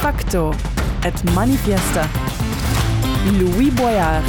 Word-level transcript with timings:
Facto 0.00 0.52
et 1.04 1.32
Manifesta. 1.34 2.02
Louis 3.38 3.70
Boyard 3.70 4.22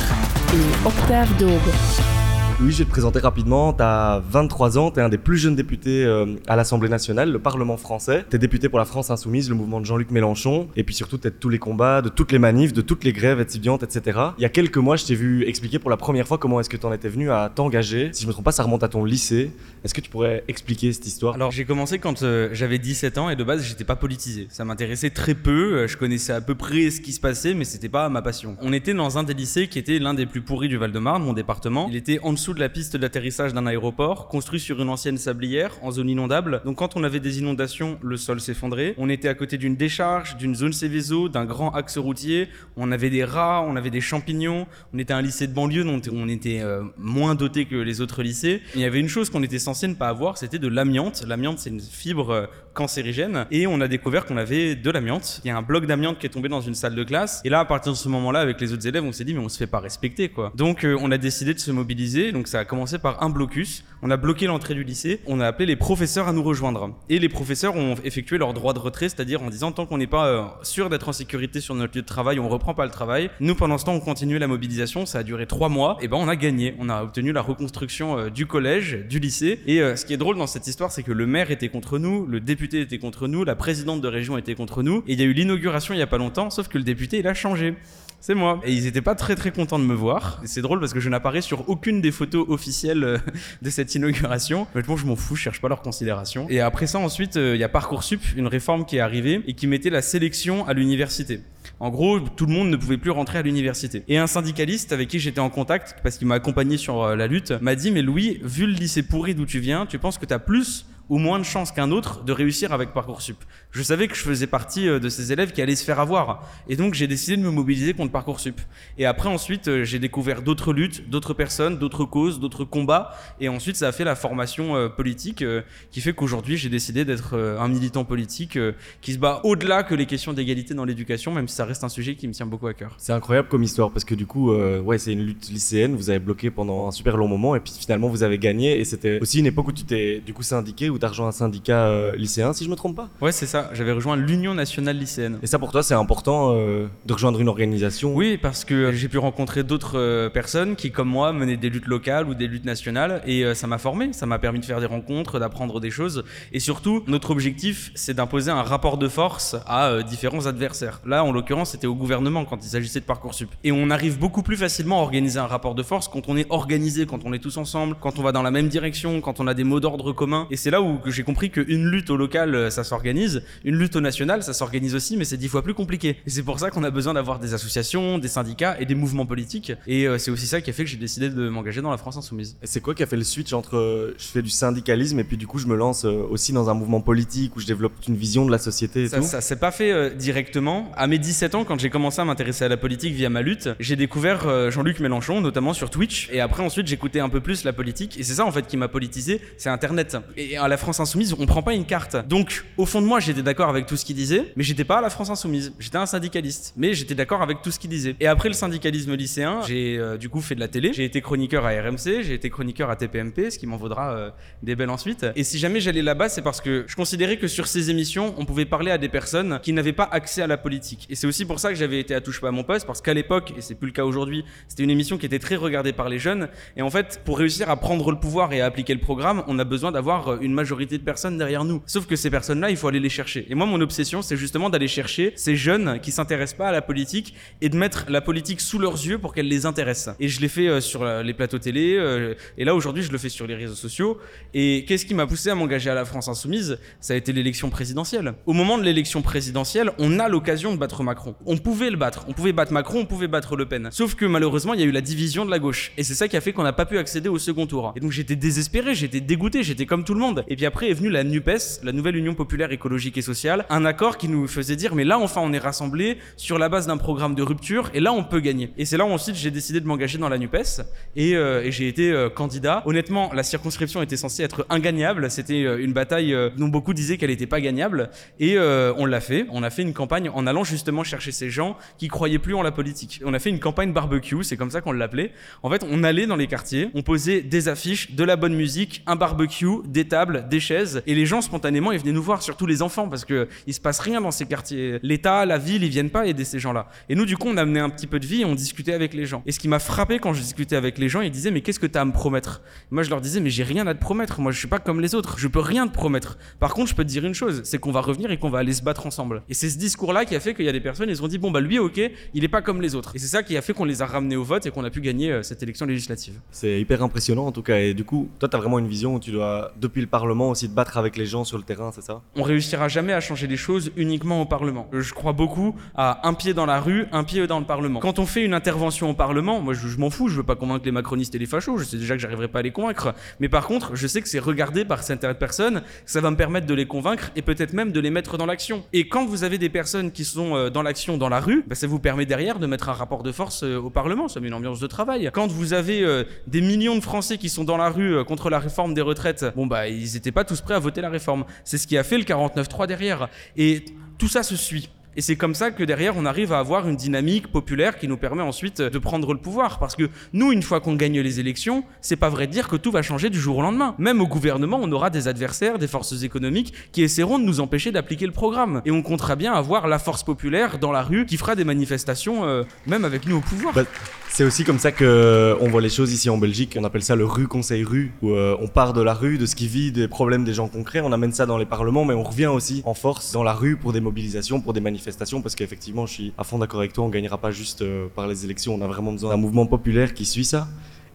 et 0.54 0.88
Octave 0.88 1.30
Daube. 1.38 2.19
Louis, 2.62 2.74
je 2.74 2.79
vais 2.79 2.83
te 2.83 2.89
présenter 2.89 3.19
rapidement. 3.19 3.72
Tu 3.72 3.82
as 3.82 4.22
23 4.29 4.77
ans, 4.77 4.92
tu 4.92 5.00
es 5.00 5.01
un 5.01 5.08
des 5.08 5.17
plus 5.17 5.38
jeunes 5.38 5.56
députés 5.56 6.04
euh, 6.04 6.35
à 6.45 6.58
l'Assemblée 6.58 6.90
nationale, 6.90 7.32
le 7.32 7.40
Parlement 7.40 7.77
français. 7.77 8.25
Tu 8.29 8.36
es 8.36 8.39
député 8.39 8.68
pour 8.68 8.79
la 8.79 8.84
France 8.84 9.09
Insoumise, 9.09 9.47
le 9.47 9.55
mouvement 9.55 9.79
de 9.79 9.86
Jean-Luc 9.86 10.11
Mélenchon. 10.11 10.68
Et 10.75 10.84
puis 10.84 10.93
surtout, 10.93 11.17
tu 11.17 11.30
de 11.30 11.34
tous 11.34 11.48
les 11.48 11.57
combats, 11.57 12.02
de 12.02 12.09
toutes 12.09 12.34
les 12.34 12.38
manifs, 12.38 12.73
de 12.73 12.81
toutes 12.81 13.05
les 13.05 13.13
grèves 13.13 13.39
étudiantes, 13.39 13.84
etc. 13.84 14.20
Il 14.38 14.41
y 14.41 14.45
a 14.45 14.49
quelques 14.49 14.75
mois, 14.75 14.98
je 14.98 15.05
t'ai 15.05 15.16
vu 15.16 15.48
expliquer 15.48 15.80
pour 15.80 15.89
la 15.89 15.95
première 15.95 16.27
fois 16.27 16.38
comment 16.38 16.59
est-ce 16.59 16.70
que 16.70 16.75
tu 16.75 16.85
en 16.85 16.91
étais 16.91 17.07
venu 17.07 17.31
à 17.31 17.49
t'engager. 17.49 18.09
Si 18.11 18.23
je 18.23 18.27
me 18.27 18.34
trompe 18.34 18.43
pas, 18.43 18.52
ça 18.52 18.63
remonte 18.63 18.84
à 18.84 18.89
ton 18.89 19.05
lycée. 19.05 19.52
Est-ce 19.85 19.94
que 19.94 20.02
tu 20.02 20.09
pourrais 20.09 20.44
expliquer 20.49 20.91
cette 20.91 21.07
histoire? 21.07 21.35
Alors, 21.35 21.52
j'ai 21.52 21.63
commencé 21.63 21.98
quand 21.98 22.23
euh, 22.23 22.49
j'avais 22.52 22.77
17 22.77 23.20
ans 23.20 23.30
et 23.30 23.38
de 23.38 23.44
base, 23.45 23.63
j'étais 23.63 23.85
pas 23.85 23.95
politisé. 23.95 24.48
Ça 24.49 24.66
m'intéressait 24.66 25.12
très 25.12 25.34
peu. 25.34 25.77
Euh, 25.77 25.88
je 25.88 25.95
connaissais 25.95 26.34
à 26.34 26.41
peu 26.41 26.55
près 26.55 26.91
ce 26.91 26.99
qui 26.99 27.13
se 27.13 27.21
passait, 27.21 27.53
mais 27.53 27.63
c'était 27.63 27.88
pas 27.88 28.09
ma 28.09 28.21
passion. 28.21 28.57
On 28.62 28.73
était 28.73 28.94
dans 28.94 29.17
un 29.17 29.23
des 29.23 29.34
lycées 29.34 29.70
qui 29.70 29.80
était 29.80 29.98
l'un 29.98 30.13
des 30.13 30.26
plus 30.26 30.41
pourris 30.41 30.67
du 30.67 30.76
Val-de-Marne, 30.76 31.23
mon 31.23 31.31
département. 31.31 31.88
Il 31.89 31.95
était 31.95 32.20
en 32.21 32.34
dessous 32.34 32.48
de 32.53 32.59
la 32.59 32.70
piste 32.70 32.98
d'atterrissage 32.98 33.53
d'un 33.53 33.66
aéroport, 33.66 34.27
construit 34.27 34.59
sur 34.59 34.81
une 34.81 34.89
ancienne 34.89 35.17
sablière 35.17 35.77
en 35.81 35.91
zone 35.91 36.09
inondable. 36.09 36.62
Donc 36.66 36.77
quand 36.77 36.95
on 36.95 37.03
avait 37.03 37.20
des 37.20 37.39
inondations, 37.39 37.99
le 38.02 38.17
sol 38.17 38.39
s'effondrait. 38.39 38.95
On 38.98 39.09
était 39.09 39.27
à 39.27 39.34
côté 39.34 39.58
d'une 39.58 39.75
décharge, 39.75 40.38
d'une 40.38 40.55
zone 40.55 40.73
Céveso, 40.73 41.30
d'un 41.30 41.45
grand 41.45 41.72
axe 41.72 41.98
routier. 41.98 42.49
On 42.77 42.91
avait 42.91 43.09
des 43.09 43.23
rats, 43.23 43.63
on 43.67 43.75
avait 43.75 43.89
des 43.89 44.02
champignons. 44.02 44.67
On 44.94 44.99
était 44.99 45.13
un 45.13 45.22
lycée 45.22 45.48
de 45.48 45.53
banlieue, 45.53 45.84
donc 45.84 46.08
on 46.12 46.27
était 46.27 46.62
euh, 46.62 46.84
moins 46.98 47.35
doté 47.35 47.66
que 47.66 47.75
les 47.75 48.02
autres 48.02 48.23
lycées. 48.23 48.61
Il 48.75 48.81
y 48.81 48.86
avait 48.86 49.00
une 49.00 49.09
chose 49.09 49.30
qu'on 49.30 49.44
était 49.44 49.59
censé 49.59 49.88
ne 49.88 49.95
pas 49.95 50.09
avoir, 50.09 50.38
c'était 50.38 50.59
de 50.59 50.67
l'amiante. 50.67 51.23
L'amiante, 51.27 51.59
c'est 51.59 51.70
une 51.70 51.81
fibre 51.81 52.30
euh, 52.30 52.45
cancérigène. 52.73 53.45
Et 53.52 53.67
on 53.67 53.81
a 53.81 53.88
découvert 53.88 54.25
qu'on 54.25 54.38
avait 54.38 54.75
de 54.75 54.89
l'amiante. 54.89 55.41
Il 55.44 55.47
y 55.47 55.52
a 55.52 55.58
un 55.58 55.61
bloc 55.61 55.86
d'amiante 55.86 56.20
qui 56.20 56.25
est 56.25 56.30
tombé 56.30 56.50
dans 56.50 56.61
une 56.61 56.75
salle 56.75 56.95
de 56.95 57.03
classe. 57.03 57.41
Et 57.44 57.50
là, 57.50 57.59
à 57.59 57.66
partir 57.66 57.91
de 57.91 57.97
ce 57.97 58.08
moment-là, 58.09 58.39
avec 58.39 58.61
les 58.61 58.73
autres 58.73 58.88
élèves, 58.88 59.03
on 59.03 59.11
s'est 59.11 59.25
dit, 59.25 59.33
mais 59.33 59.42
on 59.42 59.50
se 59.50 59.58
fait 59.58 59.67
pas 59.67 59.80
respecter, 59.80 60.30
quoi. 60.30 60.52
Donc, 60.55 60.83
euh, 60.83 60.97
on 61.02 61.11
a 61.11 61.17
décidé 61.17 61.53
de 61.53 61.59
se 61.59 61.72
mobiliser. 61.72 62.31
Ça 62.48 62.59
a 62.59 62.66
commencé 62.66 63.00
par 63.00 63.23
un 63.23 63.30
blocus. 63.30 63.84
On 64.02 64.12
a 64.12 64.18
bloqué 64.18 64.48
l'entrée 64.48 64.76
du 64.76 64.84
lycée. 64.84 65.20
On 65.26 65.40
a 65.40 65.48
appelé 65.48 65.66
les 65.66 65.76
professeurs 65.76 66.28
à 66.28 66.34
nous 66.34 66.44
rejoindre. 66.44 66.95
Et 67.09 67.20
les 67.20 67.28
professeurs 67.28 67.76
ont 67.76 67.95
effectué 68.04 68.38
leur 68.38 68.54
droit 68.54 68.73
de 68.73 68.80
retrait, 68.80 69.09
c'est-à-dire 69.09 69.42
en 69.44 69.50
disant 69.50 69.72
tant 69.72 69.86
qu'on 69.86 69.98
n'est 69.98 70.08
pas 70.08 70.28
euh, 70.28 70.44
sûr 70.64 70.90
d'être 70.90 71.10
en 71.10 71.14
sécurité 71.14 71.60
sur 71.60 71.76
notre 71.76 71.98
lieu 71.98 72.02
de 72.02 72.08
travail, 72.08 72.40
on 72.40 72.48
reprend 72.48 72.73
pas 72.73 72.86
le 72.86 72.92
travail. 72.92 73.30
Nous, 73.40 73.56
pendant 73.56 73.78
ce 73.78 73.86
temps, 73.86 73.94
on 73.94 74.00
continuait 74.00 74.40
la 74.40 74.48
mobilisation. 74.48 75.06
Ça 75.06 75.20
a 75.20 75.23
duré 75.23 75.48
trois 75.48 75.70
mois. 75.70 75.98
Et 76.02 76.08
ben, 76.08 76.17
on 76.17 76.28
a 76.28 76.36
gagné. 76.36 76.76
On 76.80 76.90
a 76.90 77.04
obtenu 77.04 77.32
la 77.32 77.42
reconstruction 77.42 78.17
euh, 78.17 78.30
du 78.30 78.45
collège, 78.45 79.06
du 79.10 79.20
lycée. 79.20 79.60
Et 79.67 79.82
euh, 79.82 79.95
ce 79.95 80.06
qui 80.06 80.14
est 80.14 80.17
drôle 80.17 80.38
dans 80.38 80.48
cette 80.48 80.67
histoire, 80.67 80.92
c'est 80.92 81.04
que 81.04 81.12
le 81.12 81.26
maire 81.26 81.52
était 81.52 81.70
contre 81.70 81.98
nous, 81.98 82.26
le 82.26 82.40
député 82.40 82.82
était 82.82 83.00
contre 83.00 83.28
nous, 83.28 83.44
la 83.44 83.56
présidente 83.56 84.02
de 84.02 84.08
région 84.08 84.38
était 84.38 84.56
contre 84.56 84.84
nous. 84.84 85.04
Et 85.08 85.14
il 85.14 85.20
y 85.20 85.23
a 85.23 85.26
eu 85.26 85.34
l'inauguration 85.34 85.94
il 85.94 85.98
y 85.98 86.02
a 86.02 86.08
pas 86.08 86.17
longtemps, 86.17 86.50
sauf 86.50 86.67
que 86.67 86.78
le 86.78 86.84
député, 86.84 87.20
il 87.20 87.28
a 87.28 87.34
changé. 87.34 87.76
C'est 88.22 88.36
moi. 88.36 88.59
Et 88.66 88.73
ils 88.73 88.86
étaient 88.86 89.02
pas 89.02 89.16
très 89.16 89.36
très 89.36 89.52
contents 89.52 89.80
de 89.80 89.86
me 89.86 89.94
voir. 89.94 90.42
C'est 90.44 90.62
drôle 90.62 90.80
parce 90.80 90.94
que 90.94 91.00
je 91.00 91.09
n'apparais 91.09 91.42
sur 91.42 91.70
aucune 91.70 92.02
des 92.02 92.12
photos 92.12 92.45
officielles 92.50 93.03
euh, 93.03 93.17
de 93.61 93.70
cette 93.70 93.95
inauguration. 93.95 94.67
Mais 94.76 94.81
je 94.84 95.06
m'en 95.06 95.16
fous, 95.16 95.36
je 95.36 95.44
cherche 95.44 95.61
pas 95.61 95.70
leur 95.70 95.81
considération. 95.81 96.45
Et 96.50 96.59
après 96.59 96.88
ça, 96.88 97.00
ensuite, 97.00 97.38
euh, 97.38 97.56
il 97.56 97.61
y 97.61 97.64
a 97.64 97.70
Parcoursup, 97.70 98.22
une 98.36 98.48
réforme 98.48 98.86
qui 98.86 98.98
est 98.98 99.00
arrivée 99.00 99.42
et 99.48 99.53
qui 99.53 99.67
mettait 99.67 99.89
la 99.89 100.02
sélection 100.02 100.67
à 100.67 100.73
l'université. 100.73 101.42
En 101.80 101.89
gros, 101.89 102.20
tout 102.20 102.45
le 102.45 102.53
monde 102.53 102.70
ne 102.70 102.76
pouvait 102.76 102.98
plus 102.98 103.11
rentrer 103.11 103.39
à 103.39 103.42
l'université. 103.42 104.03
Et 104.09 104.17
un 104.17 104.28
syndicaliste 104.28 104.92
avec 104.92 105.08
qui 105.08 105.20
j'étais 105.20 105.39
en 105.39 105.50
contact, 105.50 105.95
parce 106.04 106.17
qu'il 106.17 106.28
m'a 106.28 106.36
accompagné 106.36 106.76
sur 106.76 107.02
euh, 107.02 107.16
la 107.16 107.28
lutte, 107.28 107.54
m'a 107.61 107.76
dit 107.76 107.92
Mais 107.92 108.02
Louis, 108.02 108.39
vu 108.44 108.66
le 108.66 108.73
lycée 108.73 109.04
pourri 109.04 109.33
d'où 109.33 109.45
tu 109.45 109.59
viens, 109.59 109.86
tu 109.86 109.98
penses 109.98 110.17
que 110.17 110.26
tu 110.26 110.33
as 110.33 110.39
plus 110.39 110.86
ou 111.09 111.17
moins 111.17 111.39
de 111.39 111.43
chances 111.43 111.71
qu'un 111.71 111.91
autre 111.91 112.23
de 112.23 112.31
réussir 112.31 112.71
avec 112.71 112.93
Parcoursup. 112.93 113.38
Je 113.71 113.81
savais 113.81 114.07
que 114.07 114.15
je 114.15 114.21
faisais 114.21 114.47
partie 114.47 114.88
euh, 114.88 114.99
de 114.99 115.09
ces 115.09 115.33
élèves 115.33 115.52
qui 115.52 115.61
allaient 115.61 115.75
se 115.75 115.83
faire 115.83 115.99
avoir. 115.99 116.47
Et 116.67 116.75
donc 116.75 116.93
j'ai 116.93 117.07
décidé 117.07 117.35
de 117.35 117.41
me 117.41 117.49
mobiliser 117.49 117.93
contre 117.93 118.11
Parcoursup. 118.11 118.61
Et 118.97 119.05
après 119.05 119.30
ensuite 119.30 119.67
euh, 119.67 119.83
j'ai 119.83 119.99
découvert 119.99 120.41
d'autres 120.43 120.71
luttes, 120.71 121.09
d'autres 121.09 121.33
personnes, 121.33 121.77
d'autres 121.77 122.05
causes, 122.05 122.39
d'autres 122.39 122.63
combats. 122.63 123.11
Et 123.39 123.49
ensuite 123.49 123.75
ça 123.75 123.87
a 123.87 123.92
fait 123.92 124.03
la 124.03 124.15
formation 124.15 124.75
euh, 124.75 124.87
politique 124.87 125.43
qui 125.92 126.02
fait 126.02 126.14
qu'aujourd'hui 126.14 126.58
j'ai 126.58 126.69
décidé 126.69 127.05
d'être 127.05 127.36
un 127.59 127.67
militant 127.67 128.06
politique 128.06 128.58
qui 129.02 129.14
se 129.14 129.18
bat 129.18 129.42
au-delà 129.44 129.84
que 129.84 129.96
les 129.96 130.06
questions 130.06 130.34
d'égalité 130.34 130.74
dans 130.74 130.86
l'éducation, 130.86 131.34
même 131.34 131.48
si 131.48 131.56
ça 131.56 131.66
reste 131.66 131.84
un 131.84 131.90
sujet 131.90 132.16
qui 132.16 132.28
me 132.28 132.34
tient 132.34 132.46
beaucoup 132.46 132.68
à 132.68 132.74
cœur. 132.74 132.96
C'est 132.98 133.14
incroyable 133.14 133.48
comme 133.48 133.64
histoire 133.64 133.92
parce 133.92 134.03
que 134.03 134.16
du 134.16 134.25
coup, 134.25 134.53
ouais, 134.53 134.98
c'est 134.98 135.14
une 135.14 135.24
lutte 135.24 135.50
lycéenne. 135.50 135.96
Vous 135.96 136.09
avez 136.09 136.19
bloqué 136.19 136.52
pendant 136.52 136.88
un 136.88 136.92
super 136.92 137.18
long 137.18 137.28
moment 137.28 137.56
et 137.56 137.59
puis 137.59 137.74
finalement 137.80 138.09
vous 138.09 138.24
avez 138.24 138.38
gagné. 138.38 138.80
Et 138.80 138.86
c'était 138.86 139.19
aussi 139.22 139.40
une 139.40 139.46
époque 139.46 139.69
où 139.69 139.72
tu 139.72 139.84
t'es 139.84 140.22
du 140.25 140.34
coup 140.34 140.44
syndiqué, 140.44 140.90
où 140.90 140.99
tu 141.00 141.06
as 141.06 141.10
rejoint 141.10 141.28
un 141.28 141.32
syndicat 141.32 142.12
lycéen, 142.16 142.54
si 142.54 142.64
je 142.64 142.70
me 142.70 142.76
trompe 142.76 142.96
pas. 142.96 143.10
Ouais, 143.22 143.32
c'est 143.32 143.46
ça. 143.46 143.70
J'avais 143.74 143.92
rejoint 143.92 144.16
l'Union 144.16 144.54
nationale 144.54 144.98
lycéenne. 144.98 145.40
Et 145.42 145.48
ça, 145.48 145.60
pour 145.60 145.72
toi, 145.72 145.84
c'est 145.84 145.94
important 145.94 146.54
euh, 146.54 146.88
de 147.06 147.14
rejoindre 147.14 147.40
une 147.40 147.48
organisation? 147.48 148.14
Oui, 148.14 148.38
parce 148.38 148.66
que 148.66 148.92
j'ai 148.92 149.08
pu 149.08 149.18
rencontrer 149.18 149.64
d'autres 149.64 149.98
euh, 149.98 150.30
personnes 150.30 150.76
qui, 150.76 150.92
comme 150.92 151.10
moi, 151.10 151.34
menaient 151.34 151.58
des 151.58 151.70
luttes 151.70 151.88
locales 151.88 152.28
ou 152.28 152.34
des 152.34 152.48
luttes 152.48 152.66
nationales. 152.66 153.22
Et 153.26 153.44
euh, 153.44 153.54
ça 153.54 153.68
m'a 153.68 153.78
formé, 153.78 154.14
ça 154.14 154.26
m'a 154.26 154.40
permis 154.40 154.60
de 154.60 154.66
faire 154.66 154.80
des 154.80 154.86
rencontres, 154.86 155.40
d'apprendre 155.40 155.80
des 155.80 155.92
choses. 155.92 156.24
Et 156.52 156.60
surtout, 156.60 157.04
notre 157.08 157.31
objectif, 157.31 157.92
c'est 157.96 158.14
d'imposer 158.14 158.52
un 158.52 158.64
rapport 158.64 158.98
de 158.98 159.08
force 159.08 159.56
à 159.68 160.02
différents 160.04 160.46
adversaires. 160.46 161.02
Là, 161.06 161.24
en 161.24 161.31
l'occurrence, 161.31 161.72
c'était 161.72 161.88
au 161.88 161.96
gouvernement 161.96 162.46
quand 162.46 162.64
il 162.64 162.70
s'agissait 162.70 163.00
de 163.00 163.06
Parcoursup. 163.06 163.50
Et 163.64 163.72
on 163.72 163.90
arrive 163.90 164.20
beaucoup 164.20 164.44
plus 164.44 164.58
facilement 164.58 165.00
à 165.00 165.04
organiser 165.04 165.40
un 165.40 165.48
rapport 165.48 165.76
de 165.76 165.84
force 165.84 166.08
quand 166.08 166.28
on 166.28 166.38
est 166.38 166.48
organisé, 166.50 167.06
quand 167.06 167.26
on 167.26 167.34
est 167.34 167.40
tous 167.40 167.58
ensemble, 167.58 167.96
quand 168.00 168.20
on 168.20 168.24
va 168.24 168.31
dans 168.31 168.42
la 168.42 168.52
même 168.52 168.70
direction, 168.70 169.22
quand 169.22 169.40
on 169.40 169.48
a 169.48 169.54
des 169.54 169.64
mots 169.64 169.80
d'ordre 169.80 170.12
communs. 170.12 170.48
Et 170.52 170.58
c'est 170.58 170.72
là 170.72 170.81
où 170.81 170.89
j'ai 171.06 171.24
compris 171.24 171.50
qu'une 171.50 171.86
lutte 171.88 172.10
au 172.10 172.18
local, 172.18 172.72
ça 172.72 172.84
s'organise 172.84 173.44
une 173.64 173.76
lutte 173.76 173.96
au 173.96 174.02
national, 174.02 174.44
ça 174.44 174.54
s'organise 174.54 174.96
aussi, 174.96 175.18
mais 175.18 175.26
c'est 175.26 175.38
dix 175.38 175.48
fois 175.48 175.64
plus 175.64 175.74
compliqué. 175.74 176.18
Et 176.26 176.30
c'est 176.30 176.44
pour 176.44 176.60
ça 176.60 176.70
qu'on 176.70 176.84
a 176.84 176.92
besoin 176.92 177.14
d'avoir 177.14 177.40
des 177.40 177.54
associations, 177.54 178.18
des 178.18 178.28
syndicats 178.28 178.78
et 178.80 178.86
des 178.86 178.96
mouvements 178.96 179.26
politiques. 179.26 179.74
Et 179.88 180.08
euh, 180.08 180.18
c'est 180.18 180.32
aussi 180.32 180.48
ça 180.48 180.62
qui 180.62 180.70
a 180.70 180.74
fait 180.74 180.84
que 180.84 180.90
j'ai 180.90 180.98
décidé 180.98 181.30
de 181.30 181.50
m'engager 181.50 181.82
dans 181.82 181.92
la 181.92 181.98
France 181.98 182.18
insoumise. 182.18 182.58
Et 182.62 182.68
c'est 182.68 182.82
quoi 182.82 182.96
qui 182.96 183.04
a 183.04 183.06
fait 183.06 183.18
le 183.18 183.24
switch 183.24 183.54
entre 183.54 183.78
euh, 183.78 184.16
je 184.18 184.26
fais 184.26 184.42
du 184.42 184.50
syndicalisme 184.50 185.20
et 185.20 185.24
puis 185.24 185.38
du 185.38 185.48
coup 185.48 185.60
je 185.60 185.68
me 185.68 185.76
lance 185.76 186.06
euh, 186.06 186.26
aussi 186.30 186.54
dans 186.54 186.70
un 186.70 186.74
mouvement 186.74 187.02
politique 187.02 187.56
où 187.56 187.60
je 187.60 187.66
développe 187.66 187.94
une 188.08 188.16
vision 188.16 188.46
de 188.46 188.52
la 188.52 188.58
société 188.58 189.04
et 189.04 189.10
ça, 189.10 189.18
tout? 189.18 189.24
Ça 189.24 189.42
s'est 189.42 189.58
pas 189.58 189.72
fait 189.72 190.16
directement. 190.16 190.92
À 190.96 191.08
mes 191.08 191.18
17 191.18 191.56
ans, 191.56 191.66
quand 191.66 191.80
j'ai 191.80 191.90
commencé 191.90 192.22
à 192.22 192.26
m'intéresser 192.26 192.66
à 192.66 192.70
la 192.70 192.78
politique 192.78 193.14
via 193.14 193.30
ma 193.30 193.42
lutte, 193.42 193.70
j'ai 193.80 193.96
découvert 193.96 194.72
Jean-Luc 194.72 195.00
Mélenchon, 195.00 195.42
notamment 195.42 195.74
sur 195.74 195.90
Twitch. 195.90 196.30
Et 196.32 196.40
après, 196.40 196.64
ensuite, 196.64 196.88
j'écoutais 196.88 197.20
un 197.20 197.30
peu 197.30 197.42
plus 197.42 197.64
la 197.64 197.74
politique. 197.74 198.20
Et 198.20 198.24
c'est 198.24 198.36
ça 198.36 198.46
en 198.46 198.52
fait 198.52 198.68
qui 198.68 198.78
m'a 198.78 198.88
politisé, 198.88 199.42
c'est 199.58 199.70
Internet. 199.70 200.18
Et 200.38 200.58
à 200.58 200.68
la 200.69 200.78
France 200.78 201.00
insoumise, 201.00 201.35
on 201.38 201.46
prend 201.46 201.62
pas 201.62 201.74
une 201.74 201.85
carte. 201.85 202.16
Donc, 202.28 202.66
au 202.78 202.85
fond 202.85 203.02
de 203.02 203.07
moi, 203.07 203.19
j'étais 203.19 203.41
d'accord 203.41 203.69
avec 203.69 203.85
tout 203.85 203.97
ce 203.97 204.06
qu'il 204.06 204.16
disait, 204.16 204.53
mais 204.56 204.63
j'étais 204.63 204.84
pas 204.84 205.00
à 205.00 205.02
la 205.02 205.09
France 205.09 205.30
Insoumise. 205.30 205.74
J'étais 205.80 205.97
un 205.97 206.06
syndicaliste, 206.06 206.74
mais 206.78 206.94
j'étais 206.94 207.16
d'accord 207.16 207.41
avec 207.41 207.62
tout 207.62 207.72
ce 207.72 207.80
qu'il 207.80 207.90
disait. 207.90 208.16
Et 208.19 208.28
après 208.28 208.50
le 208.50 208.53
syndicalisme 208.53 209.13
lycéen, 209.16 209.62
j'ai 209.68 209.97
euh, 209.97 210.18
du 210.18 210.30
coup 210.30 210.41
fait 210.41 210.56
de 210.56 210.59
la 210.59 210.68
télé. 210.68 210.94
J'ai 210.94 211.03
été 211.03 211.22
chroniqueur 211.22 211.66
à 211.66 211.69
RMC, 211.69 212.22
j'ai 212.22 212.34
été 212.34 212.50
chroniqueur 212.50 212.90
à 212.90 212.96
TPMP, 212.96 213.50
ce 213.50 213.59
qui 213.59 213.68
m'en 213.68 213.78
vaudra 213.78 214.12
euh, 214.12 214.30
des 214.63 214.75
belles 214.75 214.90
ensuite. 214.90 215.25
Et 215.35 215.44
si 215.44 215.59
jamais 215.59 215.80
j'allais 215.81 216.02
là-bas, 216.02 216.30
c'est 216.30 216.41
parce 216.41 216.62
que 216.62 216.86
je 216.88 216.96
considérais 216.96 217.38
que 217.38 217.47
sur 217.47 217.68
ces 217.68 217.90
émissions, 217.90 218.34
on 218.38 218.46
pouvait 218.46 218.66
parler 218.66 218.91
à 218.91 218.97
des 218.97 219.09
personnes 219.09 219.59
qui 219.62 219.74
n'avaient 219.74 219.94
pas 219.94 220.07
accès 220.12 220.41
à 220.41 220.47
la 220.47 220.57
politique. 220.57 221.07
Et 221.09 221.16
c'est 221.16 221.28
aussi 221.28 221.46
pour 221.46 221.59
ça 221.59 221.69
que 221.69 221.75
j'avais 221.75 222.00
été 222.00 222.16
à 222.16 222.22
Touche 222.22 222.41
pas 222.41 222.50
à 222.50 222.51
mon 222.51 222.63
poste, 222.63 222.86
parce 222.86 223.01
qu'à 223.01 223.13
l'époque, 223.13 223.53
et 223.57 223.62
c'est 223.62 223.75
plus 223.75 223.88
le 223.88 223.94
cas 223.94 224.06
aujourd'hui, 224.06 224.46
c'était 224.68 224.84
une 224.84 224.90
émission 224.90 225.18
qui 225.18 225.25
était 225.25 225.40
très 225.40 225.56
regardée 225.56 225.94
par 225.94 226.09
les 226.09 226.19
jeunes. 226.19 226.50
Et 226.78 226.81
en 226.81 226.90
fait, 226.90 227.22
pour 227.25 227.38
réussir 227.38 227.69
à 227.69 227.75
prendre 227.78 228.12
le 228.12 228.19
pouvoir 228.19 228.53
et 228.53 228.62
à 228.62 228.66
appliquer 228.66 228.94
le 228.94 229.00
programme, 229.00 229.44
on 229.47 229.59
a 229.59 229.63
besoin 229.63 229.91
d'avoir 229.91 230.30
euh, 230.30 230.38
une 230.41 230.53
majorité 230.59 230.97
de 230.97 231.03
personnes 231.03 231.38
derrière 231.38 231.64
nous. 231.64 231.81
Sauf 231.86 232.06
que 232.06 232.16
ces 232.16 232.30
personnes-là, 232.30 232.70
il 232.70 232.78
faut 232.78 232.88
aller 232.88 233.00
les 233.00 233.09
chercher. 233.09 233.46
Et 233.50 233.56
moi, 233.56 233.66
mon 233.66 233.81
obsession, 233.81 234.22
c'est 234.22 234.38
justement 234.38 234.70
d'aller 234.70 234.88
chercher 234.88 235.34
ces 235.36 235.56
jeunes 235.56 236.00
qui 236.03 236.12
s'intéressent 236.12 236.58
pas 236.58 236.68
à 236.68 236.72
la 236.72 236.81
politique 236.81 237.34
et 237.62 237.70
de 237.70 237.78
mettre 237.78 238.06
la 238.09 238.22
politique 238.22 238.62
sous 238.62 238.80
leurs 238.80 239.00
yeux 239.09 239.18
pour 239.18 239.34
qu'elle 239.34 239.48
les 239.48 239.66
intéresse. 239.66 240.09
Et 240.19 240.28
je 240.28 240.42
l'ai 240.42 240.50
fait 240.50 240.68
euh, 240.68 240.81
sur 240.81 241.06
les 241.06 241.34
plateaux 241.34 241.59
télé, 241.59 241.96
euh, 241.98 242.34
et 242.58 242.66
là 242.66 242.75
aujourd'hui 242.75 243.03
je 243.03 243.12
le 243.12 243.18
fais 243.18 243.30
sur 243.30 243.48
les 243.48 243.56
réseaux 243.56 243.75
sociaux. 243.75 244.18
Et 244.53 244.86
qu'est-ce 244.88 245.06
qui 245.06 245.14
m'a 245.14 245.28
poussé 245.28 245.50
à 245.50 245.56
m'engager 245.56 245.90
à 245.90 245.96
la 245.96 246.06
France 246.06 246.28
Insoumise? 246.28 246.78
Ça 247.00 247.14
a 247.14 247.18
été 247.18 247.31
l'élection 247.31 247.69
présidentielle. 247.69 248.34
Au 248.46 248.53
moment 248.53 248.78
de 248.78 248.84
l'élection 248.84 249.22
présidentielle, 249.22 249.92
on 249.98 250.19
a 250.19 250.28
l'occasion 250.30 250.74
de 250.74 250.78
battre 250.78 251.04
Macron. 251.04 251.36
On 251.45 251.57
pouvait 251.57 251.89
le 251.89 251.98
battre, 251.98 252.25
on 252.28 252.34
pouvait 252.34 252.54
battre 252.54 252.74
Macron, 252.74 253.00
on 253.00 253.06
pouvait 253.06 253.28
battre 253.28 253.56
Le 253.56 253.66
Pen. 253.66 253.89
Sauf 253.92 254.16
que 254.16 254.25
malheureusement, 254.25 254.74
il 254.74 254.80
y 254.80 254.84
a 254.84 254.86
eu 254.86 254.92
la 254.92 255.01
division 255.01 255.45
de 255.45 255.51
la 255.51 255.60
gauche. 255.60 255.92
Et 255.98 256.04
c'est 256.04 256.16
ça 256.16 256.28
qui 256.28 256.38
a 256.38 256.42
fait 256.42 256.54
qu'on 256.54 256.63
n'a 256.63 256.74
pas 256.74 256.86
pu 256.86 256.98
accéder 256.98 257.30
au 257.30 257.39
second 257.39 257.66
tour. 257.66 257.94
Et 257.95 258.00
donc 258.00 258.12
j'étais 258.12 258.36
désespéré, 258.36 258.95
j'étais 258.95 259.22
dégoûté, 259.22 259.63
j'étais 259.63 259.86
comme 259.86 260.04
tout 260.04 260.13
le 260.13 260.19
monde. 260.19 260.44
Et 260.51 260.56
puis 260.56 260.66
après 260.66 260.90
est 260.90 260.94
venue 260.94 261.12
la 261.12 261.24
NUPES, 261.24 261.84
la 261.84 261.92
nouvelle 261.92 262.16
Union 262.16 262.34
populaire 262.34 262.72
écologique 262.72 263.19
et 263.19 263.22
sociale, 263.22 263.68
un 263.69 263.86
accord 263.86 264.18
qui 264.18 264.28
nous 264.28 264.48
faisait 264.48 264.75
dire 264.75 264.96
mais 264.96 265.04
là 265.04 265.19
enfin 265.19 265.42
on 265.44 265.54
est 265.54 265.60
rassemblés 265.60 266.18
sur 266.38 266.57
la 266.57 266.69
base 266.69 266.88
d'un 266.88 266.98
programme 266.98 267.36
de 267.36 267.44
rupture 267.44 267.92
et 267.94 268.00
là 268.00 268.13
on 268.13 268.24
peut 268.24 268.40
gagner. 268.40 268.72
Et 268.75 268.86
c'est 268.86 268.98
là 268.98 269.06
ensuite 269.06 269.36
j'ai 269.36 269.51
décidé 269.51 269.80
de 269.80 269.86
m'engager 269.86 270.18
dans 270.18 270.28
la 270.28 270.40
NUPES 270.40 270.81
et, 271.16 271.36
euh, 271.36 271.63
et 271.63 271.72
j'ai 271.72 271.88
été 271.88 272.12
euh, 272.12 272.30
candidat. 272.30 272.81
Honnêtement, 272.88 273.30
la 273.31 273.44
circonscription 273.44 274.01
était 274.01 274.18
censée 274.18 274.42
être 274.42 274.66
ingagnable, 274.72 275.30
c'était 275.30 275.66
euh, 275.66 275.84
une 275.84 275.94
bataille 275.94 276.36
dont 276.57 276.68
beaucoup 276.68 276.96
disaient 276.96 277.18
qu'elle 277.18 277.30
n'était 277.30 277.46
pas 277.46 277.62
gagnable 277.62 278.10
et 278.40 278.57
on 278.57 279.06
l'a 279.06 279.22
fait. 279.22 279.46
On 279.51 279.62
a 279.62 279.69
fait 279.69 279.84
une 279.84 279.94
campagne 279.94 280.30
en 280.34 280.48
allant 280.48 280.63
justement 280.63 281.04
chercher 281.04 281.31
ces 281.31 281.51
gens 281.51 281.78
qui 282.00 282.07
croyaient 282.07 282.40
plus 282.40 282.56
en 282.56 282.63
la 282.63 282.72
politique. 282.72 283.22
On 283.24 283.36
a 283.36 283.40
fait 283.40 283.51
une 283.51 283.60
campagne 283.60 283.94
barbecue, 283.94 284.44
c'est 284.44 284.57
comme 284.57 284.72
ça 284.72 284.81
qu'on 284.81 284.94
l'appelait. 284.94 285.31
En 285.62 285.69
fait, 285.69 285.86
on 285.88 286.04
allait 286.04 286.25
dans 286.25 286.36
les 286.36 286.48
quartiers, 286.48 286.90
on 286.96 287.04
posait 287.04 287.42
des 287.42 287.68
affiches, 287.68 288.16
de 288.16 288.24
la 288.24 288.36
bonne 288.36 288.56
musique, 288.56 289.04
un 289.06 289.16
barbecue, 289.16 289.68
des 289.86 290.07
tables, 290.07 290.38
des 290.39 290.59
chaises, 290.59 291.01
et 291.07 291.15
les 291.15 291.25
gens 291.25 291.41
spontanément 291.41 291.91
ils 291.91 292.00
venaient 292.00 292.12
nous 292.12 292.24
voir, 292.24 292.41
surtout 292.41 292.65
les 292.65 292.81
enfants, 292.81 293.07
parce 293.07 293.25
que 293.25 293.47
il 293.68 293.74
se 293.74 293.80
passe 293.80 294.00
rien 294.00 294.21
dans 294.21 294.31
ces 294.31 294.45
quartiers. 294.45 295.00
L'État, 295.03 295.45
la 295.45 295.57
ville, 295.57 295.83
ils 295.83 295.89
viennent 295.89 296.09
pas 296.09 296.27
aider 296.27 296.45
ces 296.45 296.59
gens-là. 296.59 296.88
Et 297.09 297.15
nous, 297.15 297.25
du 297.25 297.38
coup, 297.38 297.47
on 297.47 297.57
amenait 297.57 297.80
un 297.80 297.89
petit 297.89 298.07
peu 298.07 298.19
de 298.19 298.25
vie, 298.25 298.45
on 298.45 298.56
discutait 298.56 298.94
avec 298.94 299.13
les 299.13 299.25
gens. 299.25 299.44
Et 299.45 299.51
ce 299.51 299.59
qui 299.59 299.68
m'a 299.68 299.80
frappé 299.80 300.19
quand 300.19 300.33
je 300.33 300.41
discutais 300.41 300.75
avec 300.75 300.97
les 300.97 301.09
gens, 301.09 301.21
ils 301.21 301.31
disaient 301.31 301.51
mais 301.51 301.62
qu'est-ce 301.62 301.80
que 301.80 301.88
tu 301.88 301.97
as 301.97 302.01
à 302.01 302.06
me 302.06 302.12
promettre? 302.12 302.62
Moi, 302.91 303.03
je 303.03 303.09
leur 303.09 303.21
disais 303.21 303.39
mais 303.39 303.50
j'ai 303.50 303.63
rien 303.63 303.88
à 303.88 303.94
te 303.94 304.00
promettre. 304.00 304.39
Moi, 304.39 304.51
je 304.51 304.59
suis 304.59 304.68
pas 304.68 304.80
comme 304.80 305.01
les 305.01 305.15
autres. 305.15 305.39
Je 305.39 305.47
peux 305.47 305.59
rien 305.59 305.88
te 305.88 305.94
promettre. 305.94 306.38
Par 306.59 306.74
contre, 306.74 306.89
je 306.89 306.95
peux 306.95 307.03
te 307.03 307.09
dire 307.09 307.25
une 307.25 307.33
chose, 307.33 307.62
c'est 307.63 307.80
qu'on 307.80 307.91
va 307.91 308.01
revenir 308.01 308.31
et 308.31 308.38
qu'on 308.38 308.50
va 308.50 308.59
aller 308.59 308.74
se 308.74 308.83
battre 308.83 309.06
ensemble. 309.06 309.41
Et 309.50 309.53
c'est 309.53 309.69
ce 309.69 309.77
discours-là 309.77 310.25
qui 310.25 310.36
a 310.36 310.39
fait 310.39 310.53
qu'il 310.53 310.65
y 310.65 310.69
a 310.69 310.71
des 310.71 310.80
personnes, 310.80 311.09
ils 311.09 311.24
ont 311.24 311.27
dit 311.27 311.38
bon 311.38 311.51
bah 311.51 311.62
lui, 311.62 311.80
ok, 311.80 312.00
il 312.33 312.44
est 312.44 312.50
pas 312.50 312.62
comme 312.62 312.81
les 312.81 312.95
autres. 312.95 313.15
Et 313.15 313.19
c'est 313.19 313.27
ça 313.27 313.44
qui 313.44 313.57
a 313.57 313.62
fait 313.62 313.74
qu'on 313.74 313.86
les 313.86 314.01
a 314.01 314.06
ramenés 314.06 314.36
au 314.36 314.44
vote 314.44 314.65
et 314.65 314.71
qu'on 314.71 314.83
a 314.83 314.89
pu 314.89 315.01
gagner 315.01 315.31
euh, 315.31 315.44
cette 315.44 315.63
élection 315.63 315.86
législative. 315.86 316.36
C'est 316.51 316.80
hyper 316.80 317.03
impressionnant 317.03 317.47
en 317.47 317.51
tout 317.51 317.63
cas. 317.63 317.80
Et 317.80 317.94
du 317.94 318.03
coup, 318.03 318.30
toi, 318.39 318.47
tu 318.47 318.57
vraiment 318.59 318.80
une 318.80 318.88
vision 318.88 319.15
où 319.15 319.19
tu 319.19 319.31
dois, 319.31 319.71
depuis 319.80 320.01
le 320.01 320.07
Parlement, 320.07 320.29
aussi 320.50 320.70
te 320.70 320.74
battre 320.74 320.98
avec 320.98 321.18
les 321.18 321.26
gens 321.26 321.44
sur 321.44 321.58
le 321.58 321.64
terrain, 321.64 321.92
c'est 321.94 322.04
ça? 322.04 322.22
On 322.36 322.44
réussira 322.44 322.88
jamais 322.88 323.14
à 323.14 323.20
changer 323.20 323.48
les 323.48 323.58
choses 323.58 323.92
uniquement 323.96 324.42
au 324.42 324.46
Parlement. 324.46 324.90
Je 324.92 325.14
crois 325.14 325.34
beaucoup 325.34 325.76
à 325.96 326.28
un 326.28 326.34
pied 326.34 326.54
dans 326.54 326.66
la 326.66 326.80
rue, 326.80 327.08
un 327.12 327.24
pied 327.24 327.46
dans 327.48 327.60
le 327.60 327.66
Parlement. 327.66 328.00
Quand 328.00 328.20
on 328.20 328.26
fait 328.26 328.44
une 328.44 328.54
intervention 328.54 329.10
au 329.10 329.14
Parlement, 329.14 329.62
moi 329.62 329.74
je, 329.74 329.98
m'en 329.98 330.10
fous, 330.10 330.28
je 330.28 330.38
veux 330.38 330.44
pas 330.44 330.56
convaincre 330.56 330.86
les 330.86 330.92
macronistes 330.92 331.36
et 331.36 331.40
les 331.40 331.46
fachos, 331.46 331.78
je 331.78 331.84
sais 331.84 331.98
déjà 331.98 332.16
que 332.16 332.22
j'arriverai 332.22 332.48
pas 332.48 332.60
à 332.60 332.62
les 332.62 332.72
convaincre. 332.72 333.14
Mais 333.40 333.50
par 333.50 333.68
contre, 333.68 333.96
je 333.96 334.08
sais 334.08 334.22
que 334.22 334.30
c'est 334.30 334.40
regardé 334.40 334.86
par 334.86 335.04
certaines 335.04 335.34
personnes, 335.36 335.81
ça 336.06 336.22
va 336.22 336.32
me 336.32 336.36
permettre 336.36 336.68
de 336.68 336.74
les 336.74 336.86
convaincre 336.86 337.32
et 337.36 337.42
peut-être 337.42 337.74
même 337.74 337.92
de 337.92 338.00
les 338.00 338.10
mettre 338.10 338.38
dans 338.38 338.46
l'action. 338.46 338.84
Et 338.94 339.08
quand 339.08 339.25
vous 339.25 339.44
avez 339.44 339.58
des 339.58 339.70
personnes 339.70 340.12
qui 340.12 340.25
sont 340.25 340.56
euh, 340.56 340.70
dans 340.70 340.82
l'action 340.82 341.18
dans 341.18 341.30
la 341.30 341.40
rue, 341.40 341.64
bah, 341.68 341.75
ça 341.75 341.88
vous 341.88 342.00
permet 342.00 342.25
derrière 342.25 342.60
de 342.60 342.68
mettre 342.68 342.90
un 342.90 342.94
rapport 342.94 343.24
de 343.24 343.32
force 343.32 343.64
euh, 343.64 343.78
au 343.78 343.90
Parlement, 343.90 344.28
ça 344.28 344.40
met 344.40 344.48
une 344.48 344.54
ambiance 344.54 344.80
de 344.80 344.88
travail. 344.88 345.30
Quand 345.34 345.48
vous 345.48 345.74
avez 345.74 346.04
euh, 346.04 346.24
des 346.48 346.62
millions 346.62 346.96
de 346.96 347.02
Français 347.02 347.38
qui 347.38 347.50
sont 347.50 347.64
dans 347.64 347.78
la 347.78 347.90
rue 347.90 348.24
contre 348.25 348.50
la 348.50 348.60
réforme 348.60 348.94
des 348.94 349.02
retraites, 349.02 349.46
bon 349.56 349.68
bah 349.68 349.88
ils 349.88 350.16
étaient 350.19 350.31
pas 350.31 350.44
tous 350.44 350.62
prêts 350.62 350.75
à 350.75 350.80
voter 350.80 351.01
la 351.01 351.10
réforme. 351.10 351.45
C'est 351.63 351.77
ce 351.77 351.88
qui 351.88 351.98
a 351.98 352.04
fait 352.04 352.18
le 352.18 352.24
49-3 352.24 352.88
derrière. 352.88 353.30
Et 353.57 353.86
tout 354.18 354.27
ça 354.27 354.44
se 354.44 354.56
suit. 354.56 354.89
Et 355.19 355.21
c'est 355.21 355.36
comme 355.36 355.54
ça 355.54 355.71
que 355.71 355.83
derrière, 355.83 356.16
on 356.16 356.25
arrive 356.25 356.54
à 356.54 356.60
avoir 356.60 356.88
une 356.88 356.95
dynamique 356.95 357.51
populaire 357.51 357.98
qui 357.98 358.07
nous 358.07 358.16
permet 358.16 358.42
ensuite 358.42 358.81
de 358.81 359.00
prendre 359.00 359.33
le 359.33 359.39
pouvoir. 359.42 359.77
Parce 359.77 359.98
que 359.98 360.10
nous, 360.31 360.54
une 360.54 360.62
fois 360.62 360.80
qu'on 360.80 360.95
gagne 360.95 361.19
les 361.19 361.42
élections, 361.42 361.83
c'est 362.00 362.16
pas 362.16 362.30
vrai 362.30 362.48
de 362.48 362.54
dire 362.54 362.69
que 362.69 362.77
tout 362.77 362.89
va 362.89 363.01
changer 363.01 363.30
du 363.30 363.38
jour 363.38 363.57
au 363.57 363.62
lendemain. 363.62 363.95
Même 363.98 364.21
au 364.21 364.27
gouvernement, 364.27 364.80
on 364.81 364.89
aura 364.94 365.10
des 365.10 365.27
adversaires, 365.27 365.77
des 365.77 365.89
forces 365.89 366.24
économiques 366.24 366.74
qui 366.94 367.04
essaieront 367.04 367.38
de 367.38 367.44
nous 367.44 367.60
empêcher 367.60 367.92
d'appliquer 367.92 368.27
le 368.27 368.31
programme. 368.31 368.81
Et 368.86 368.92
on 368.92 369.01
comptera 369.01 369.36
bien 369.36 369.51
avoir 369.51 369.89
la 369.89 370.00
force 370.00 370.24
populaire 370.24 370.80
dans 370.80 370.94
la 370.94 371.04
rue 371.04 371.25
qui 371.25 371.36
fera 371.36 371.54
des 371.54 371.65
manifestations, 371.65 372.45
euh, 372.45 372.63
même 372.88 373.04
avec 373.04 373.27
nous 373.27 373.39
au 373.39 373.42
pouvoir. 373.42 373.74
Bah, 373.74 373.83
c'est 374.30 374.45
aussi 374.45 374.63
comme 374.63 374.80
ça 374.80 374.94
que 374.94 375.57
on 375.60 375.68
voit 375.68 375.81
les 375.81 375.89
choses 375.89 376.13
ici 376.13 376.30
en 376.30 376.38
Belgique. 376.38 376.77
On 376.80 376.86
appelle 376.86 377.04
ça 377.04 377.18
le 377.18 377.25
rue 377.25 377.48
conseil 377.48 377.83
rue, 377.83 378.13
où 378.22 378.30
euh, 378.30 378.56
on 378.62 378.68
part 378.68 378.94
de 378.94 379.01
la 379.01 379.13
rue, 379.13 379.38
de 379.38 379.45
ce 379.45 379.56
qui 379.56 379.68
vit, 379.68 379.92
des 379.92 380.07
problèmes 380.07 380.45
des 380.45 380.54
gens 380.54 380.69
concrets. 380.69 381.01
On 381.01 381.12
amène 381.12 381.33
ça 381.33 381.45
dans 381.45 381.57
les 381.57 381.65
parlements, 381.65 382.06
mais 382.06 382.13
on 382.13 382.24
revient 382.24 382.45
aussi 382.45 382.81
en 382.86 382.94
force 382.94 383.33
dans 383.33 383.44
la 383.44 383.54
rue 383.54 383.75
pour 383.75 383.92
des 383.92 384.00
mobilisations, 384.00 384.62
pour 384.62 384.72
des 384.72 384.80
manifestations, 384.80 385.09
parce 385.18 385.56
qu'effectivement, 385.56 386.06
je 386.06 386.14
suis 386.14 386.34
à 386.38 386.44
fond 386.44 386.58
d'accord 386.60 386.80
avec 386.80 386.94
toi. 386.94 387.06
On 387.06 387.10
gagnera 387.10 387.38
pas 387.38 387.52
juste 387.52 387.82
euh, 387.82 388.08
par 388.14 388.28
les 388.28 388.46
élections. 388.46 388.76
On 388.76 388.82
a 388.82 388.88
vraiment 388.88 389.12
besoin 389.12 389.32
d'un 389.32 389.38
mouvement 389.38 389.66
populaire 389.66 390.14
qui 390.14 390.26
suit 390.26 390.46
ça. 390.46 390.68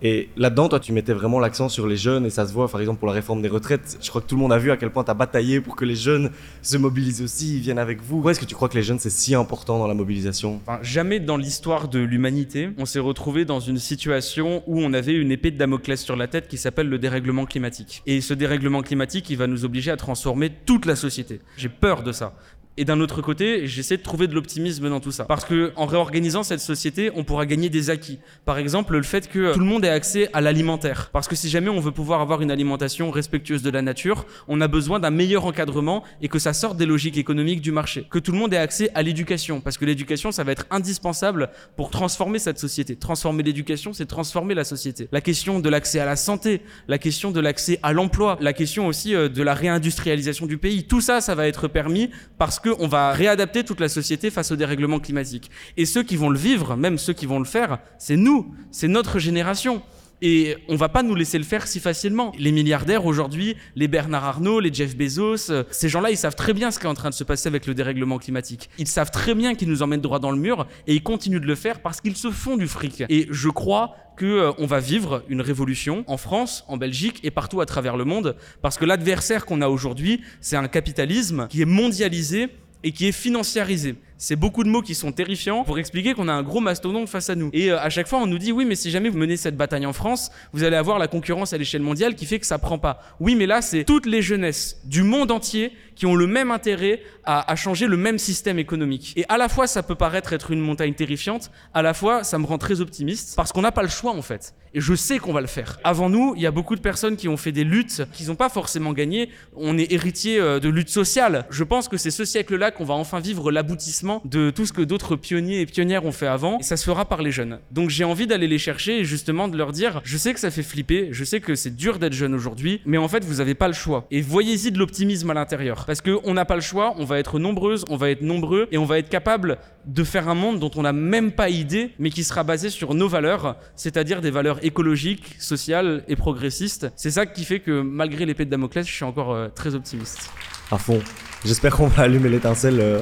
Et 0.02 0.29
là-dedans, 0.37 0.69
toi, 0.69 0.81
tu 0.81 0.93
mettais 0.93 1.14
vraiment 1.14 1.41
l'accent 1.41 1.70
sur 1.70 1.87
les 1.87 1.96
jeunes 1.96 2.26
et 2.26 2.31
ça 2.31 2.46
se 2.46 2.52
voit, 2.52 2.69
par 2.69 2.81
exemple, 2.81 2.99
pour 2.99 3.08
la 3.08 3.14
réforme 3.14 3.41
des 3.41 3.49
retraites. 3.49 3.96
Je 4.02 4.08
crois 4.11 4.20
que 4.20 4.26
tout 4.26 4.35
le 4.35 4.43
monde 4.43 4.52
a 4.52 4.58
vu 4.58 4.70
à 4.70 4.76
quel 4.76 4.91
point 4.91 5.02
tu 5.02 5.11
as 5.11 5.14
bataillé 5.14 5.62
pour 5.62 5.76
que 5.76 5.87
les 5.87 5.94
jeunes 5.94 6.31
se 6.61 6.76
mobilisent 6.76 7.23
aussi, 7.23 7.58
viennent 7.58 7.79
avec 7.79 8.02
vous. 8.02 8.17
Pourquoi 8.17 8.32
est-ce 8.32 8.41
que 8.41 8.44
tu 8.44 8.55
crois 8.55 8.69
que 8.69 8.76
les 8.76 8.82
jeunes, 8.82 8.99
c'est 8.99 9.08
si 9.08 9.35
important 9.35 9.79
dans 9.79 9.87
la 9.87 9.94
mobilisation? 9.94 10.61
Jamais 10.82 11.20
dans 11.20 11.38
l'histoire 11.38 11.88
de 11.88 12.00
l'humanité, 12.00 12.69
on 12.76 12.85
s'est 12.85 12.99
retrouvé 12.99 13.46
dans 13.46 13.61
une 13.61 13.79
situation 13.79 14.62
où 14.67 14.81
on 14.81 14.93
avait 14.93 15.14
une 15.14 15.32
épée 15.32 15.50
de 15.50 15.56
Damoclès 15.56 16.02
sur 16.02 16.17
la 16.17 16.26
tête 16.26 16.49
qui 16.49 16.58
s'appelle 16.58 16.88
le 16.88 16.99
dérèglement 16.99 17.46
climatique. 17.46 18.02
Et 18.05 18.20
ce 18.20 18.35
dérèglement 18.35 18.82
climatique, 18.82 19.31
il 19.31 19.38
va 19.38 19.46
nous 19.46 19.64
obliger 19.64 19.91
à 19.91 19.96
transformer 19.96 20.52
toute 20.67 20.85
la 20.85 20.96
société. 20.96 21.41
J'ai 21.56 21.70
peur 21.70 22.02
de 22.02 22.12
ça. 22.12 22.35
Et 22.76 22.84
d'un 22.84 23.00
autre 23.00 23.22
côté, 23.22 23.68
j'essaie 23.68 23.96
de 23.96 24.02
trouver 24.02 24.26
de 24.26 24.34
l'optimisme 24.34 24.88
dans 24.88 24.98
tout 24.98 25.12
ça. 25.12 25.24
Parce 25.26 25.44
que 25.44 25.72
en 25.76 25.86
réorganisant 25.86 26.42
cette 26.42 26.58
société, 26.58 27.12
on 27.14 27.22
pourra 27.22 27.46
gagner 27.46 27.68
des 27.68 27.88
acquis. 27.88 28.18
Par 28.44 28.58
exemple, 28.58 28.94
le 28.96 29.02
fait 29.04 29.28
que 29.28 29.52
tout 29.52 29.60
le 29.60 29.64
monde 29.64 29.84
ait 29.84 29.90
accès 29.90 30.28
à 30.32 30.40
l'alimentaire. 30.40 31.10
Parce 31.12 31.28
que 31.28 31.36
si 31.36 31.48
jamais 31.48 31.68
on 31.68 31.78
veut 31.78 31.92
pouvoir 31.92 32.20
avoir 32.20 32.42
une 32.42 32.50
alimentation 32.50 33.12
respectueuse 33.12 33.62
de 33.62 33.70
la 33.70 33.80
nature, 33.80 34.26
on 34.48 34.60
a 34.60 34.66
besoin 34.66 34.98
d'un 34.98 35.10
meilleur 35.10 35.44
encadrement 35.44 36.02
et 36.20 36.26
que 36.26 36.40
ça 36.40 36.52
sorte 36.52 36.76
des 36.76 36.86
logiques 36.86 37.16
économiques 37.16 37.60
du 37.60 37.70
marché. 37.70 38.08
Que 38.10 38.18
tout 38.18 38.32
le 38.32 38.38
monde 38.38 38.52
ait 38.52 38.58
accès 38.58 38.90
à 38.96 39.02
l'éducation. 39.02 39.60
Parce 39.60 39.78
que 39.78 39.84
l'éducation, 39.84 40.32
ça 40.32 40.42
va 40.42 40.50
être 40.50 40.66
indispensable 40.70 41.50
pour 41.76 41.90
transformer 41.90 42.40
cette 42.40 42.58
société. 42.58 42.96
Transformer 42.96 43.44
l'éducation, 43.44 43.92
c'est 43.92 44.06
transformer 44.06 44.54
la 44.54 44.64
société. 44.64 45.06
La 45.12 45.20
question 45.20 45.60
de 45.60 45.68
l'accès 45.68 46.00
à 46.00 46.06
la 46.06 46.16
santé, 46.16 46.60
la 46.88 46.98
question 46.98 47.30
de 47.30 47.38
l'accès 47.38 47.78
à 47.84 47.92
l'emploi, 47.92 48.36
la 48.40 48.52
question 48.52 48.88
aussi 48.88 49.14
euh, 49.14 49.28
de 49.28 49.42
la 49.44 49.54
réindustrialisation 49.54 50.46
du 50.46 50.58
pays. 50.58 50.84
Tout 50.84 51.00
ça, 51.00 51.20
ça 51.20 51.36
va 51.36 51.46
être 51.46 51.68
permis 51.68 52.10
parce 52.36 52.58
qu'on 52.64 52.88
va 52.88 53.12
réadapter 53.12 53.64
toute 53.64 53.81
la 53.81 53.88
société 53.88 54.31
face 54.31 54.50
au 54.50 54.56
dérèglement 54.56 54.99
climatique. 54.99 55.50
Et 55.76 55.87
ceux 55.87 56.02
qui 56.02 56.16
vont 56.16 56.31
le 56.31 56.38
vivre, 56.38 56.76
même 56.76 56.99
ceux 56.99 57.12
qui 57.12 57.26
vont 57.26 57.38
le 57.38 57.44
faire, 57.44 57.78
c'est 57.99 58.16
nous, 58.16 58.55
c'est 58.70 58.88
notre 58.88 59.19
génération. 59.19 59.82
Et 60.26 60.56
on 60.68 60.76
va 60.76 60.88
pas 60.88 61.02
nous 61.02 61.14
laisser 61.14 61.36
le 61.36 61.44
faire 61.44 61.66
si 61.66 61.80
facilement. 61.80 62.32
Les 62.38 62.50
milliardaires 62.50 63.04
aujourd'hui, 63.04 63.56
les 63.76 63.88
Bernard 63.88 64.24
Arnault, 64.24 64.58
les 64.58 64.72
Jeff 64.72 64.96
Bezos, 64.96 65.50
euh, 65.50 65.64
ces 65.70 65.90
gens-là, 65.90 66.10
ils 66.10 66.16
savent 66.16 66.34
très 66.34 66.54
bien 66.54 66.70
ce 66.70 66.78
qui 66.78 66.86
est 66.86 66.88
en 66.88 66.94
train 66.94 67.10
de 67.10 67.14
se 67.14 67.24
passer 67.24 67.46
avec 67.46 67.66
le 67.66 67.74
dérèglement 67.74 68.16
climatique. 68.16 68.70
Ils 68.78 68.88
savent 68.88 69.10
très 69.10 69.34
bien 69.34 69.54
qu'ils 69.54 69.68
nous 69.68 69.82
emmènent 69.82 70.00
droit 70.00 70.20
dans 70.20 70.30
le 70.30 70.38
mur 70.38 70.66
et 70.86 70.94
ils 70.94 71.02
continuent 71.02 71.42
de 71.42 71.46
le 71.46 71.54
faire 71.54 71.82
parce 71.82 72.00
qu'ils 72.00 72.16
se 72.16 72.30
font 72.30 72.56
du 72.56 72.68
fric. 72.68 73.04
Et 73.10 73.26
je 73.28 73.50
crois 73.50 73.96
que 74.16 74.24
euh, 74.24 74.52
on 74.56 74.64
va 74.64 74.80
vivre 74.80 75.24
une 75.28 75.42
révolution 75.42 76.04
en 76.06 76.16
France, 76.16 76.64
en 76.68 76.78
Belgique 76.78 77.20
et 77.22 77.30
partout 77.30 77.60
à 77.60 77.66
travers 77.66 77.98
le 77.98 78.06
monde 78.06 78.34
parce 78.62 78.78
que 78.78 78.86
l'adversaire 78.86 79.44
qu'on 79.44 79.60
a 79.60 79.68
aujourd'hui, 79.68 80.22
c'est 80.40 80.56
un 80.56 80.68
capitalisme 80.68 81.48
qui 81.50 81.60
est 81.60 81.66
mondialisé 81.66 82.48
et 82.82 82.92
qui 82.92 83.08
est 83.08 83.12
financiarisé. 83.12 83.96
C'est 84.24 84.36
beaucoup 84.36 84.64
de 84.64 84.70
mots 84.70 84.80
qui 84.80 84.94
sont 84.94 85.12
terrifiants 85.12 85.64
pour 85.64 85.78
expliquer 85.78 86.14
qu'on 86.14 86.28
a 86.28 86.32
un 86.32 86.42
gros 86.42 86.60
mastodonte 86.60 87.10
face 87.10 87.28
à 87.28 87.34
nous. 87.34 87.50
Et 87.52 87.70
euh, 87.70 87.78
à 87.78 87.90
chaque 87.90 88.08
fois, 88.08 88.20
on 88.20 88.26
nous 88.26 88.38
dit 88.38 88.52
oui, 88.52 88.64
mais 88.64 88.74
si 88.74 88.90
jamais 88.90 89.10
vous 89.10 89.18
menez 89.18 89.36
cette 89.36 89.54
bataille 89.54 89.84
en 89.84 89.92
France, 89.92 90.30
vous 90.54 90.64
allez 90.64 90.76
avoir 90.76 90.98
la 90.98 91.08
concurrence 91.08 91.52
à 91.52 91.58
l'échelle 91.58 91.82
mondiale 91.82 92.14
qui 92.14 92.24
fait 92.24 92.38
que 92.38 92.46
ça 92.46 92.56
prend 92.56 92.78
pas. 92.78 93.02
Oui, 93.20 93.34
mais 93.34 93.44
là, 93.44 93.60
c'est 93.60 93.84
toutes 93.84 94.06
les 94.06 94.22
jeunesses 94.22 94.80
du 94.86 95.02
monde 95.02 95.30
entier 95.30 95.72
qui 95.94 96.06
ont 96.06 96.14
le 96.14 96.26
même 96.26 96.50
intérêt 96.50 97.02
à, 97.24 97.52
à 97.52 97.54
changer 97.54 97.86
le 97.86 97.98
même 97.98 98.18
système 98.18 98.58
économique. 98.58 99.12
Et 99.16 99.26
à 99.28 99.36
la 99.36 99.50
fois, 99.50 99.66
ça 99.66 99.82
peut 99.82 99.94
paraître 99.94 100.32
être 100.32 100.50
une 100.50 100.60
montagne 100.60 100.94
terrifiante, 100.94 101.50
à 101.74 101.82
la 101.82 101.92
fois, 101.92 102.24
ça 102.24 102.38
me 102.38 102.46
rend 102.46 102.56
très 102.56 102.80
optimiste 102.80 103.34
parce 103.36 103.52
qu'on 103.52 103.60
n'a 103.60 103.72
pas 103.72 103.82
le 103.82 103.88
choix 103.88 104.12
en 104.12 104.22
fait. 104.22 104.54
Et 104.76 104.80
je 104.80 104.94
sais 104.94 105.20
qu'on 105.20 105.32
va 105.32 105.40
le 105.40 105.46
faire. 105.46 105.78
Avant 105.84 106.10
nous, 106.10 106.34
il 106.34 106.42
y 106.42 106.46
a 106.46 106.50
beaucoup 106.50 106.74
de 106.74 106.80
personnes 106.80 107.16
qui 107.16 107.28
ont 107.28 107.36
fait 107.36 107.52
des 107.52 107.62
luttes 107.62 108.02
qu'ils 108.12 108.26
n'ont 108.26 108.34
pas 108.34 108.48
forcément 108.48 108.92
gagnées. 108.92 109.28
On 109.54 109.78
est 109.78 109.92
héritier 109.92 110.40
euh, 110.40 110.58
de 110.58 110.68
luttes 110.68 110.88
sociales. 110.88 111.46
Je 111.48 111.62
pense 111.62 111.86
que 111.86 111.96
c'est 111.96 112.10
ce 112.10 112.24
siècle-là 112.24 112.72
qu'on 112.72 112.84
va 112.84 112.94
enfin 112.94 113.20
vivre 113.20 113.52
l'aboutissement 113.52 114.13
de 114.25 114.50
tout 114.50 114.66
ce 114.66 114.72
que 114.72 114.82
d'autres 114.82 115.16
pionniers 115.16 115.61
et 115.61 115.66
pionnières 115.66 116.05
ont 116.05 116.12
fait 116.12 116.27
avant. 116.27 116.58
Et 116.58 116.62
ça 116.62 116.77
se 116.77 116.84
fera 116.84 117.05
par 117.05 117.22
les 117.22 117.31
jeunes. 117.31 117.58
Donc 117.70 117.91
j'ai 117.91 118.05
envie 118.05 118.27
d'aller 118.27 118.48
les 118.48 118.58
chercher 118.58 119.00
et 119.00 119.05
justement 119.05 119.48
de 119.48 119.56
leur 119.56 119.72
dire, 119.72 120.00
je 120.05 120.17
sais 120.17 120.34
que 120.34 120.41
ça 120.41 120.50
fait 120.50 120.62
flipper, 120.62 121.08
je 121.12 121.24
sais 121.24 121.41
que 121.41 121.55
c'est 121.55 121.74
dur 121.74 121.98
d'être 121.98 122.12
jeune 122.12 122.34
aujourd'hui, 122.34 122.81
mais 122.84 122.98
en 122.98 123.08
fait 123.08 123.24
vous 123.24 123.34
n'avez 123.34 123.55
pas 123.55 123.69
le 123.69 123.74
choix. 123.74 124.06
Et 124.10 124.20
voyez-y 124.20 124.70
de 124.70 124.79
l'optimisme 124.79 125.31
à 125.31 125.34
l'intérieur. 125.34 125.84
Parce 125.86 126.00
qu'on 126.00 126.34
n'a 126.34 126.44
pas 126.44 126.56
le 126.56 126.60
choix, 126.60 126.94
on 126.98 127.05
va 127.05 127.19
être 127.19 127.38
nombreuses, 127.38 127.84
on 127.88 127.96
va 127.96 128.10
être 128.10 128.22
nombreux 128.22 128.69
et 128.70 128.79
on 128.79 128.84
va 128.84 128.98
être 128.98 129.08
capable 129.08 129.58
de 129.86 130.05
faire 130.05 130.29
un 130.29 130.34
monde 130.34 130.58
dont 130.58 130.70
on 130.77 130.82
n'a 130.82 130.93
même 130.93 131.32
pas 131.32 131.50
idée, 131.50 131.91
mais 131.98 132.10
qui 132.10 132.24
sera 132.24 132.43
basé 132.43 132.70
sur 132.70 132.94
nos 132.94 133.08
valeurs, 133.08 133.56
c'est-à-dire 133.77 134.20
des 134.20 134.31
valeurs 134.31 134.65
écologiques, 134.65 135.36
sociales 135.38 136.05
et 136.08 136.17
progressistes. 136.17 136.86
C'est 136.96 137.10
ça 137.10 137.27
qui 137.27 137.44
fait 137.44 137.60
que 137.60 137.81
malgré 137.82 138.27
l'épée 138.27 138.44
de 138.44 138.50
Damoclès, 138.50 138.86
je 138.86 138.93
suis 138.93 139.05
encore 139.05 139.32
euh, 139.32 139.48
très 139.48 139.74
optimiste. 139.74 140.31
À 140.70 140.79
fond. 140.79 141.00
J'espère 141.44 141.77
qu'on 141.77 141.88
va 141.88 142.05
allumer 142.05 142.29
l'étincelle 142.29 142.81
euh, 142.81 143.00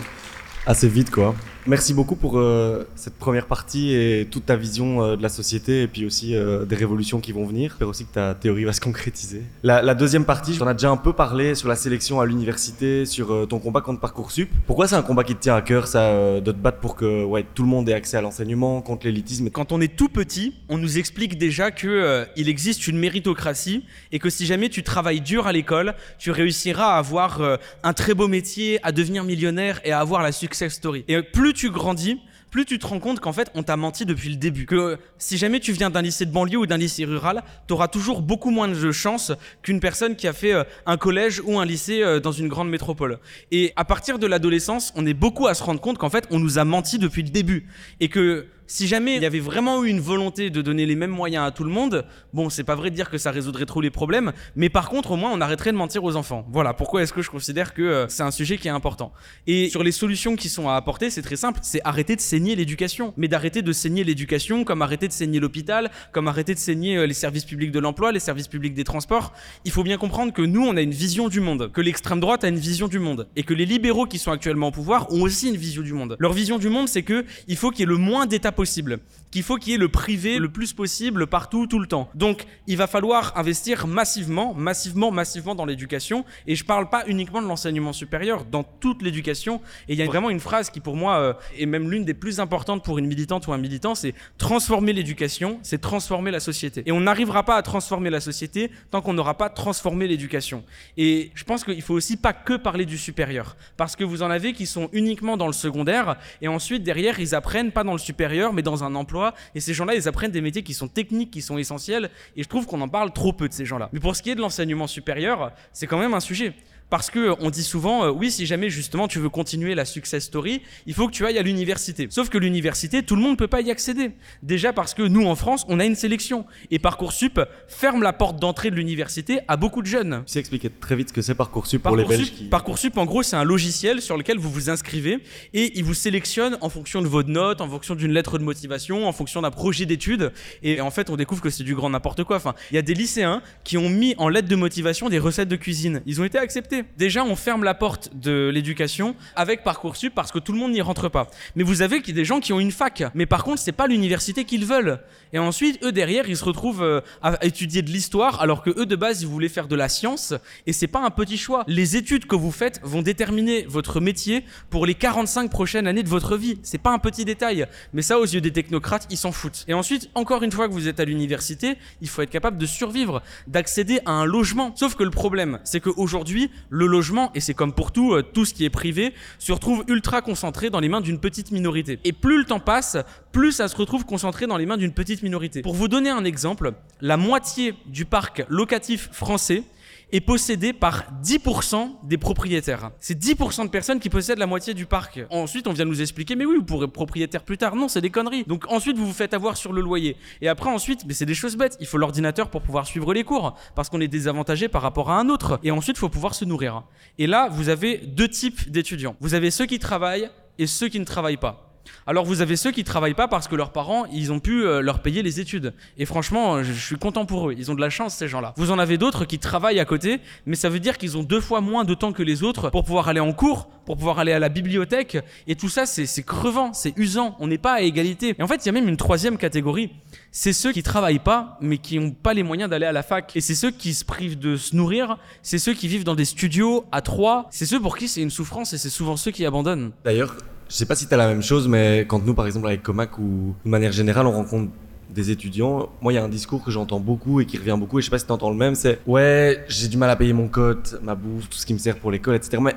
assez 0.66 0.88
vite, 0.88 1.11
quoi. 1.11 1.35
Merci 1.66 1.95
beaucoup 1.95 2.16
pour 2.16 2.38
euh, 2.38 2.88
cette 2.97 3.14
première 3.14 3.47
partie 3.47 3.95
et 3.95 4.26
toute 4.28 4.47
ta 4.47 4.57
vision 4.57 5.00
euh, 5.00 5.16
de 5.16 5.23
la 5.23 5.28
société 5.28 5.83
et 5.83 5.87
puis 5.87 6.04
aussi 6.04 6.35
euh, 6.35 6.64
des 6.64 6.75
révolutions 6.75 7.21
qui 7.21 7.31
vont 7.31 7.47
venir. 7.47 7.71
J'espère 7.71 7.88
aussi 7.88 8.04
que 8.04 8.12
ta 8.12 8.35
théorie 8.35 8.64
va 8.64 8.73
se 8.73 8.81
concrétiser. 8.81 9.42
La, 9.62 9.95
deuxième 9.95 10.25
partie, 10.25 10.54
j'en 10.54 10.69
ai 10.69 10.73
déjà 10.73 10.90
un 10.90 10.97
peu 10.97 11.12
parlé 11.12 11.54
sur 11.54 11.69
la 11.69 11.76
sélection 11.76 12.21
à 12.21 12.26
l'université, 12.26 13.07
sur 13.07 13.47
ton 13.49 13.61
combat 13.61 13.81
contre 13.81 14.00
Parcoursup. 14.00 14.50
Pourquoi 14.66 14.88
c'est 14.88 14.97
un 14.97 15.02
combat 15.02 15.23
qui 15.23 15.37
te 15.37 15.40
tient 15.40 15.54
à 15.54 15.62
cœur, 15.62 15.87
ça, 15.87 16.40
de 16.40 16.52
te 16.52 16.57
battre 16.57 16.78
pour 16.78 16.97
que 16.97 17.25
ouais, 17.25 17.47
tout 17.54 17.62
le 17.62 17.69
monde 17.69 17.88
ait 17.88 17.95
accès 17.95 18.16
à 18.16 18.23
l'enseignement, 18.23 18.81
contre 18.83 19.07
l'élitisme 19.07 19.50
Quand 19.50 19.71
on 19.71 19.81
est 19.81 19.95
tout 19.97 20.09
petit, 20.09 20.54
on 20.69 20.78
nous 20.78 20.99
explique 20.99 21.38
déjà 21.38 21.71
que 21.71 22.26
il 22.37 22.49
existe 22.49 22.88
une 22.88 22.99
méritocratie 22.99 23.85
et 24.11 24.19
que 24.19 24.31
si 24.31 24.47
jamais 24.47 24.69
tu 24.69 24.83
travailles 24.83 25.21
dur 25.21 25.47
à 25.47 25.52
l'école, 25.52 25.95
tu 26.19 26.31
réussiras 26.31 26.95
à 26.95 26.99
avoir 26.99 27.40
un 27.83 27.92
très 27.92 28.14
beau 28.14 28.26
métier, 28.26 28.81
à 28.83 28.90
devenir 28.90 29.23
millionnaire 29.23 29.81
et 29.85 29.92
à 29.92 30.00
avoir 30.00 30.23
la 30.23 30.33
success 30.33 30.73
story. 30.73 31.04
Et 31.07 31.23
plus 31.23 31.52
tu 31.53 31.71
grandis, 31.71 32.19
plus 32.53 32.67
tu 32.67 32.79
te 32.79 32.87
rends 32.87 33.01
compte 33.01 33.19
qu'en 33.19 33.33
fait, 33.33 33.51
on 33.55 33.63
t'a 33.63 33.77
menti 33.77 34.05
depuis 34.05 34.29
le 34.29 34.37
début. 34.37 34.67
Que 34.67 34.75
euh, 34.75 34.97
si 35.19 35.39
jamais 35.39 35.59
tu 35.59 35.73
viens 35.73 35.89
d'un 35.89 36.03
lycée 36.03 36.27
de 36.27 36.31
banlieue 36.31 36.59
ou 36.59 36.67
d'un 36.67 36.77
lycée 36.77 37.07
rural, 37.07 37.43
t'auras 37.67 37.89
toujours 37.89 38.21
beaucoup 38.21 38.51
moins 38.51 38.69
de 38.69 38.93
chances 38.93 39.33
qu'une 39.63 39.81
personne 39.81 40.17
qui 40.17 40.29
a 40.29 40.35
fait 40.35 40.53
euh, 40.53 40.65
un 40.85 40.99
collège 40.99 41.41
ou 41.45 41.59
un 41.59 41.65
lycée 41.65 42.03
euh, 42.03 42.21
dans 42.21 42.31
une 42.31 42.49
grande 42.49 42.69
métropole. 42.69 43.19
Et 43.51 43.73
à 43.77 43.87
partir 43.87 44.19
de 44.19 44.27
l'adolescence, 44.27 44.93
on 44.97 45.07
est 45.07 45.15
beaucoup 45.15 45.47
à 45.47 45.55
se 45.55 45.63
rendre 45.63 45.81
compte 45.81 45.97
qu'en 45.97 46.11
fait, 46.11 46.27
on 46.31 46.39
nous 46.39 46.59
a 46.59 46.65
menti 46.65 46.99
depuis 46.99 47.23
le 47.23 47.31
début. 47.31 47.67
Et 48.01 48.09
que 48.09 48.47
si 48.66 48.87
jamais 48.87 49.16
il 49.16 49.23
y 49.23 49.26
avait 49.26 49.40
vraiment 49.40 49.85
eu 49.85 49.88
une 49.88 50.00
volonté 50.00 50.50
de 50.50 50.62
donner 50.62 50.87
les 50.87 50.97
mêmes 50.97 51.11
moyens 51.11 51.47
à 51.47 51.50
tout 51.50 51.64
le 51.64 51.71
monde, 51.71 52.04
bon, 52.33 52.50
c'est 52.50 52.64
pas 52.64 52.75
vrai 52.75 52.90
de 52.90 52.95
dire 52.95 53.11
que 53.11 53.19
ça 53.19 53.31
résoudrait 53.31 53.66
trop 53.66 53.81
les 53.81 53.90
problèmes, 53.90 54.33
mais 54.57 54.69
par 54.69 54.88
contre, 54.88 55.12
au 55.12 55.16
moins, 55.16 55.31
on 55.33 55.40
arrêterait 55.40 55.73
de 55.73 55.76
mentir 55.76 56.04
aux 56.04 56.16
enfants. 56.16 56.47
Voilà 56.50 56.75
pourquoi 56.75 57.02
est-ce 57.02 57.12
que 57.12 57.23
je 57.23 57.31
considère 57.31 57.75
que 57.75 57.83
euh, 57.83 58.09
c'est 58.09 58.23
un 58.23 58.31
sujet 58.31 58.59
qui 58.59 58.69
est 58.69 58.73
important? 58.73 59.12
Et 59.47 59.69
sur 59.69 59.83
les 59.83 59.92
solutions 59.92 60.37
qui 60.37 60.49
sont 60.49 60.69
à 60.69 60.75
apporter, 60.75 61.11
c'est 61.11 61.23
très 61.23 61.37
simple, 61.37 61.61
c'est 61.62 61.81
arrêter 61.85 62.16
de 62.16 62.21
saigner 62.21 62.57
l'éducation, 62.57 63.14
mais 63.16 63.28
d'arrêter 63.28 63.62
de 63.62 63.73
saigner 63.73 64.04
l'éducation 64.04 64.64
comme 64.64 64.83
arrêter 64.83 65.09
de 65.09 65.12
saigner 65.12 65.40
l'hôpital, 65.40 65.90
comme 66.12 66.28
arrêter 66.28 66.54
de 66.54 66.59
saigner 66.59 66.97
euh, 66.97 67.07
les 67.07 67.14
services 67.14 67.45
publics 67.45 67.73
de 67.73 67.78
l'emploi, 67.78 68.12
les 68.12 68.21
services 68.21 68.49
publics 68.49 68.75
des 68.75 68.85
transports. 68.85 69.33
Il 69.64 69.71
faut 69.71 69.83
bien 69.83 69.99
comprendre 69.99 70.33
que 70.33 70.42
nous, 70.42 70.62
on 70.62 70.76
a 70.76 70.83
une 70.83 70.92
vision 70.92 71.28
du 71.28 71.40
monde, 71.40 71.71
que 71.73 71.81
l'extrême 71.81 72.21
droite 72.21 72.45
a 72.45 72.49
une 72.49 72.59
vision 72.59 72.88
du 72.88 72.99
monde, 72.99 73.28
et 73.37 73.42
que 73.42 73.54
les 73.54 73.66
libéraux 73.66 74.07
qui 74.07 74.19
sont 74.19 74.31
actuellement 74.31 74.69
au 74.69 74.73
pouvoir 74.73 75.12
ont 75.12 75.23
aussi 75.23 75.49
une 75.49 75.57
vision 75.57 75.83
du 75.83 75.92
monde. 75.92 76.16
Leur 76.19 76.33
vision 76.33 76.59
du 76.59 76.69
monde, 76.69 76.88
c'est 76.88 77.02
que 77.02 77.25
il 77.49 77.57
faut 77.57 77.71
qu'il 77.71 77.81
y 77.81 77.83
ait 77.83 77.87
le 77.87 77.97
moins 77.97 78.26
d'État 78.26 78.52
possible, 78.53 78.99
qu'il 79.33 79.43
faut 79.43 79.57
qu'il 79.57 79.73
y 79.73 79.75
ait 79.75 79.79
le 79.79 79.89
privé 79.89 80.39
le 80.39 80.53
plus 80.53 80.73
possible 80.73 81.27
partout, 81.27 81.67
tout 81.67 81.81
le 81.81 81.87
temps. 81.87 82.09
Donc, 82.15 82.45
il 82.69 82.77
va 82.77 82.87
falloir 82.87 83.37
investir 83.37 83.87
massivement, 83.87 84.55
massivement, 84.55 85.11
massivement 85.11 85.55
dans 85.55 85.65
l'éducation. 85.65 86.25
Et 86.47 86.55
je 86.55 86.65
parle 86.65 86.89
pas 86.91 87.03
uniquement 87.07 87.43
de 87.43 87.49
l'enseignement 87.49 87.93
supérieur, 87.93 88.45
dans 88.45 88.62
toute 88.62 89.03
l'éducation. 89.03 89.61
Et 89.89 89.95
il 89.95 89.99
y 89.99 90.03
a 90.03 90.07
vraiment 90.07 90.31
une 90.31 90.39
phrase 90.39 90.71
qui, 90.71 90.81
pour 90.81 90.97
moi, 90.97 91.17
euh, 91.17 91.33
est 91.59 91.67
même 91.67 91.91
l'une 91.91 92.05
des 92.05 92.15
plus 92.15 92.41
importantes 92.41 92.85
pour 92.85 92.99
une 92.99 93.07
militante 93.07 93.47
ou 93.47 93.53
un 93.53 93.59
militant, 93.59 93.95
c'est 93.95 94.15
transformer 94.37 94.93
l'éducation, 94.93 95.59
c'est 95.62 95.81
transformer 95.81 96.31
la 96.31 96.41
société. 96.41 96.83
Et 96.85 96.93
on 96.93 97.01
n'arrivera 97.01 97.43
pas 97.43 97.57
à 97.57 97.62
transformer 97.62 98.11
la 98.11 98.21
société 98.21 98.71
tant 98.91 99.01
qu'on 99.01 99.15
n'aura 99.15 99.39
pas 99.39 99.49
transformé 99.49 100.07
l'éducation. 100.07 100.62
Et 100.99 101.31
je 101.35 101.45
pense 101.45 101.65
qu'il 101.65 101.81
faut 101.81 101.95
aussi 101.95 102.19
pas 102.19 102.35
que 102.35 102.55
parler 102.55 102.85
du 102.85 102.99
supérieur, 102.99 103.57
parce 103.79 103.97
que 103.97 104.05
vous 104.05 104.23
en 104.23 104.31
avez 104.31 104.53
qui 104.53 104.67
sont 104.67 104.91
uniquement 104.93 105.39
dans 105.39 105.47
le 105.47 105.55
secondaire, 105.55 106.17
et 106.43 106.49
ensuite 106.49 106.83
derrière 106.83 107.19
ils 107.19 107.35
apprennent 107.35 107.73
pas 107.73 107.85
dans 107.85 107.93
le 107.93 107.99
supérieur, 107.99 108.53
mais 108.53 108.62
dans 108.62 108.85
un 108.85 108.95
emploi. 108.95 109.22
Et 109.55 109.61
ces 109.61 109.75
gens-là, 109.75 109.95
ils 109.95 110.09
apprennent 110.09 110.31
des 110.31 110.41
métiers 110.41 110.62
qui 110.62 110.75
sont 110.75 110.88
techniques, 110.88 111.31
qui 111.31 111.43
sont 111.43 111.59
essentiels. 111.59 112.11
Et 112.37 112.43
je 112.43 112.49
trouve 112.49 112.67
qu'on 112.67 112.81
en 112.81 112.88
parle 112.88 113.12
trop 113.12 113.33
peu 113.33 113.49
de 113.49 113.52
ces 113.52 113.64
gens-là. 113.64 113.88
Mais 113.93 114.00
pour 114.00 114.17
ce 114.17 114.23
qui 114.23 114.31
est 114.31 114.35
de 114.35 114.41
l'enseignement 114.41 114.87
supérieur, 114.87 115.52
c'est 115.73 115.87
quand 115.87 115.99
même 115.99 116.14
un 116.14 116.21
sujet. 116.21 116.55
Parce 116.93 117.09
que 117.09 117.35
on 117.41 117.49
dit 117.49 117.63
souvent, 117.63 118.05
euh, 118.05 118.11
oui, 118.11 118.31
si 118.31 118.45
jamais 118.45 118.69
justement 118.69 119.09
tu 119.09 119.19
veux 119.19 119.31
continuer 119.31 119.75
la 119.75 119.87
success 119.87 120.25
story, 120.25 120.61
il 120.85 120.93
faut 120.93 121.07
que 121.07 121.13
tu 121.13 121.25
ailles 121.25 121.39
à 121.39 121.43
l'université. 121.43 122.07
Sauf 122.11 122.29
que 122.29 122.37
l'université, 122.37 123.03
tout 123.03 123.17
le 123.17 123.23
monde 123.23 123.31
ne 123.31 123.37
peut 123.37 123.47
pas 123.47 123.63
y 123.63 123.71
accéder. 123.71 124.11
Déjà 124.43 124.75
parce 124.75 124.93
que 124.93 125.01
nous, 125.01 125.25
en 125.25 125.35
France, 125.35 125.65
on 125.69 125.81
a 125.81 125.87
une 125.87 125.95
sélection. 125.95 126.45
Et 126.71 126.79
Parcoursup 126.79 127.41
ferme 127.67 128.03
la 128.03 128.13
porte 128.13 128.39
d'entrée 128.39 128.71
de 128.71 128.77
l'université 128.77 129.41
à 129.49 129.57
beaucoup 129.57 129.81
de 129.81 129.87
jeunes. 129.87 130.23
Tu 130.27 130.35
sais 130.35 130.41
expliquer 130.41 130.69
très 130.69 130.95
vite 130.95 131.09
ce 131.09 131.15
que 131.15 131.23
c'est 131.23 131.35
Parcoursup 131.35 131.83
pour 131.83 131.97
les 131.97 132.05
Belges 132.05 132.31
qui... 132.31 132.45
Parcoursup, 132.45 132.99
en 132.99 133.07
gros, 133.07 133.23
c'est 133.23 133.37
un 133.37 133.45
logiciel 133.45 134.03
sur 134.03 134.19
lequel 134.19 134.37
vous 134.37 134.51
vous 134.51 134.69
inscrivez 134.69 135.21
et 135.55 135.79
il 135.79 135.85
vous 135.85 135.95
sélectionne 135.95 136.59
en 136.61 136.69
fonction 136.69 137.01
de 137.01 137.09
votre 137.09 137.31
note, 137.31 137.63
en 137.63 137.71
fonction 137.71 137.95
d'une 137.95 138.13
lettre 138.13 138.37
de 138.37 138.45
motivation, 138.45 139.09
en 139.09 139.13
fonction 139.13 139.41
d'un 139.41 139.51
projet 139.51 139.87
d'études. 139.87 140.31
Et 140.63 140.83
en 140.83 140.91
fait, 140.91 141.09
on 141.09 141.17
découvre 141.17 141.41
que 141.41 141.49
c'est 141.49 141.65
du 141.65 141.75
grand 141.75 141.89
n'importe 141.89 142.23
quoi. 142.25 142.37
Enfin, 142.37 142.55
il 142.71 142.75
y 142.75 142.79
a 142.79 142.83
des 142.83 142.93
lycéens 142.93 143.41
qui 143.65 143.79
ont 143.79 143.89
mis 143.89 144.15
en 144.19 144.29
lettre 144.29 144.49
de 144.49 144.57
motivation 144.57 145.09
des 145.09 145.19
recettes 145.19 145.49
de 145.49 145.57
cuisine. 145.57 146.03
Ils 146.05 146.21
ont 146.21 146.25
été 146.25 146.37
acceptés. 146.37 146.82
Déjà, 146.97 147.25
on 147.25 147.37
ferme 147.37 147.65
la 147.65 147.75
porte 147.75 148.11
de 148.15 148.51
l'éducation 148.53 149.15
avec 149.37 149.65
Parcoursup 149.65 150.15
parce 150.15 150.33
que 150.33 150.39
tout 150.39 150.53
le 150.53 150.59
monde 150.59 150.73
n'y 150.73 150.81
rentre 150.81 151.09
pas. 151.09 151.29
Mais 151.57 151.62
vous 151.62 151.83
avez 151.83 152.01
des 152.01 152.25
gens 152.25 152.41
qui 152.41 152.53
ont 152.53 152.61
une 152.61 152.73
fac. 152.73 153.05
Mais 153.15 153.27
par 153.27 153.45
contre, 153.45 153.61
c'est 153.61 153.73
pas 153.73 153.87
l'université 153.87 154.45
qu'ils 154.45 154.65
veulent. 154.65 155.01
Et 155.33 155.39
ensuite, 155.39 155.83
eux 155.85 155.93
derrière, 155.93 156.29
ils 156.29 156.37
se 156.37 156.45
retrouvent 156.45 156.83
euh, 156.83 157.01
à 157.23 157.45
étudier 157.45 157.83
de 157.83 157.91
l'histoire 157.91 158.41
alors 158.41 158.62
que 158.62 158.71
eux 158.79 158.87
de 158.87 158.97
base, 158.97 159.23
ils 159.23 159.29
voulaient 159.29 159.49
faire 159.49 159.69
de 159.69 159.77
la 159.77 159.89
science. 159.89 160.35
Et 160.67 160.73
c'est 160.73 160.87
pas 160.87 161.01
un 161.01 161.11
petit 161.11 161.39
choix. 161.39 161.65
Les 161.67 161.97
études 161.97 162.27
que 162.27 162.37
vous 162.37 162.53
faites 162.53 162.81
vont 162.83 163.03
déterminer 163.03 163.65
votre 163.67 164.01
métier 164.01 164.45
pour 164.71 164.87
les 164.87 164.95
45 164.95 165.51
prochaines 165.51 165.87
années 165.87 166.03
de 166.03 166.09
votre 166.09 166.37
vie. 166.37 166.59
C'est 166.62 166.79
pas 166.79 166.91
un 166.91 166.99
petit 166.99 167.25
détail. 167.25 167.67
Mais 167.93 168.03
ça, 168.03 168.19
aux 168.19 168.25
yeux 168.25 168.41
des 168.41 168.53
technocrates, 168.53 169.07
ils 169.11 169.17
s'en 169.17 169.33
foutent. 169.33 169.65
Et 169.69 169.75
ensuite, 169.75 170.11
encore 170.15 170.43
une 170.43 170.53
fois 170.53 170.69
que 170.69 170.73
vous 170.73 170.89
êtes 170.89 171.01
à 171.01 171.05
l'université, 171.05 171.77
il 172.01 172.09
faut 172.09 172.23
être 172.23 172.31
capable 172.31 172.59
de 172.59 172.67
survivre, 172.67 173.23
d'accéder 173.47 174.01
à 174.05 174.12
un 174.12 174.25
logement. 174.25 174.73
Sauf 174.77 174.95
que 174.95 175.05
le 175.05 175.11
problème, 175.11 175.59
c'est 175.65 175.81
qu'aujourd'hui, 175.81 176.51
le 176.73 176.87
logement, 176.87 177.31
et 177.35 177.41
c'est 177.41 177.52
comme 177.52 177.75
pour 177.75 177.93
tout, 177.93 178.14
euh, 178.14 178.23
tout 178.23 178.47
ce 178.47 178.55
qui 178.55 178.64
est 178.64 178.71
privé, 178.71 179.12
se 179.38 179.52
retrouve 179.52 179.85
ultra 179.88 180.23
concentré 180.23 180.71
dans 180.71 180.81
les 180.81 180.88
mains 180.88 181.02
d'une 181.02 181.21
petite 181.21 181.50
minorité. 181.52 182.00
Et 182.05 182.12
plus 182.12 182.38
le 182.38 182.45
temps 182.45 182.61
passe, 182.61 182.97
plus 183.31 183.52
ça 183.52 183.69
se 183.69 183.76
retrouve 183.76 184.07
concentré 184.07 184.47
dans 184.47 184.57
les 184.57 184.64
mains 184.64 184.79
d'une 184.79 184.95
petite 184.95 185.23
minorité. 185.23 185.61
Pour 185.61 185.75
vous 185.75 185.88
donner 185.88 186.09
un 186.09 186.25
exemple, 186.25 186.73
la 187.02 187.19
moitié 187.19 187.75
du 187.87 188.07
parc 188.07 188.45
locatif 188.49 189.11
français 189.12 189.64
est 190.12 190.21
possédé 190.21 190.73
par 190.73 191.04
10% 191.23 191.90
des 192.04 192.19
propriétaires. 192.19 192.90
C'est 193.00 193.19
10% 193.19 193.64
de 193.64 193.71
personnes 193.71 193.99
qui 193.99 194.11
possèdent 194.11 194.38
la 194.38 194.47
moitié 194.47 194.75
du 194.75 194.87
parc. 194.87 195.21
Ensuite, 195.31 195.66
on 195.66 195.73
vient 195.73 195.87
nous 195.87 196.02
expliquer, 196.02 196.37
mais 196.37 196.45
oui, 196.45 196.57
vous 196.57 196.64
pourrez 196.64 196.85
être 196.85 196.92
propriétaire 196.92 197.42
plus 197.42 197.59
tard. 197.59 197.75
Non, 197.75 197.88
c'est 197.88 198.00
des 198.02 198.11
conneries. 198.11 198.45
Donc 198.45 198.71
ensuite, 198.71 198.97
vous 198.97 199.07
vous 199.07 199.12
faites 199.12 199.35
avoir 199.35 199.57
sur 199.57 199.73
le 199.73 199.81
loyer. 199.81 200.16
Et 200.40 200.49
après, 200.49 200.71
ensuite, 200.71 201.04
mais 201.07 201.14
c'est 201.14 201.26
des 201.26 201.35
choses 201.35 201.57
bêtes. 201.57 201.76
Il 201.81 201.87
faut 201.87 201.99
l'ordinateur 201.99 202.50
pour 202.50 202.62
pouvoir 202.62 202.87
suivre 202.87 203.14
les 203.14 203.25
cours, 203.25 203.57
parce 203.75 203.88
qu'on 203.88 204.00
est 204.00 204.09
désavantagé 204.09 204.69
par 204.69 204.83
rapport 204.83 205.11
à 205.11 205.19
un 205.19 205.28
autre. 205.28 205.59
Et 205.62 205.71
ensuite, 205.71 205.97
il 205.97 206.00
faut 206.00 206.09
pouvoir 206.09 206.35
se 206.35 206.45
nourrir. 206.45 206.83
Et 207.19 207.26
là, 207.26 207.49
vous 207.50 207.69
avez 207.69 207.99
deux 207.99 208.28
types 208.28 208.71
d'étudiants. 208.71 209.16
Vous 209.21 209.35
avez 209.35 209.50
ceux 209.50 209.66
qui 209.66 209.78
travaillent 209.78 210.28
et 210.59 210.66
ceux 210.66 210.88
qui 210.88 211.00
ne 211.00 211.04
travaillent 211.04 211.37
pas. 211.38 211.62
Alors 212.07 212.25
vous 212.25 212.41
avez 212.41 212.57
ceux 212.57 212.71
qui 212.71 212.85
travaillent 212.85 213.15
pas 213.15 213.29
parce 213.29 213.49
que 213.49 213.57
leurs 213.57 213.73
parents, 213.73 214.07
ils 214.12 214.33
ont 214.33 214.41
pu 214.41 214.65
euh, 214.65 214.81
leur 214.83 215.01
payer 215.01 215.23
les 215.23 215.41
études. 215.41 215.75
Et 215.99 216.05
franchement, 216.05 216.62
je, 216.62 216.73
je 216.73 216.87
suis 216.87 216.97
content 216.97 217.27
pour 217.27 217.51
eux. 217.51 217.55
Ils 217.57 217.71
ont 217.71 217.75
de 217.75 217.81
la 217.81 217.91
chance 217.91 218.15
ces 218.15 218.29
gens-là. 218.29 218.55
Vous 218.57 218.71
en 218.71 218.79
avez 218.79 218.99
d'autres 218.99 219.25
qui 219.25 219.39
travaillent 219.39 219.81
à 219.81 219.85
côté, 219.85 220.21
mais 220.47 220.57
ça 220.57 220.69
veut 220.69 220.81
dire 220.81 220.99
qu'ils 220.99 221.17
ont 221.17 221.23
deux 221.23 221.41
fois 221.41 221.61
moins 221.61 221.85
de 221.85 221.95
temps 221.95 222.12
que 222.12 222.23
les 222.23 222.43
autres 222.43 222.71
pour 222.71 222.85
pouvoir 222.85 223.09
aller 223.09 223.21
en 223.21 223.33
cours, 223.33 223.69
pour 223.87 223.97
pouvoir 223.97 224.19
aller 224.19 224.33
à 224.33 224.39
la 224.39 224.49
bibliothèque. 224.49 225.19
Et 225.47 225.57
tout 225.57 225.69
ça, 225.69 225.87
c'est 225.87 226.07
c'est 226.07 226.23
crevant, 226.23 226.73
c'est 226.73 226.97
usant. 226.97 227.37
On 227.41 227.47
n'est 227.47 227.59
pas 227.59 227.75
à 227.75 227.81
égalité. 227.81 228.35
Et 228.39 228.43
en 228.43 228.49
fait, 228.49 228.65
il 228.65 228.67
y 228.67 228.69
a 228.69 228.73
même 228.73 228.89
une 228.89 228.97
troisième 228.97 229.39
catégorie. 229.39 229.91
C'est 230.31 230.53
ceux 230.53 230.73
qui 230.73 230.83
travaillent 230.83 231.19
pas, 231.19 231.59
mais 231.61 231.79
qui 231.79 231.99
n'ont 231.99 232.11
pas 232.11 232.35
les 232.35 232.43
moyens 232.43 232.71
d'aller 232.71 232.87
à 232.87 232.93
la 232.93 233.03
fac. 233.03 233.35
Et 233.37 233.41
c'est 233.41 233.55
ceux 233.55 233.71
qui 233.71 233.95
se 233.95 234.05
privent 234.05 234.39
de 234.39 234.57
se 234.57 234.77
nourrir. 234.77 235.19
C'est 235.43 235.59
ceux 235.59 235.75
qui 235.75 235.89
vivent 235.89 236.05
dans 236.05 236.15
des 236.15 236.25
studios 236.25 236.85
à 236.93 237.01
trois. 237.01 237.49
C'est 237.51 237.67
ceux 237.67 237.81
pour 237.81 237.97
qui 237.97 238.09
c'est 238.09 238.23
une 238.23 238.31
souffrance 238.31 238.73
et 238.73 238.79
c'est 238.79 238.91
souvent 238.91 239.17
ceux 239.17 239.31
qui 239.31 239.45
abandonnent. 239.47 239.93
D'ailleurs, 240.05 240.37
je 240.73 240.79
sais 240.79 240.87
pas 240.87 240.95
si 240.95 241.07
tu 241.07 241.12
as 241.12 241.19
la 241.19 241.29
même 241.29 241.43
chose, 241.43 241.69
mais 241.69 242.07
quand 242.09 242.25
nous, 242.25 242.33
par 242.33 242.47
exemple, 242.47 242.67
avec 242.67 242.83
Comac 242.83 243.19
ou 243.19 243.55
de 243.62 243.71
manière 243.71 243.93
générale, 243.93 244.26
on 244.26 244.33
rencontre 244.33 244.73
des 245.11 245.31
étudiants, 245.31 245.91
moi, 246.00 246.14
il 246.14 246.17
y 246.17 246.19
a 246.19 246.25
un 246.25 246.31
discours 246.31 246.64
que 246.64 246.71
j'entends 246.71 246.99
beaucoup 246.99 247.43
et 247.43 247.45
qui 247.45 247.59
revient 247.59 247.76
beaucoup, 247.79 247.99
et 247.99 248.00
je 248.00 248.07
sais 248.07 248.11
pas 248.11 248.19
si 248.19 248.25
tu 248.25 248.33
entends 248.33 248.49
le 248.49 248.57
même, 248.57 248.75
c'est 248.75 248.99
ouais, 249.07 249.67
j'ai 249.69 249.88
du 249.88 249.99
mal 249.99 250.09
à 250.09 250.17
payer 250.17 250.33
mon 250.33 250.49
cote, 250.49 250.99
ma 251.02 251.14
bouffe, 251.14 251.50
tout 251.50 251.59
ce 251.59 251.67
qui 251.67 251.75
me 251.75 251.79
sert 251.79 251.99
pour 251.99 252.11
l'école, 252.11 252.37
etc. 252.37 252.57
Mais 252.62 252.75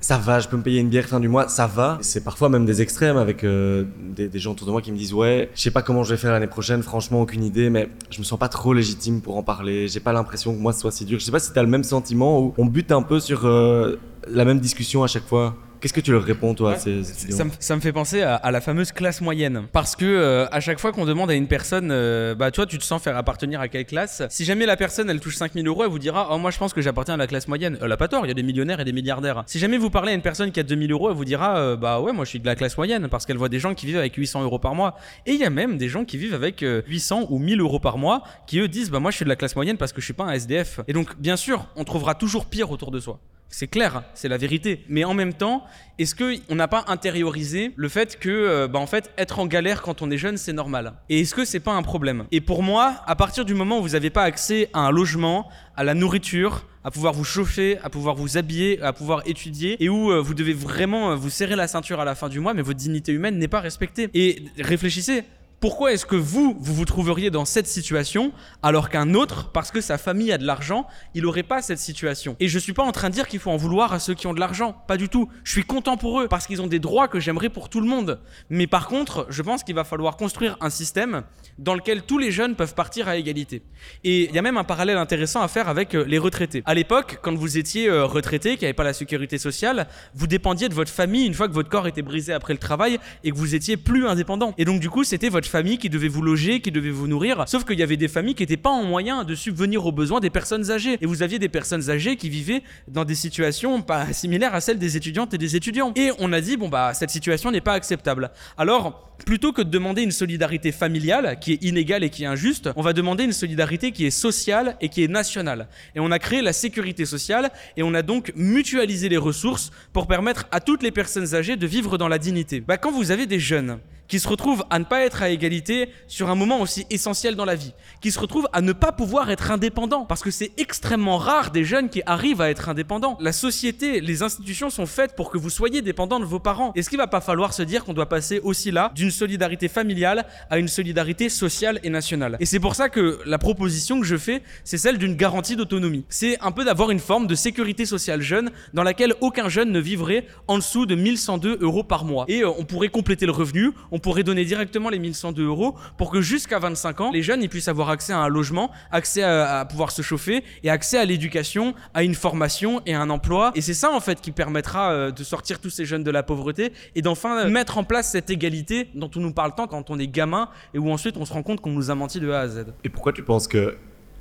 ça 0.00 0.18
va, 0.18 0.40
je 0.40 0.48
peux 0.48 0.56
me 0.56 0.62
payer 0.62 0.80
une 0.80 0.88
bière 0.88 1.04
fin 1.04 1.20
du 1.20 1.28
mois, 1.28 1.46
ça 1.46 1.68
va. 1.68 1.98
C'est 2.00 2.24
parfois 2.24 2.48
même 2.48 2.66
des 2.66 2.82
extrêmes 2.82 3.16
avec 3.16 3.44
euh, 3.44 3.84
des, 4.00 4.26
des 4.26 4.38
gens 4.40 4.50
autour 4.50 4.66
de 4.66 4.72
moi 4.72 4.82
qui 4.82 4.90
me 4.90 4.96
disent 4.96 5.14
ouais, 5.14 5.50
je 5.54 5.60
sais 5.60 5.70
pas 5.70 5.82
comment 5.82 6.02
je 6.02 6.10
vais 6.10 6.16
faire 6.16 6.32
l'année 6.32 6.48
prochaine, 6.48 6.82
franchement 6.82 7.22
aucune 7.22 7.44
idée, 7.44 7.70
mais 7.70 7.90
je 8.10 8.18
me 8.18 8.24
sens 8.24 8.40
pas 8.40 8.48
trop 8.48 8.74
légitime 8.74 9.20
pour 9.20 9.36
en 9.36 9.44
parler. 9.44 9.86
J'ai 9.86 10.00
pas 10.00 10.12
l'impression 10.12 10.52
que 10.52 10.58
moi 10.58 10.72
ce 10.72 10.80
soit 10.80 10.90
si 10.90 11.04
dur. 11.04 11.20
Je 11.20 11.24
sais 11.24 11.30
pas 11.30 11.38
si 11.38 11.52
t'as 11.52 11.62
le 11.62 11.68
même 11.68 11.84
sentiment 11.84 12.40
où 12.40 12.54
on 12.58 12.66
bute 12.66 12.90
un 12.90 13.02
peu 13.02 13.20
sur 13.20 13.46
euh, 13.46 14.00
la 14.26 14.44
même 14.44 14.58
discussion 14.58 15.04
à 15.04 15.06
chaque 15.06 15.28
fois. 15.28 15.54
Qu'est-ce 15.80 15.92
que 15.94 16.00
tu 16.00 16.12
leur 16.12 16.22
réponds 16.22 16.54
toi 16.54 16.72
à 16.72 16.76
ces 16.76 17.10
étudiants 17.10 17.36
Ça 17.36 17.44
me, 17.44 17.50
ça 17.58 17.76
me 17.76 17.80
fait 17.80 17.92
penser 17.92 18.22
à, 18.22 18.34
à 18.34 18.50
la 18.50 18.60
fameuse 18.60 18.92
classe 18.92 19.20
moyenne. 19.20 19.62
Parce 19.72 19.96
que 19.96 20.04
euh, 20.04 20.46
à 20.50 20.60
chaque 20.60 20.78
fois 20.78 20.92
qu'on 20.92 21.06
demande 21.06 21.30
à 21.30 21.34
une 21.34 21.46
personne, 21.48 21.90
euh, 21.90 22.34
bah 22.34 22.50
toi 22.50 22.66
tu 22.66 22.76
te 22.78 22.84
sens 22.84 23.02
faire 23.02 23.16
appartenir 23.16 23.60
à 23.60 23.68
quelle 23.68 23.86
classe? 23.86 24.22
Si 24.28 24.44
jamais 24.44 24.66
la 24.66 24.76
personne 24.76 25.08
elle 25.08 25.20
touche 25.20 25.36
5000 25.36 25.66
euros, 25.66 25.84
elle 25.84 25.90
vous 25.90 25.98
dira 25.98 26.28
Oh, 26.30 26.38
moi 26.38 26.50
je 26.50 26.58
pense 26.58 26.72
que 26.74 26.82
j'appartiens 26.82 27.14
à 27.14 27.16
la 27.16 27.26
classe 27.26 27.48
moyenne. 27.48 27.78
Elle 27.80 27.90
a 27.92 27.96
pas 27.96 28.08
tort, 28.08 28.26
il 28.26 28.28
y 28.28 28.30
a 28.30 28.34
des 28.34 28.42
millionnaires 28.42 28.80
et 28.80 28.84
des 28.84 28.92
milliardaires. 28.92 29.42
Si 29.46 29.58
jamais 29.58 29.78
vous 29.78 29.90
parlez 29.90 30.12
à 30.12 30.14
une 30.14 30.22
personne 30.22 30.52
qui 30.52 30.60
a 30.60 30.64
2000 30.64 30.92
euros, 30.92 31.10
elle 31.10 31.16
vous 31.16 31.24
dira 31.24 31.56
euh, 31.58 31.76
Bah 31.76 32.00
ouais, 32.00 32.12
moi 32.12 32.24
je 32.24 32.30
suis 32.30 32.40
de 32.40 32.46
la 32.46 32.56
classe 32.56 32.76
moyenne. 32.76 33.08
Parce 33.08 33.24
qu'elle 33.24 33.38
voit 33.38 33.48
des 33.48 33.58
gens 33.58 33.74
qui 33.74 33.86
vivent 33.86 33.98
avec 33.98 34.14
800 34.14 34.42
euros 34.42 34.58
par 34.58 34.74
mois. 34.74 34.96
Et 35.24 35.32
il 35.32 35.40
y 35.40 35.44
a 35.44 35.50
même 35.50 35.78
des 35.78 35.88
gens 35.88 36.04
qui 36.04 36.18
vivent 36.18 36.34
avec 36.34 36.62
euh, 36.62 36.82
800 36.88 37.26
ou 37.30 37.38
1000 37.38 37.60
euros 37.60 37.80
par 37.80 37.96
mois 37.96 38.22
qui 38.46 38.58
eux 38.58 38.68
disent 38.68 38.90
Bah 38.90 39.00
moi 39.00 39.10
je 39.10 39.16
suis 39.16 39.24
de 39.24 39.30
la 39.30 39.36
classe 39.36 39.56
moyenne 39.56 39.78
parce 39.78 39.92
que 39.92 40.00
je 40.00 40.04
suis 40.04 40.14
pas 40.14 40.24
un 40.24 40.32
SDF. 40.32 40.80
Et 40.88 40.92
donc 40.92 41.18
bien 41.18 41.36
sûr, 41.36 41.66
on 41.76 41.84
trouvera 41.84 42.14
toujours 42.14 42.46
pire 42.46 42.70
autour 42.70 42.90
de 42.90 43.00
soi. 43.00 43.18
C'est 43.52 43.66
clair, 43.66 44.04
c'est 44.14 44.28
la 44.28 44.36
vérité. 44.36 44.84
Mais 44.88 45.02
en 45.02 45.12
même 45.12 45.34
temps, 45.34 45.64
est-ce 45.98 46.14
qu'on 46.14 46.54
n'a 46.54 46.68
pas 46.68 46.84
intériorisé 46.86 47.72
le 47.74 47.88
fait 47.88 48.18
que, 48.18 48.28
euh, 48.28 48.68
bah, 48.68 48.78
en 48.78 48.86
fait, 48.86 49.10
être 49.18 49.40
en 49.40 49.46
galère 49.46 49.82
quand 49.82 50.02
on 50.02 50.10
est 50.10 50.16
jeune, 50.16 50.36
c'est 50.36 50.52
normal? 50.52 50.94
Et 51.08 51.20
est-ce 51.20 51.34
que 51.34 51.44
c'est 51.44 51.60
pas 51.60 51.72
un 51.72 51.82
problème? 51.82 52.26
Et 52.30 52.40
pour 52.40 52.62
moi, 52.62 53.02
à 53.06 53.16
partir 53.16 53.44
du 53.44 53.54
moment 53.54 53.80
où 53.80 53.82
vous 53.82 53.90
n'avez 53.90 54.10
pas 54.10 54.22
accès 54.22 54.70
à 54.72 54.80
un 54.80 54.92
logement, 54.92 55.48
à 55.76 55.82
la 55.82 55.94
nourriture, 55.94 56.64
à 56.84 56.90
pouvoir 56.92 57.12
vous 57.12 57.24
chauffer, 57.24 57.78
à 57.82 57.90
pouvoir 57.90 58.14
vous 58.14 58.38
habiller, 58.38 58.80
à 58.82 58.92
pouvoir 58.92 59.22
étudier, 59.26 59.82
et 59.82 59.88
où 59.88 60.12
euh, 60.12 60.20
vous 60.20 60.34
devez 60.34 60.52
vraiment 60.52 61.10
euh, 61.10 61.14
vous 61.16 61.28
serrer 61.28 61.56
la 61.56 61.66
ceinture 61.66 62.00
à 62.00 62.04
la 62.04 62.14
fin 62.14 62.28
du 62.28 62.38
mois, 62.38 62.54
mais 62.54 62.62
votre 62.62 62.78
dignité 62.78 63.12
humaine 63.12 63.36
n'est 63.36 63.48
pas 63.48 63.60
respectée. 63.60 64.08
Et 64.14 64.44
réfléchissez, 64.58 65.24
Pourquoi 65.60 65.92
est-ce 65.92 66.06
que 66.06 66.16
vous, 66.16 66.56
vous 66.58 66.74
vous 66.74 66.86
trouveriez 66.86 67.30
dans 67.30 67.44
cette 67.44 67.66
situation 67.66 68.32
alors 68.62 68.88
qu'un 68.88 69.12
autre, 69.12 69.50
parce 69.52 69.70
que 69.70 69.82
sa 69.82 69.98
famille 69.98 70.32
a 70.32 70.38
de 70.38 70.46
l'argent, 70.46 70.86
il 71.14 71.24
n'aurait 71.24 71.42
pas 71.42 71.60
cette 71.60 71.78
situation? 71.78 72.34
Et 72.40 72.48
je 72.48 72.58
suis 72.58 72.72
pas 72.72 72.82
en 72.82 72.92
train 72.92 73.10
de 73.10 73.14
dire 73.14 73.28
qu'il 73.28 73.40
faut 73.40 73.50
en 73.50 73.58
vouloir 73.58 73.92
à 73.92 73.98
ceux 73.98 74.14
qui 74.14 74.26
ont 74.26 74.32
de 74.32 74.40
l'argent, 74.40 74.74
pas 74.88 74.96
du 74.96 75.10
tout. 75.10 75.28
Je 75.44 75.52
suis 75.52 75.64
content 75.64 75.98
pour 75.98 76.22
eux 76.22 76.28
parce 76.28 76.46
qu'ils 76.46 76.62
ont 76.62 76.66
des 76.66 76.78
droits 76.78 77.08
que 77.08 77.20
j'aimerais 77.20 77.50
pour 77.50 77.68
tout 77.68 77.82
le 77.82 77.86
monde. 77.86 78.20
Mais 78.48 78.66
par 78.66 78.88
contre, 78.88 79.26
je 79.28 79.42
pense 79.42 79.62
qu'il 79.62 79.74
va 79.74 79.84
falloir 79.84 80.16
construire 80.16 80.56
un 80.62 80.70
système 80.70 81.24
dans 81.58 81.74
lequel 81.74 82.04
tous 82.04 82.16
les 82.16 82.30
jeunes 82.30 82.54
peuvent 82.54 82.74
partir 82.74 83.06
à 83.08 83.18
égalité. 83.18 83.62
Et 84.02 84.30
il 84.30 84.34
y 84.34 84.38
a 84.38 84.42
même 84.42 84.56
un 84.56 84.64
parallèle 84.64 84.96
intéressant 84.96 85.42
à 85.42 85.48
faire 85.48 85.68
avec 85.68 85.94
euh, 85.94 86.04
les 86.06 86.16
retraités. 86.16 86.62
À 86.64 86.72
l'époque, 86.72 87.18
quand 87.20 87.34
vous 87.34 87.58
étiez 87.58 87.86
euh, 87.86 88.06
retraité, 88.06 88.56
qui 88.56 88.64
n'avait 88.64 88.72
pas 88.72 88.84
la 88.84 88.94
sécurité 88.94 89.36
sociale, 89.36 89.88
vous 90.14 90.26
dépendiez 90.26 90.70
de 90.70 90.74
votre 90.74 90.90
famille 90.90 91.26
une 91.26 91.34
fois 91.34 91.48
que 91.48 91.52
votre 91.52 91.68
corps 91.68 91.86
était 91.86 92.00
brisé 92.00 92.32
après 92.32 92.54
le 92.54 92.58
travail 92.58 92.98
et 93.24 93.30
que 93.30 93.36
vous 93.36 93.54
étiez 93.54 93.76
plus 93.76 94.06
indépendant. 94.06 94.54
Et 94.56 94.64
donc 94.64 94.80
du 94.80 94.88
coup, 94.88 95.04
c'était 95.04 95.28
votre 95.28 95.49
famille 95.50 95.76
qui 95.76 95.90
devait 95.90 96.08
vous 96.08 96.22
loger, 96.22 96.60
qui 96.60 96.70
devait 96.70 96.90
vous 96.90 97.06
nourrir. 97.06 97.44
Sauf 97.46 97.64
qu'il 97.64 97.78
y 97.78 97.82
avait 97.82 97.98
des 97.98 98.08
familles 98.08 98.34
qui 98.34 98.42
n'étaient 98.42 98.56
pas 98.56 98.70
en 98.70 98.84
moyen 98.84 99.24
de 99.24 99.34
subvenir 99.34 99.84
aux 99.84 99.92
besoins 99.92 100.20
des 100.20 100.30
personnes 100.30 100.70
âgées. 100.70 100.96
Et 101.00 101.06
vous 101.06 101.22
aviez 101.22 101.38
des 101.38 101.48
personnes 101.48 101.90
âgées 101.90 102.16
qui 102.16 102.30
vivaient 102.30 102.62
dans 102.88 103.04
des 103.04 103.14
situations 103.14 103.82
pas 103.82 104.12
similaires 104.12 104.54
à 104.54 104.60
celles 104.60 104.78
des 104.78 104.96
étudiantes 104.96 105.34
et 105.34 105.38
des 105.38 105.56
étudiants. 105.56 105.92
Et 105.96 106.10
on 106.18 106.32
a 106.32 106.40
dit, 106.40 106.56
bon 106.56 106.68
bah, 106.68 106.94
cette 106.94 107.10
situation 107.10 107.50
n'est 107.50 107.60
pas 107.60 107.74
acceptable. 107.74 108.30
Alors, 108.56 109.10
plutôt 109.24 109.52
que 109.52 109.62
de 109.62 109.68
demander 109.68 110.02
une 110.02 110.10
solidarité 110.10 110.72
familiale 110.72 111.38
qui 111.40 111.52
est 111.52 111.64
inégale 111.64 112.04
et 112.04 112.10
qui 112.10 112.22
est 112.22 112.26
injuste, 112.26 112.70
on 112.76 112.82
va 112.82 112.92
demander 112.92 113.24
une 113.24 113.32
solidarité 113.32 113.92
qui 113.92 114.06
est 114.06 114.10
sociale 114.10 114.76
et 114.80 114.88
qui 114.88 115.02
est 115.04 115.08
nationale. 115.08 115.68
Et 115.94 116.00
on 116.00 116.10
a 116.10 116.18
créé 116.18 116.42
la 116.42 116.52
sécurité 116.52 117.04
sociale 117.04 117.50
et 117.76 117.82
on 117.82 117.92
a 117.94 118.02
donc 118.02 118.32
mutualisé 118.36 119.08
les 119.08 119.16
ressources 119.16 119.70
pour 119.92 120.06
permettre 120.06 120.46
à 120.52 120.60
toutes 120.60 120.82
les 120.82 120.90
personnes 120.90 121.34
âgées 121.34 121.56
de 121.56 121.66
vivre 121.66 121.98
dans 121.98 122.08
la 122.08 122.18
dignité. 122.18 122.60
Bah, 122.60 122.78
quand 122.78 122.92
vous 122.92 123.10
avez 123.10 123.26
des 123.26 123.38
jeunes 123.38 123.78
qui 124.10 124.18
se 124.18 124.28
retrouvent 124.28 124.64
à 124.68 124.78
ne 124.80 124.84
pas 124.84 125.02
être 125.02 125.22
à 125.22 125.30
égalité 125.30 125.88
sur 126.08 126.28
un 126.30 126.34
moment 126.34 126.60
aussi 126.60 126.84
essentiel 126.90 127.36
dans 127.36 127.44
la 127.44 127.54
vie, 127.54 127.72
qui 128.00 128.10
se 128.10 128.18
retrouvent 128.18 128.48
à 128.52 128.60
ne 128.60 128.72
pas 128.72 128.90
pouvoir 128.90 129.30
être 129.30 129.52
indépendants, 129.52 130.04
parce 130.04 130.22
que 130.22 130.32
c'est 130.32 130.50
extrêmement 130.58 131.16
rare 131.16 131.52
des 131.52 131.64
jeunes 131.64 131.88
qui 131.88 132.02
arrivent 132.06 132.40
à 132.40 132.50
être 132.50 132.68
indépendants. 132.68 133.16
La 133.20 133.32
société, 133.32 134.00
les 134.00 134.22
institutions 134.22 134.68
sont 134.68 134.86
faites 134.86 135.14
pour 135.14 135.30
que 135.30 135.38
vous 135.38 135.48
soyez 135.48 135.80
dépendants 135.80 136.18
de 136.18 136.24
vos 136.24 136.40
parents. 136.40 136.72
Est-ce 136.74 136.90
qu'il 136.90 136.98
va 136.98 137.06
pas 137.06 137.20
falloir 137.20 137.54
se 137.54 137.62
dire 137.62 137.84
qu'on 137.84 137.94
doit 137.94 138.08
passer 138.08 138.40
aussi 138.40 138.72
là 138.72 138.90
d'une 138.96 139.12
solidarité 139.12 139.68
familiale 139.68 140.26
à 140.50 140.58
une 140.58 140.68
solidarité 140.68 141.28
sociale 141.28 141.78
et 141.84 141.90
nationale? 141.90 142.36
Et 142.40 142.46
c'est 142.46 142.60
pour 142.60 142.74
ça 142.74 142.88
que 142.88 143.20
la 143.24 143.38
proposition 143.38 144.00
que 144.00 144.06
je 144.06 144.16
fais, 144.16 144.42
c'est 144.64 144.78
celle 144.78 144.98
d'une 144.98 145.14
garantie 145.14 145.54
d'autonomie. 145.54 146.04
C'est 146.08 146.36
un 146.40 146.50
peu 146.50 146.64
d'avoir 146.64 146.90
une 146.90 146.98
forme 146.98 147.28
de 147.28 147.36
sécurité 147.36 147.86
sociale 147.86 148.22
jeune 148.22 148.50
dans 148.74 148.82
laquelle 148.82 149.14
aucun 149.20 149.48
jeune 149.48 149.70
ne 149.70 149.78
vivrait 149.78 150.26
en 150.48 150.58
dessous 150.58 150.84
de 150.84 150.96
1102 150.96 151.58
euros 151.60 151.84
par 151.84 152.04
mois. 152.04 152.24
Et 152.26 152.42
euh, 152.42 152.50
on 152.58 152.64
pourrait 152.64 152.88
compléter 152.88 153.24
le 153.24 153.32
revenu, 153.32 153.70
pourrait 154.00 154.22
donner 154.22 154.44
directement 154.44 154.88
les 154.88 154.98
1102 154.98 155.44
euros 155.44 155.76
pour 155.96 156.10
que 156.10 156.20
jusqu'à 156.20 156.58
25 156.58 157.00
ans, 157.00 157.10
les 157.12 157.22
jeunes 157.22 157.46
puissent 157.48 157.68
avoir 157.68 157.90
accès 157.90 158.12
à 158.12 158.18
un 158.18 158.28
logement, 158.28 158.70
accès 158.90 159.22
à, 159.22 159.60
à 159.60 159.64
pouvoir 159.64 159.90
se 159.90 160.02
chauffer 160.02 160.42
et 160.62 160.70
accès 160.70 160.98
à 160.98 161.04
l'éducation, 161.04 161.74
à 161.94 162.02
une 162.02 162.14
formation 162.14 162.82
et 162.86 162.94
à 162.94 163.00
un 163.00 163.10
emploi. 163.10 163.52
Et 163.54 163.60
c'est 163.60 163.74
ça 163.74 163.90
en 163.92 164.00
fait 164.00 164.20
qui 164.20 164.32
permettra 164.32 164.92
euh, 164.92 165.10
de 165.10 165.24
sortir 165.24 165.60
tous 165.60 165.70
ces 165.70 165.84
jeunes 165.84 166.04
de 166.04 166.10
la 166.10 166.22
pauvreté 166.22 166.72
et 166.94 167.02
d'enfin 167.02 167.38
euh, 167.38 167.50
mettre 167.50 167.78
en 167.78 167.84
place 167.84 168.10
cette 168.10 168.30
égalité 168.30 168.88
dont 168.94 169.10
on 169.16 169.20
nous 169.20 169.32
parle 169.32 169.54
tant 169.54 169.66
quand 169.66 169.90
on 169.90 169.98
est 169.98 170.06
gamin 170.06 170.48
et 170.74 170.78
où 170.78 170.90
ensuite 170.90 171.16
on 171.16 171.24
se 171.24 171.32
rend 171.32 171.42
compte 171.42 171.60
qu'on 171.60 171.72
nous 171.72 171.90
a 171.90 171.94
menti 171.94 172.20
de 172.20 172.30
A 172.30 172.40
à 172.40 172.48
Z. 172.48 172.66
Et 172.84 172.88
pourquoi 172.88 173.12
tu 173.12 173.22
penses 173.22 173.48
que 173.48 173.76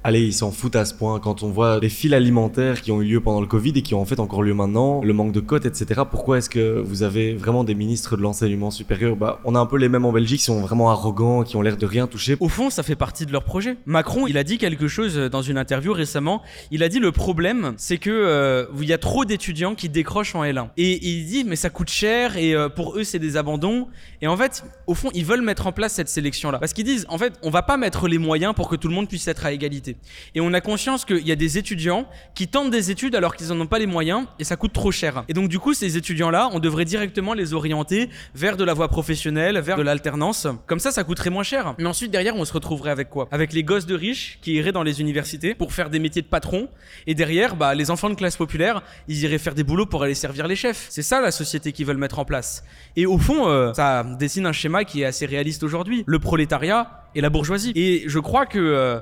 Allez, 0.10 0.22
ils 0.22 0.34
s'en 0.34 0.50
foutent 0.50 0.76
à 0.76 0.86
ce 0.86 0.96
point 0.96 1.20
quand 1.20 1.44
on 1.44 1.52
voit 1.52 1.80
les 1.80 1.88
files 1.88 2.16
alimentaires 2.16 2.82
qui 2.82 2.92
ont 2.92 3.00
eu 3.00 3.06
lieu 3.06 3.22
pendant 3.22 3.42
le 3.42 3.46
Covid 3.46 3.74
et 3.76 3.84
qui 3.84 3.94
ont 3.94 4.02
en 4.02 4.06
fait 4.06 4.20
encore 4.20 4.42
lieu 4.42 4.56
maintenant, 4.56 5.04
le 5.04 5.14
manque 5.14 5.34
de 5.34 5.40
cotes, 5.40 5.68
etc. 5.68 6.02
Pourquoi 6.10 6.40
est-ce 6.40 6.50
que 6.50 6.80
vous 6.80 7.04
avez 7.04 7.36
vraiment 7.36 7.64
des 7.64 7.76
ministres 7.76 8.18
de 8.18 8.24
l'enseignement 8.24 8.72
supérieur? 8.72 9.16
Bah, 9.16 9.40
on 9.46 9.54
a 9.54 9.60
un 9.60 9.68
peu 9.68 9.78
les 9.78 9.88
mêmes 9.88 10.06
en 10.06 10.12
Belgique, 10.12 10.40
qui 10.40 10.46
sont 10.46 10.62
vraiment 10.62 10.90
arrogants, 10.90 11.44
qui 11.44 11.58
ont 11.58 11.62
l'air 11.62 11.78
de 11.78 11.86
rien 11.86 12.08
toucher. 12.08 12.38
Au 12.40 12.50
fond, 12.50 12.72
ça 12.72 12.82
fait 12.82 12.96
partie 12.96 13.28
de 13.28 13.32
leur 13.32 13.44
projet. 13.44 13.78
Macron, 13.86 14.26
il 14.26 14.40
a 14.40 14.44
dit 14.44 14.58
quelque 14.58 14.88
chose 14.88 15.16
dans 15.16 15.44
une 15.44 15.60
interview 15.60 15.94
récemment. 15.94 16.42
Il 16.72 16.82
a 16.82 16.90
dit 16.90 16.98
le 16.98 17.12
problème, 17.12 17.76
c'est 17.78 18.00
que 18.00 18.10
euh, 18.10 18.66
il 18.82 18.90
y 18.90 18.94
a 18.94 18.98
trop 18.98 19.26
d'étudiants 19.26 19.76
qui 19.76 19.90
décrochent 19.90 20.34
en 20.34 20.44
L1. 20.44 20.70
Et 20.78 21.08
il 21.08 21.28
dit 21.28 21.44
mais 21.44 21.56
ça 21.56 21.70
coûte 21.70 21.92
cher 21.92 22.36
et 22.36 22.56
euh, 22.56 22.68
pour 22.68 22.98
eux 22.98 23.04
c'est 23.04 23.20
des 23.20 23.38
abandons. 23.38 23.88
Et 24.24 24.28
en 24.28 24.36
fait, 24.36 24.64
au 24.88 24.96
fond, 24.96 25.12
ils 25.14 25.24
veulent 25.24 25.44
mettre 25.44 25.68
en 25.68 25.72
place 25.72 25.94
cette 25.94 26.10
sélection 26.10 26.50
là 26.50 26.58
parce 26.58 26.74
qu'ils 26.74 26.86
disent 26.86 27.06
en 27.10 27.20
fait, 27.20 27.34
on 27.44 27.52
va 27.52 27.62
pas 27.62 27.78
mettre 27.78 28.08
les 28.08 28.18
moyens 28.18 28.56
pour 28.56 28.70
que 28.70 28.76
tout 28.76 28.88
le 28.88 28.96
monde 28.96 29.08
puisse 29.08 29.28
être 29.28 29.46
à 29.46 29.52
égalité. 29.52 29.98
Et 30.36 30.42
on 30.42 30.54
a 30.54 30.62
conscience 30.62 31.06
qu'il 31.06 31.28
y 31.28 31.32
a 31.32 31.36
des 31.36 31.58
étudiants 31.58 32.08
qui 32.36 32.48
tentent 32.48 32.72
des 32.72 32.92
études 32.92 33.16
alors 33.16 33.36
qu'ils 33.36 33.48
n'en 33.48 33.60
ont 33.62 33.68
pas 33.68 33.80
les 33.80 33.88
moyens 33.88 34.26
et 34.40 34.44
ça 34.44 34.56
coûte 34.56 34.74
trop 34.74 34.92
cher. 34.92 35.24
Et 35.28 35.34
donc 35.34 35.50
du 35.50 35.60
coup, 35.60 35.74
ces 35.74 35.98
étudiants-là, 35.98 36.50
on 36.54 36.60
devrait 36.60 36.86
directement 36.86 37.34
les 37.34 37.54
orienter 37.54 38.10
vers 38.36 38.58
de 38.58 38.64
la 38.64 38.74
voie 38.74 38.88
professionnelle, 38.88 39.60
vers 39.60 39.78
de 39.78 39.82
l'alternance. 39.82 40.48
Comme 40.68 40.80
ça, 40.80 40.92
ça 40.92 41.04
coûterait 41.04 41.30
moins 41.30 41.44
cher. 41.44 41.76
Mais 41.78 41.86
ensuite, 41.86 42.12
derrière, 42.12 42.36
on 42.36 42.46
se 42.46 42.54
retrouverait 42.54 42.92
avec 42.92 43.10
quoi? 43.10 43.28
Avec 43.32 43.54
les 43.54 43.64
gosses 43.64 43.86
de 43.86 43.96
riches 43.96 44.40
qui 44.42 44.54
iraient 44.54 44.72
dans 44.72 44.84
les 44.84 45.02
universités 45.02 45.56
pour 45.56 45.74
faire 45.74 45.90
des 45.90 46.00
métiers 46.00 46.22
de 46.22 46.28
patron. 46.28 46.70
Et 47.08 47.16
derrière, 47.16 47.56
bah, 47.56 47.76
les 47.76 47.92
enfants 47.92 48.10
de 48.10 48.16
classe 48.16 48.38
populaire, 48.38 48.84
ils 49.08 49.24
iraient 49.24 49.38
faire 49.38 49.56
des 49.56 49.64
boulots 49.64 49.86
pour 49.86 50.04
aller 50.04 50.16
servir 50.16 50.48
les 50.48 50.56
chefs. 50.56 50.88
C'est 50.90 51.02
ça 51.02 51.22
la 51.22 51.32
société 51.32 51.72
qu'ils 51.72 51.86
veulent 51.86 51.98
mettre 51.98 52.20
en 52.20 52.26
place. 52.26 52.64
Et 52.96 53.06
au 53.06 53.18
fond, 53.18 53.48
euh, 53.48 53.74
ça 53.74 54.04
dessine 54.04 54.46
un 54.46 54.52
schéma 54.52 54.84
qui 54.84 55.02
est 55.02 55.06
assez 55.06 55.26
réaliste 55.26 55.64
aujourd'hui. 55.64 56.04
Le 56.06 56.20
prolétariat 56.20 57.08
et 57.16 57.22
la 57.22 57.30
bourgeoisie. 57.30 57.72
Et 57.76 58.04
je 58.08 58.20
crois 58.20 58.46
que 58.46 58.60
euh, 58.60 59.00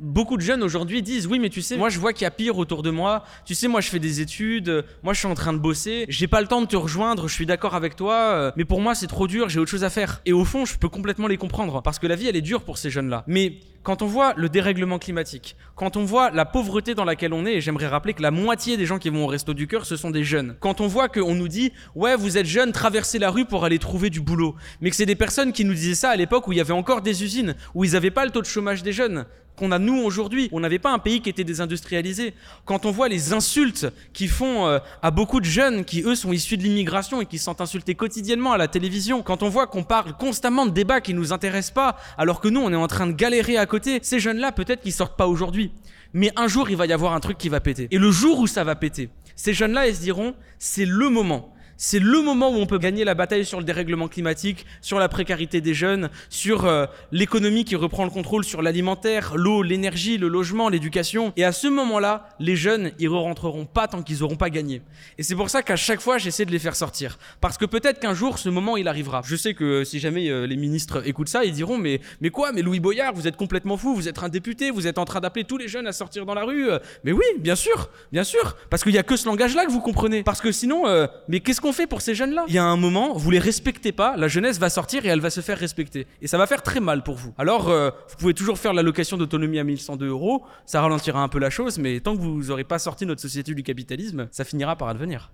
beaucoup 0.00 0.36
de 0.36 0.42
jeunes 0.42 0.62
aujourd'hui 0.62 1.02
disent 1.02 1.26
oui 1.26 1.38
mais 1.38 1.48
tu 1.48 1.62
sais 1.62 1.76
moi 1.76 1.88
je 1.88 1.98
vois 1.98 2.12
qu'il 2.12 2.22
y 2.22 2.26
a 2.26 2.30
pire 2.30 2.58
autour 2.58 2.82
de 2.82 2.90
moi. 2.90 3.24
Tu 3.44 3.54
sais 3.54 3.68
moi 3.68 3.80
je 3.80 3.88
fais 3.88 3.98
des 3.98 4.20
études. 4.20 4.84
Moi 5.02 5.12
je 5.14 5.18
suis 5.18 5.28
en 5.28 5.34
train 5.34 5.52
de 5.52 5.58
bosser. 5.58 6.04
J'ai 6.08 6.28
pas 6.28 6.40
le 6.40 6.46
temps 6.46 6.60
de 6.60 6.66
te 6.66 6.76
rejoindre. 6.76 7.28
Je 7.28 7.34
suis 7.34 7.46
d'accord 7.46 7.74
avec 7.74 7.96
toi. 7.96 8.14
Euh, 8.14 8.52
mais 8.56 8.64
pour 8.64 8.80
moi 8.80 8.94
c'est 8.94 9.06
trop 9.06 9.26
dur. 9.26 9.48
J'ai 9.48 9.60
autre 9.60 9.70
chose 9.70 9.84
à 9.84 9.90
faire. 9.90 10.20
Et 10.26 10.32
au 10.32 10.44
fond 10.44 10.64
je 10.64 10.76
peux 10.78 10.88
complètement 10.88 11.26
les 11.26 11.36
comprendre. 11.36 11.82
Parce 11.82 11.98
que 11.98 12.06
la 12.06 12.16
vie 12.16 12.28
elle 12.28 12.36
est 12.36 12.42
dure 12.42 12.62
pour 12.62 12.78
ces 12.78 12.90
jeunes 12.90 13.08
là 13.08 13.24
mais 13.26 13.60
quand 13.82 14.02
on 14.02 14.06
voit 14.06 14.34
le 14.36 14.48
dérèglement 14.48 14.98
climatique, 14.98 15.56
quand 15.74 15.96
on 15.96 16.04
voit 16.04 16.30
la 16.30 16.44
pauvreté 16.44 16.94
dans 16.94 17.04
laquelle 17.04 17.32
on 17.32 17.46
est, 17.46 17.54
et 17.54 17.60
j'aimerais 17.60 17.86
rappeler 17.86 18.12
que 18.12 18.20
la 18.20 18.30
moitié 18.30 18.76
des 18.76 18.84
gens 18.84 18.98
qui 18.98 19.08
vont 19.08 19.24
au 19.24 19.26
resto 19.26 19.54
du 19.54 19.66
cœur, 19.66 19.86
ce 19.86 19.96
sont 19.96 20.10
des 20.10 20.24
jeunes. 20.24 20.56
Quand 20.60 20.80
on 20.80 20.86
voit 20.86 21.08
qu'on 21.08 21.34
nous 21.34 21.48
dit, 21.48 21.72
ouais, 21.94 22.16
vous 22.16 22.36
êtes 22.36 22.44
jeunes, 22.44 22.72
traversez 22.72 23.18
la 23.18 23.30
rue 23.30 23.44
pour 23.44 23.64
aller 23.64 23.78
trouver 23.78 24.10
du 24.10 24.20
boulot. 24.20 24.56
Mais 24.80 24.90
que 24.90 24.96
c'est 24.96 25.06
des 25.06 25.14
personnes 25.14 25.52
qui 25.52 25.64
nous 25.64 25.72
disaient 25.72 25.94
ça 25.94 26.10
à 26.10 26.16
l'époque 26.16 26.48
où 26.48 26.52
il 26.52 26.58
y 26.58 26.60
avait 26.60 26.74
encore 26.74 27.00
des 27.00 27.24
usines, 27.24 27.54
où 27.74 27.84
ils 27.84 27.92
n'avaient 27.92 28.10
pas 28.10 28.26
le 28.26 28.30
taux 28.30 28.42
de 28.42 28.46
chômage 28.46 28.82
des 28.82 28.92
jeunes 28.92 29.24
qu'on 29.58 29.72
a 29.72 29.78
nous 29.78 29.98
aujourd'hui. 29.98 30.48
On 30.52 30.60
n'avait 30.60 30.78
pas 30.78 30.92
un 30.92 30.98
pays 30.98 31.20
qui 31.20 31.28
était 31.28 31.44
désindustrialisé. 31.44 32.34
Quand 32.64 32.86
on 32.86 32.90
voit 32.90 33.08
les 33.08 33.32
insultes 33.32 33.86
qui 34.12 34.28
font 34.28 34.66
euh, 34.66 34.78
à 35.02 35.10
beaucoup 35.10 35.40
de 35.40 35.44
jeunes 35.44 35.84
qui 35.84 36.02
eux 36.02 36.14
sont 36.14 36.32
issus 36.32 36.56
de 36.56 36.62
l'immigration 36.62 37.20
et 37.20 37.26
qui 37.26 37.38
sont 37.38 37.60
insultés 37.60 37.94
quotidiennement 37.94 38.52
à 38.52 38.58
la 38.58 38.68
télévision, 38.68 39.22
quand 39.22 39.42
on 39.42 39.48
voit 39.48 39.66
qu'on 39.66 39.84
parle 39.84 40.16
constamment 40.16 40.64
de 40.64 40.70
débats 40.70 41.00
qui 41.00 41.12
nous 41.12 41.32
intéressent 41.32 41.74
pas, 41.74 41.96
alors 42.16 42.40
que 42.40 42.48
nous 42.48 42.60
on 42.60 42.72
est 42.72 42.76
en 42.76 42.86
train 42.86 43.06
de 43.06 43.12
galérer 43.12 43.58
à 43.58 43.66
côté, 43.66 43.98
ces 44.02 44.20
jeunes-là 44.20 44.52
peut-être 44.52 44.80
qu'ils 44.80 44.92
sortent 44.92 45.16
pas 45.16 45.26
aujourd'hui, 45.26 45.72
mais 46.12 46.32
un 46.36 46.48
jour 46.48 46.70
il 46.70 46.76
va 46.76 46.86
y 46.86 46.92
avoir 46.92 47.12
un 47.12 47.20
truc 47.20 47.36
qui 47.38 47.48
va 47.48 47.60
péter. 47.60 47.88
Et 47.90 47.98
le 47.98 48.10
jour 48.10 48.38
où 48.38 48.46
ça 48.46 48.64
va 48.64 48.76
péter, 48.76 49.10
ces 49.36 49.52
jeunes-là 49.52 49.88
ils 49.88 49.96
se 49.96 50.00
diront 50.00 50.34
c'est 50.58 50.86
le 50.86 51.08
moment 51.08 51.54
c'est 51.80 52.00
le 52.00 52.22
moment 52.22 52.50
où 52.50 52.56
on 52.56 52.66
peut 52.66 52.78
gagner 52.78 53.04
la 53.04 53.14
bataille 53.14 53.46
sur 53.46 53.60
le 53.60 53.64
dérèglement 53.64 54.08
climatique, 54.08 54.66
sur 54.80 54.98
la 54.98 55.08
précarité 55.08 55.60
des 55.60 55.74
jeunes, 55.74 56.10
sur 56.28 56.64
euh, 56.64 56.86
l'économie 57.12 57.64
qui 57.64 57.76
reprend 57.76 58.02
le 58.02 58.10
contrôle 58.10 58.44
sur 58.44 58.62
l'alimentaire, 58.62 59.36
l'eau, 59.36 59.62
l'énergie, 59.62 60.18
le 60.18 60.26
logement, 60.26 60.68
l'éducation. 60.68 61.32
Et 61.36 61.44
à 61.44 61.52
ce 61.52 61.68
moment-là, 61.68 62.30
les 62.40 62.56
jeunes, 62.56 62.90
ils 62.98 63.08
ne 63.08 63.14
rentreront 63.14 63.64
pas 63.64 63.86
tant 63.86 64.02
qu'ils 64.02 64.18
n'auront 64.18 64.34
pas 64.34 64.50
gagné. 64.50 64.82
Et 65.18 65.22
c'est 65.22 65.36
pour 65.36 65.50
ça 65.50 65.62
qu'à 65.62 65.76
chaque 65.76 66.00
fois, 66.00 66.18
j'essaie 66.18 66.44
de 66.44 66.50
les 66.50 66.58
faire 66.58 66.74
sortir. 66.74 67.16
Parce 67.40 67.56
que 67.56 67.64
peut-être 67.64 68.00
qu'un 68.00 68.12
jour, 68.12 68.40
ce 68.40 68.48
moment, 68.48 68.76
il 68.76 68.88
arrivera. 68.88 69.22
Je 69.24 69.36
sais 69.36 69.54
que 69.54 69.64
euh, 69.64 69.84
si 69.84 70.00
jamais 70.00 70.28
euh, 70.30 70.48
les 70.48 70.56
ministres 70.56 71.06
écoutent 71.06 71.28
ça, 71.28 71.44
ils 71.44 71.52
diront 71.52 71.78
mais, 71.78 72.00
mais 72.20 72.30
quoi? 72.30 72.50
Mais 72.50 72.62
Louis 72.62 72.80
Boyard, 72.80 73.14
vous 73.14 73.28
êtes 73.28 73.36
complètement 73.36 73.76
fou, 73.76 73.94
vous 73.94 74.08
êtes 74.08 74.18
un 74.18 74.28
député, 74.28 74.72
vous 74.72 74.88
êtes 74.88 74.98
en 74.98 75.04
train 75.04 75.20
d'appeler 75.20 75.44
tous 75.44 75.58
les 75.58 75.68
jeunes 75.68 75.86
à 75.86 75.92
sortir 75.92 76.26
dans 76.26 76.34
la 76.34 76.42
rue. 76.42 76.70
Mais 77.04 77.12
oui, 77.12 77.24
bien 77.38 77.54
sûr, 77.54 77.88
bien 78.10 78.24
sûr. 78.24 78.56
Parce 78.68 78.82
qu'il 78.82 78.90
n'y 78.90 78.98
a 78.98 79.04
que 79.04 79.14
ce 79.14 79.26
langage-là 79.26 79.64
que 79.64 79.70
vous 79.70 79.80
comprenez. 79.80 80.24
Parce 80.24 80.40
que 80.40 80.50
sinon, 80.50 80.84
mais 81.28 81.38
qu'est-ce 81.38 81.60
qu'on 81.60 81.67
fait 81.72 81.86
pour 81.86 82.00
ces 82.00 82.14
jeunes-là 82.14 82.44
Il 82.48 82.54
y 82.54 82.58
a 82.58 82.64
un 82.64 82.76
moment, 82.76 83.14
vous 83.14 83.30
les 83.30 83.38
respectez 83.38 83.92
pas, 83.92 84.16
la 84.16 84.28
jeunesse 84.28 84.58
va 84.58 84.70
sortir 84.70 85.04
et 85.04 85.08
elle 85.08 85.20
va 85.20 85.30
se 85.30 85.40
faire 85.40 85.58
respecter. 85.58 86.06
Et 86.22 86.26
ça 86.26 86.38
va 86.38 86.46
faire 86.46 86.62
très 86.62 86.80
mal 86.80 87.02
pour 87.02 87.16
vous. 87.16 87.32
Alors, 87.38 87.68
euh, 87.68 87.90
vous 88.08 88.16
pouvez 88.16 88.34
toujours 88.34 88.58
faire 88.58 88.72
l'allocation 88.72 89.16
d'autonomie 89.16 89.58
à 89.58 89.64
1102 89.64 90.08
euros, 90.08 90.44
ça 90.66 90.80
ralentira 90.80 91.20
un 91.20 91.28
peu 91.28 91.38
la 91.38 91.50
chose, 91.50 91.78
mais 91.78 92.00
tant 92.00 92.16
que 92.16 92.20
vous 92.20 92.44
n'aurez 92.44 92.64
pas 92.64 92.78
sorti 92.78 93.06
notre 93.06 93.20
société 93.20 93.54
du 93.54 93.62
capitalisme, 93.62 94.28
ça 94.30 94.44
finira 94.44 94.76
par 94.76 94.88
advenir. 94.88 95.30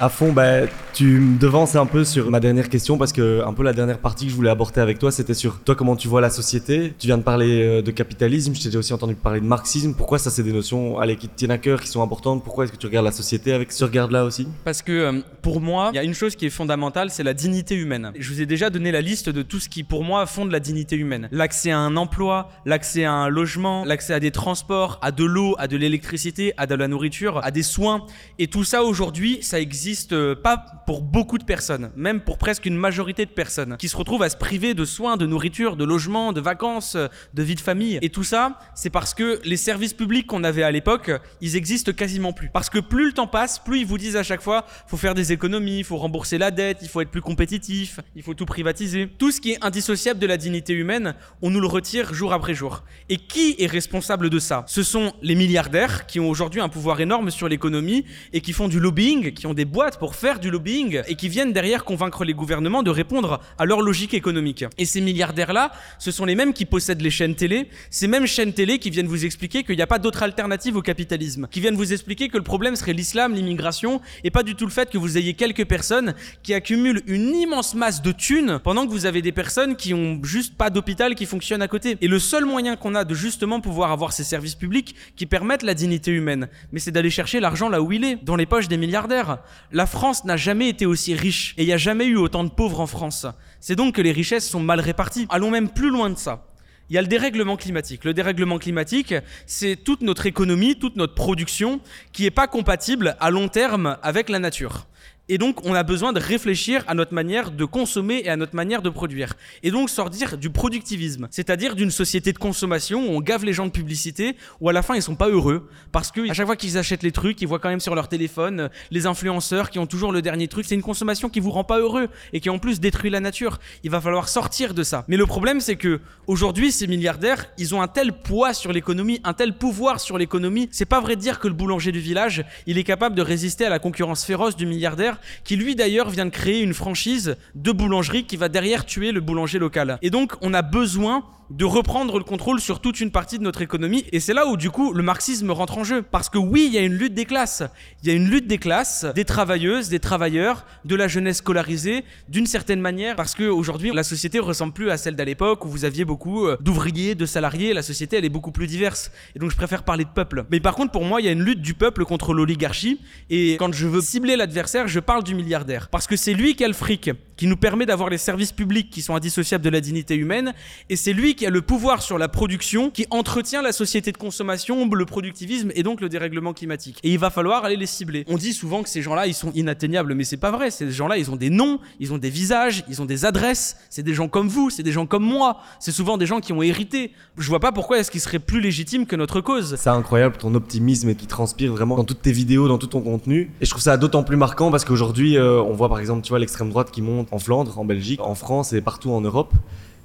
À 0.00 0.08
fond, 0.08 0.30
bah, 0.30 0.60
tu 0.94 1.18
me 1.18 1.38
devances 1.40 1.74
un 1.74 1.84
peu 1.84 2.04
sur 2.04 2.30
ma 2.30 2.38
dernière 2.38 2.68
question 2.68 2.98
parce 2.98 3.12
que 3.12 3.44
un 3.44 3.52
peu 3.52 3.64
la 3.64 3.72
dernière 3.72 3.98
partie 3.98 4.26
que 4.26 4.30
je 4.30 4.36
voulais 4.36 4.48
aborder 4.50 4.80
avec 4.80 5.00
toi, 5.00 5.10
c'était 5.10 5.34
sur 5.34 5.58
toi 5.58 5.74
comment 5.74 5.96
tu 5.96 6.06
vois 6.06 6.20
la 6.20 6.30
société. 6.30 6.94
Tu 7.00 7.08
viens 7.08 7.18
de 7.18 7.24
parler 7.24 7.64
euh, 7.64 7.82
de 7.82 7.90
capitalisme, 7.90 8.54
je 8.54 8.68
t'ai 8.68 8.76
aussi 8.76 8.92
entendu 8.92 9.16
parler 9.16 9.40
de 9.40 9.44
marxisme. 9.44 9.94
Pourquoi 9.94 10.20
ça, 10.20 10.30
c'est 10.30 10.44
des 10.44 10.52
notions 10.52 11.00
allez, 11.00 11.16
qui 11.16 11.26
te 11.26 11.36
tiennent 11.36 11.50
à 11.50 11.58
cœur, 11.58 11.80
qui 11.80 11.88
sont 11.88 12.00
importantes? 12.00 12.44
Pourquoi 12.44 12.62
est-ce 12.62 12.72
que 12.72 12.76
tu 12.76 12.86
regardes 12.86 13.06
la 13.06 13.12
société 13.12 13.52
avec 13.52 13.72
ce 13.72 13.82
regard-là 13.84 14.24
aussi? 14.24 14.46
Parce 14.64 14.82
que 14.82 14.92
euh, 14.92 15.20
pour 15.42 15.60
moi, 15.60 15.90
il 15.92 15.96
y 15.96 15.98
a 15.98 16.04
une 16.04 16.14
chose 16.14 16.36
qui 16.36 16.46
est 16.46 16.50
fondamentale, 16.50 17.10
c'est 17.10 17.24
la 17.24 17.34
dignité 17.34 17.74
humaine. 17.74 18.12
Je 18.16 18.32
vous 18.32 18.40
ai 18.40 18.46
déjà 18.46 18.70
donné 18.70 18.92
la 18.92 19.00
liste 19.00 19.28
de 19.30 19.42
tout 19.42 19.58
ce 19.58 19.68
qui, 19.68 19.82
pour 19.82 20.04
moi, 20.04 20.26
fonde 20.26 20.52
la 20.52 20.60
dignité 20.60 20.94
humaine. 20.94 21.28
L'accès 21.32 21.72
à 21.72 21.78
un 21.78 21.96
emploi, 21.96 22.50
l'accès 22.66 23.04
à 23.04 23.12
un 23.12 23.28
logement, 23.28 23.84
l'accès 23.84 24.14
à 24.14 24.20
des 24.20 24.30
transports, 24.30 25.00
à 25.02 25.10
de 25.10 25.24
l'eau, 25.24 25.56
à 25.58 25.66
de 25.66 25.76
l'électricité, 25.76 26.54
à 26.56 26.68
de 26.68 26.76
la 26.76 26.86
nourriture, 26.86 27.40
à 27.42 27.50
des 27.50 27.64
soins. 27.64 28.06
Et 28.38 28.46
tout 28.46 28.62
ça 28.62 28.84
aujourd'hui, 28.84 29.38
ça 29.42 29.60
existe 29.60 29.87
euh, 30.12 30.34
pas 30.34 30.64
pour 30.86 31.02
beaucoup 31.02 31.38
de 31.38 31.44
personnes, 31.44 31.90
même 31.96 32.20
pour 32.20 32.38
presque 32.38 32.66
une 32.66 32.76
majorité 32.76 33.26
de 33.26 33.30
personnes, 33.30 33.76
qui 33.78 33.88
se 33.88 33.96
retrouvent 33.96 34.22
à 34.22 34.30
se 34.30 34.36
priver 34.36 34.74
de 34.74 34.84
soins, 34.84 35.16
de 35.16 35.26
nourriture, 35.26 35.76
de 35.76 35.84
logement, 35.84 36.32
de 36.32 36.40
vacances, 36.40 36.96
de 37.34 37.42
vie 37.42 37.54
de 37.54 37.60
famille. 37.60 37.98
Et 38.02 38.10
tout 38.10 38.24
ça, 38.24 38.58
c'est 38.74 38.90
parce 38.90 39.14
que 39.14 39.40
les 39.44 39.56
services 39.56 39.94
publics 39.94 40.26
qu'on 40.26 40.44
avait 40.44 40.62
à 40.62 40.70
l'époque, 40.70 41.10
ils 41.40 41.56
existent 41.56 41.92
quasiment 41.92 42.32
plus. 42.32 42.50
Parce 42.50 42.70
que 42.70 42.78
plus 42.78 43.06
le 43.06 43.12
temps 43.12 43.26
passe, 43.26 43.58
plus 43.58 43.80
ils 43.80 43.86
vous 43.86 43.98
disent 43.98 44.16
à 44.16 44.22
chaque 44.22 44.42
fois, 44.42 44.64
faut 44.86 44.96
faire 44.96 45.14
des 45.14 45.32
économies, 45.32 45.82
faut 45.82 45.96
rembourser 45.96 46.38
la 46.38 46.50
dette, 46.50 46.78
il 46.82 46.88
faut 46.88 47.00
être 47.00 47.10
plus 47.10 47.22
compétitif, 47.22 48.00
il 48.16 48.22
faut 48.22 48.34
tout 48.34 48.46
privatiser. 48.46 49.08
Tout 49.18 49.30
ce 49.30 49.40
qui 49.40 49.52
est 49.52 49.64
indissociable 49.64 50.20
de 50.20 50.26
la 50.26 50.36
dignité 50.36 50.72
humaine, 50.72 51.14
on 51.42 51.50
nous 51.50 51.60
le 51.60 51.66
retire 51.66 52.14
jour 52.14 52.32
après 52.32 52.54
jour. 52.54 52.84
Et 53.08 53.16
qui 53.16 53.56
est 53.58 53.66
responsable 53.66 54.30
de 54.30 54.38
ça? 54.38 54.64
Ce 54.66 54.82
sont 54.82 55.12
les 55.22 55.34
milliardaires 55.34 56.06
qui 56.06 56.20
ont 56.20 56.28
aujourd'hui 56.28 56.60
un 56.60 56.68
pouvoir 56.68 57.00
énorme 57.00 57.30
sur 57.30 57.48
l'économie 57.48 58.04
et 58.32 58.40
qui 58.40 58.52
font 58.52 58.68
du 58.68 58.80
lobbying, 58.80 59.32
qui 59.32 59.46
ont 59.46 59.54
des 59.54 59.64
boîtes 59.78 60.00
pour 60.00 60.16
faire 60.16 60.40
du 60.40 60.50
lobbying 60.50 61.02
et 61.06 61.14
qui 61.14 61.28
viennent 61.28 61.52
derrière 61.52 61.84
convaincre 61.84 62.24
les 62.24 62.34
gouvernements 62.34 62.82
de 62.82 62.90
répondre 62.90 63.40
à 63.58 63.64
leur 63.64 63.80
logique 63.80 64.12
économique. 64.12 64.64
Et 64.76 64.84
ces 64.84 65.00
milliardaires-là, 65.00 65.70
ce 66.00 66.10
sont 66.10 66.24
les 66.24 66.34
mêmes 66.34 66.52
qui 66.52 66.64
possèdent 66.64 67.00
les 67.00 67.12
chaînes 67.12 67.36
télé, 67.36 67.68
ces 67.88 68.08
mêmes 68.08 68.26
chaînes 68.26 68.52
télé 68.52 68.80
qui 68.80 68.90
viennent 68.90 69.06
vous 69.06 69.24
expliquer 69.24 69.62
qu'il 69.62 69.76
n'y 69.76 69.82
a 69.82 69.86
pas 69.86 70.00
d'autre 70.00 70.24
alternative 70.24 70.74
au 70.74 70.82
capitalisme, 70.82 71.46
qui 71.48 71.60
viennent 71.60 71.76
vous 71.76 71.92
expliquer 71.92 72.28
que 72.28 72.36
le 72.36 72.42
problème 72.42 72.74
serait 72.74 72.92
l'islam, 72.92 73.36
l'immigration, 73.36 74.00
et 74.24 74.32
pas 74.32 74.42
du 74.42 74.56
tout 74.56 74.64
le 74.64 74.72
fait 74.72 74.90
que 74.90 74.98
vous 74.98 75.16
ayez 75.16 75.34
quelques 75.34 75.64
personnes 75.64 76.14
qui 76.42 76.54
accumulent 76.54 77.04
une 77.06 77.36
immense 77.36 77.76
masse 77.76 78.02
de 78.02 78.10
thunes 78.10 78.58
pendant 78.64 78.84
que 78.84 78.90
vous 78.90 79.06
avez 79.06 79.22
des 79.22 79.30
personnes 79.30 79.76
qui 79.76 79.94
ont 79.94 80.18
juste 80.24 80.56
pas 80.56 80.70
d'hôpital 80.70 81.14
qui 81.14 81.24
fonctionne 81.24 81.62
à 81.62 81.68
côté. 81.68 81.96
Et 82.00 82.08
le 82.08 82.18
seul 82.18 82.44
moyen 82.46 82.74
qu'on 82.74 82.96
a 82.96 83.04
de 83.04 83.14
justement 83.14 83.60
pouvoir 83.60 83.92
avoir 83.92 84.12
ces 84.12 84.24
services 84.24 84.56
publics 84.56 84.96
qui 85.14 85.26
permettent 85.26 85.62
la 85.62 85.74
dignité 85.74 86.10
humaine, 86.10 86.48
mais 86.72 86.80
c'est 86.80 86.90
d'aller 86.90 87.10
chercher 87.10 87.38
l'argent 87.38 87.68
là 87.68 87.80
où 87.80 87.92
il 87.92 88.02
est, 88.02 88.16
dans 88.24 88.34
les 88.34 88.46
poches 88.46 88.66
des 88.66 88.76
milliardaires. 88.76 89.38
La 89.70 89.84
France 89.84 90.24
n'a 90.24 90.38
jamais 90.38 90.70
été 90.70 90.86
aussi 90.86 91.14
riche 91.14 91.54
et 91.58 91.62
il 91.62 91.66
n'y 91.66 91.74
a 91.74 91.78
jamais 91.78 92.06
eu 92.06 92.16
autant 92.16 92.42
de 92.42 92.48
pauvres 92.48 92.80
en 92.80 92.86
France. 92.86 93.26
C'est 93.60 93.76
donc 93.76 93.96
que 93.96 94.00
les 94.00 94.12
richesses 94.12 94.48
sont 94.48 94.60
mal 94.60 94.80
réparties. 94.80 95.26
Allons 95.28 95.50
même 95.50 95.68
plus 95.68 95.90
loin 95.90 96.08
de 96.08 96.16
ça. 96.16 96.46
Il 96.88 96.94
y 96.94 96.98
a 96.98 97.02
le 97.02 97.06
dérèglement 97.06 97.56
climatique. 97.56 98.04
Le 98.04 98.14
dérèglement 98.14 98.58
climatique, 98.58 99.14
c'est 99.44 99.76
toute 99.76 100.00
notre 100.00 100.24
économie, 100.24 100.78
toute 100.78 100.96
notre 100.96 101.14
production 101.14 101.80
qui 102.12 102.22
n'est 102.22 102.30
pas 102.30 102.46
compatible 102.46 103.14
à 103.20 103.30
long 103.30 103.48
terme 103.48 103.98
avec 104.02 104.30
la 104.30 104.38
nature. 104.38 104.86
Et 105.30 105.36
donc, 105.36 105.64
on 105.66 105.74
a 105.74 105.82
besoin 105.82 106.14
de 106.14 106.20
réfléchir 106.20 106.82
à 106.86 106.94
notre 106.94 107.12
manière 107.12 107.50
de 107.50 107.64
consommer 107.66 108.22
et 108.24 108.30
à 108.30 108.36
notre 108.36 108.56
manière 108.56 108.80
de 108.80 108.88
produire. 108.88 109.34
Et 109.62 109.70
donc, 109.70 109.90
sortir 109.90 110.38
du 110.38 110.48
productivisme, 110.48 111.28
c'est-à-dire 111.30 111.74
d'une 111.74 111.90
société 111.90 112.32
de 112.32 112.38
consommation 112.38 113.06
où 113.06 113.16
on 113.16 113.20
gave 113.20 113.44
les 113.44 113.52
gens 113.52 113.66
de 113.66 113.70
publicité, 113.70 114.36
où 114.60 114.70
à 114.70 114.72
la 114.72 114.82
fin, 114.82 114.94
ils 114.94 115.02
sont 115.02 115.16
pas 115.16 115.28
heureux. 115.28 115.68
Parce 115.92 116.10
que 116.10 116.30
à 116.30 116.32
chaque 116.32 116.46
fois 116.46 116.56
qu'ils 116.56 116.78
achètent 116.78 117.02
les 117.02 117.12
trucs, 117.12 117.42
ils 117.42 117.46
voient 117.46 117.58
quand 117.58 117.68
même 117.68 117.80
sur 117.80 117.94
leur 117.94 118.08
téléphone 118.08 118.60
euh, 118.60 118.68
les 118.90 119.06
influenceurs 119.06 119.68
qui 119.68 119.78
ont 119.78 119.86
toujours 119.86 120.12
le 120.12 120.22
dernier 120.22 120.48
truc. 120.48 120.64
C'est 120.66 120.74
une 120.74 120.82
consommation 120.82 121.28
qui 121.28 121.40
vous 121.40 121.50
rend 121.50 121.64
pas 121.64 121.78
heureux 121.78 122.08
et 122.32 122.40
qui 122.40 122.48
en 122.48 122.58
plus 122.58 122.80
détruit 122.80 123.10
la 123.10 123.20
nature. 123.20 123.58
Il 123.84 123.90
va 123.90 124.00
falloir 124.00 124.30
sortir 124.30 124.72
de 124.72 124.82
ça. 124.82 125.04
Mais 125.08 125.18
le 125.18 125.26
problème, 125.26 125.60
c'est 125.60 125.76
que 125.76 126.00
aujourd'hui, 126.26 126.72
ces 126.72 126.86
milliardaires, 126.86 127.46
ils 127.58 127.74
ont 127.74 127.82
un 127.82 127.88
tel 127.88 128.12
poids 128.12 128.54
sur 128.54 128.72
l'économie, 128.72 129.20
un 129.24 129.34
tel 129.34 129.52
pouvoir 129.52 130.00
sur 130.00 130.16
l'économie. 130.16 130.70
C'est 130.72 130.86
pas 130.86 131.00
vrai 131.00 131.16
de 131.16 131.20
dire 131.20 131.38
que 131.38 131.48
le 131.48 131.54
boulanger 131.54 131.92
du 131.92 132.00
village, 132.00 132.44
il 132.66 132.78
est 132.78 132.84
capable 132.84 133.14
de 133.14 133.22
résister 133.22 133.66
à 133.66 133.68
la 133.68 133.78
concurrence 133.78 134.24
féroce 134.24 134.56
du 134.56 134.64
milliardaire 134.64 135.17
qui 135.44 135.56
lui 135.56 135.74
d'ailleurs 135.74 136.10
vient 136.10 136.26
de 136.26 136.30
créer 136.30 136.60
une 136.60 136.74
franchise 136.74 137.36
de 137.54 137.72
boulangerie 137.72 138.24
qui 138.24 138.36
va 138.36 138.48
derrière 138.48 138.84
tuer 138.86 139.12
le 139.12 139.20
boulanger 139.20 139.58
local. 139.58 139.98
Et 140.02 140.10
donc 140.10 140.34
on 140.40 140.54
a 140.54 140.62
besoin 140.62 141.24
de 141.50 141.64
reprendre 141.64 142.18
le 142.18 142.24
contrôle 142.24 142.60
sur 142.60 142.80
toute 142.80 143.00
une 143.00 143.10
partie 143.10 143.38
de 143.38 143.42
notre 143.42 143.62
économie. 143.62 144.04
Et 144.12 144.20
c'est 144.20 144.34
là 144.34 144.46
où, 144.46 144.56
du 144.56 144.70
coup, 144.70 144.92
le 144.92 145.02
marxisme 145.02 145.50
rentre 145.50 145.78
en 145.78 145.84
jeu. 145.84 146.02
Parce 146.02 146.28
que 146.28 146.38
oui, 146.38 146.64
il 146.66 146.74
y 146.74 146.78
a 146.78 146.82
une 146.82 146.94
lutte 146.94 147.14
des 147.14 147.24
classes. 147.24 147.62
Il 148.02 148.08
y 148.08 148.12
a 148.12 148.14
une 148.14 148.28
lutte 148.28 148.46
des 148.46 148.58
classes, 148.58 149.06
des 149.14 149.24
travailleuses, 149.24 149.88
des 149.88 149.98
travailleurs, 149.98 150.66
de 150.84 150.94
la 150.94 151.08
jeunesse 151.08 151.38
scolarisée, 151.38 152.04
d'une 152.28 152.46
certaine 152.46 152.80
manière. 152.80 153.16
Parce 153.16 153.34
qu'aujourd'hui, 153.34 153.92
la 153.92 154.02
société 154.02 154.38
ressemble 154.38 154.72
plus 154.72 154.90
à 154.90 154.96
celle 154.96 155.16
d'à 155.16 155.24
l'époque 155.24 155.64
où 155.64 155.68
vous 155.68 155.84
aviez 155.84 156.04
beaucoup 156.04 156.46
euh, 156.46 156.56
d'ouvriers, 156.60 157.14
de 157.14 157.26
salariés. 157.26 157.72
La 157.72 157.82
société, 157.82 158.18
elle 158.18 158.24
est 158.24 158.30
beaucoup 158.30 158.52
plus 158.52 158.66
diverse. 158.66 159.10
Et 159.34 159.38
donc, 159.38 159.50
je 159.50 159.56
préfère 159.56 159.84
parler 159.84 160.04
de 160.04 160.10
peuple. 160.10 160.44
Mais 160.50 160.60
par 160.60 160.74
contre, 160.74 160.92
pour 160.92 161.04
moi, 161.04 161.20
il 161.20 161.24
y 161.24 161.28
a 161.28 161.32
une 161.32 161.42
lutte 161.42 161.62
du 161.62 161.74
peuple 161.74 162.04
contre 162.04 162.34
l'oligarchie. 162.34 163.00
Et 163.30 163.56
quand 163.58 163.72
je 163.72 163.86
veux 163.86 164.02
cibler 164.02 164.36
l'adversaire, 164.36 164.86
je 164.86 165.00
parle 165.08 165.24
du 165.24 165.34
milliardaire. 165.34 165.88
Parce 165.88 166.06
que 166.06 166.16
c'est 166.16 166.34
lui 166.34 166.54
qui 166.54 166.62
a 166.64 166.68
le 166.68 166.74
fric, 166.74 167.10
qui 167.38 167.46
nous 167.46 167.56
permet 167.56 167.86
d'avoir 167.86 168.10
les 168.10 168.18
services 168.18 168.52
publics 168.52 168.90
qui 168.90 169.00
sont 169.00 169.14
indissociables 169.14 169.64
de 169.64 169.70
la 169.70 169.80
dignité 169.80 170.14
humaine. 170.16 170.52
Et 170.90 170.96
c'est 170.96 171.14
lui 171.14 171.34
qui 171.34 171.46
a 171.46 171.50
le 171.50 171.62
pouvoir 171.62 172.02
sur 172.02 172.18
la 172.18 172.28
production, 172.28 172.90
qui 172.90 173.06
entretient 173.08 173.62
la 173.62 173.72
société 173.72 174.12
de 174.12 174.18
consommation, 174.18 174.86
le 174.86 175.06
productivisme 175.06 175.70
et 175.74 175.82
donc 175.82 176.02
le 176.02 176.10
dérèglement 176.10 176.52
climatique. 176.52 176.98
Et 177.04 177.10
il 177.10 177.18
va 177.18 177.30
falloir 177.30 177.64
aller 177.64 177.76
les 177.76 177.86
cibler. 177.86 178.24
On 178.28 178.36
dit 178.36 178.52
souvent 178.52 178.82
que 178.82 178.90
ces 178.90 179.00
gens-là, 179.00 179.26
ils 179.26 179.32
sont 179.32 179.50
inatteignables, 179.52 180.12
mais 180.12 180.24
c'est 180.24 180.36
pas 180.36 180.50
vrai. 180.50 180.70
Ces 180.70 180.90
gens-là, 180.90 181.16
ils 181.16 181.30
ont 181.30 181.36
des 181.36 181.48
noms, 181.48 181.80
ils 182.00 182.12
ont 182.12 182.18
des 182.18 182.28
visages, 182.28 182.84
ils 182.90 183.00
ont 183.00 183.06
des 183.06 183.24
adresses. 183.24 183.78
C'est 183.88 184.02
des 184.02 184.12
gens 184.12 184.28
comme 184.28 184.48
vous, 184.48 184.68
c'est 184.68 184.82
des 184.82 184.92
gens 184.92 185.06
comme 185.06 185.24
moi. 185.24 185.62
C'est 185.80 185.92
souvent 185.92 186.18
des 186.18 186.26
gens 186.26 186.40
qui 186.40 186.52
ont 186.52 186.60
hérité. 186.60 187.12
Je 187.38 187.48
vois 187.48 187.60
pas 187.60 187.72
pourquoi 187.72 187.98
est-ce 187.98 188.10
qu'ils 188.10 188.20
seraient 188.20 188.40
plus 188.40 188.60
légitimes 188.60 189.06
que 189.06 189.16
notre 189.16 189.40
cause. 189.40 189.76
C'est 189.78 189.88
incroyable 189.88 190.36
ton 190.36 190.54
optimisme 190.54 191.14
qui 191.14 191.26
transpire 191.26 191.72
vraiment 191.72 191.96
dans 191.96 192.04
toutes 192.04 192.20
tes 192.20 192.32
vidéos, 192.32 192.68
dans 192.68 192.76
tout 192.76 192.88
ton 192.88 193.00
contenu. 193.00 193.52
Et 193.62 193.64
je 193.64 193.70
trouve 193.70 193.82
ça 193.82 193.96
d'autant 193.96 194.22
plus 194.22 194.36
marquant 194.36 194.70
parce 194.70 194.84
qu'aujourd'hui, 194.98 195.36
euh, 195.36 195.62
on 195.62 195.74
voit 195.74 195.88
par 195.88 196.00
exemple, 196.00 196.22
tu 196.22 196.30
vois, 196.30 196.40
l'extrême 196.40 196.70
droite 196.70 196.90
qui 196.90 197.02
monte 197.02 197.32
en 197.32 197.38
Flandre, 197.38 197.78
en 197.78 197.84
Belgique, 197.84 198.20
en 198.20 198.34
France 198.34 198.72
et 198.72 198.80
partout 198.80 199.12
en 199.12 199.20
Europe. 199.20 199.52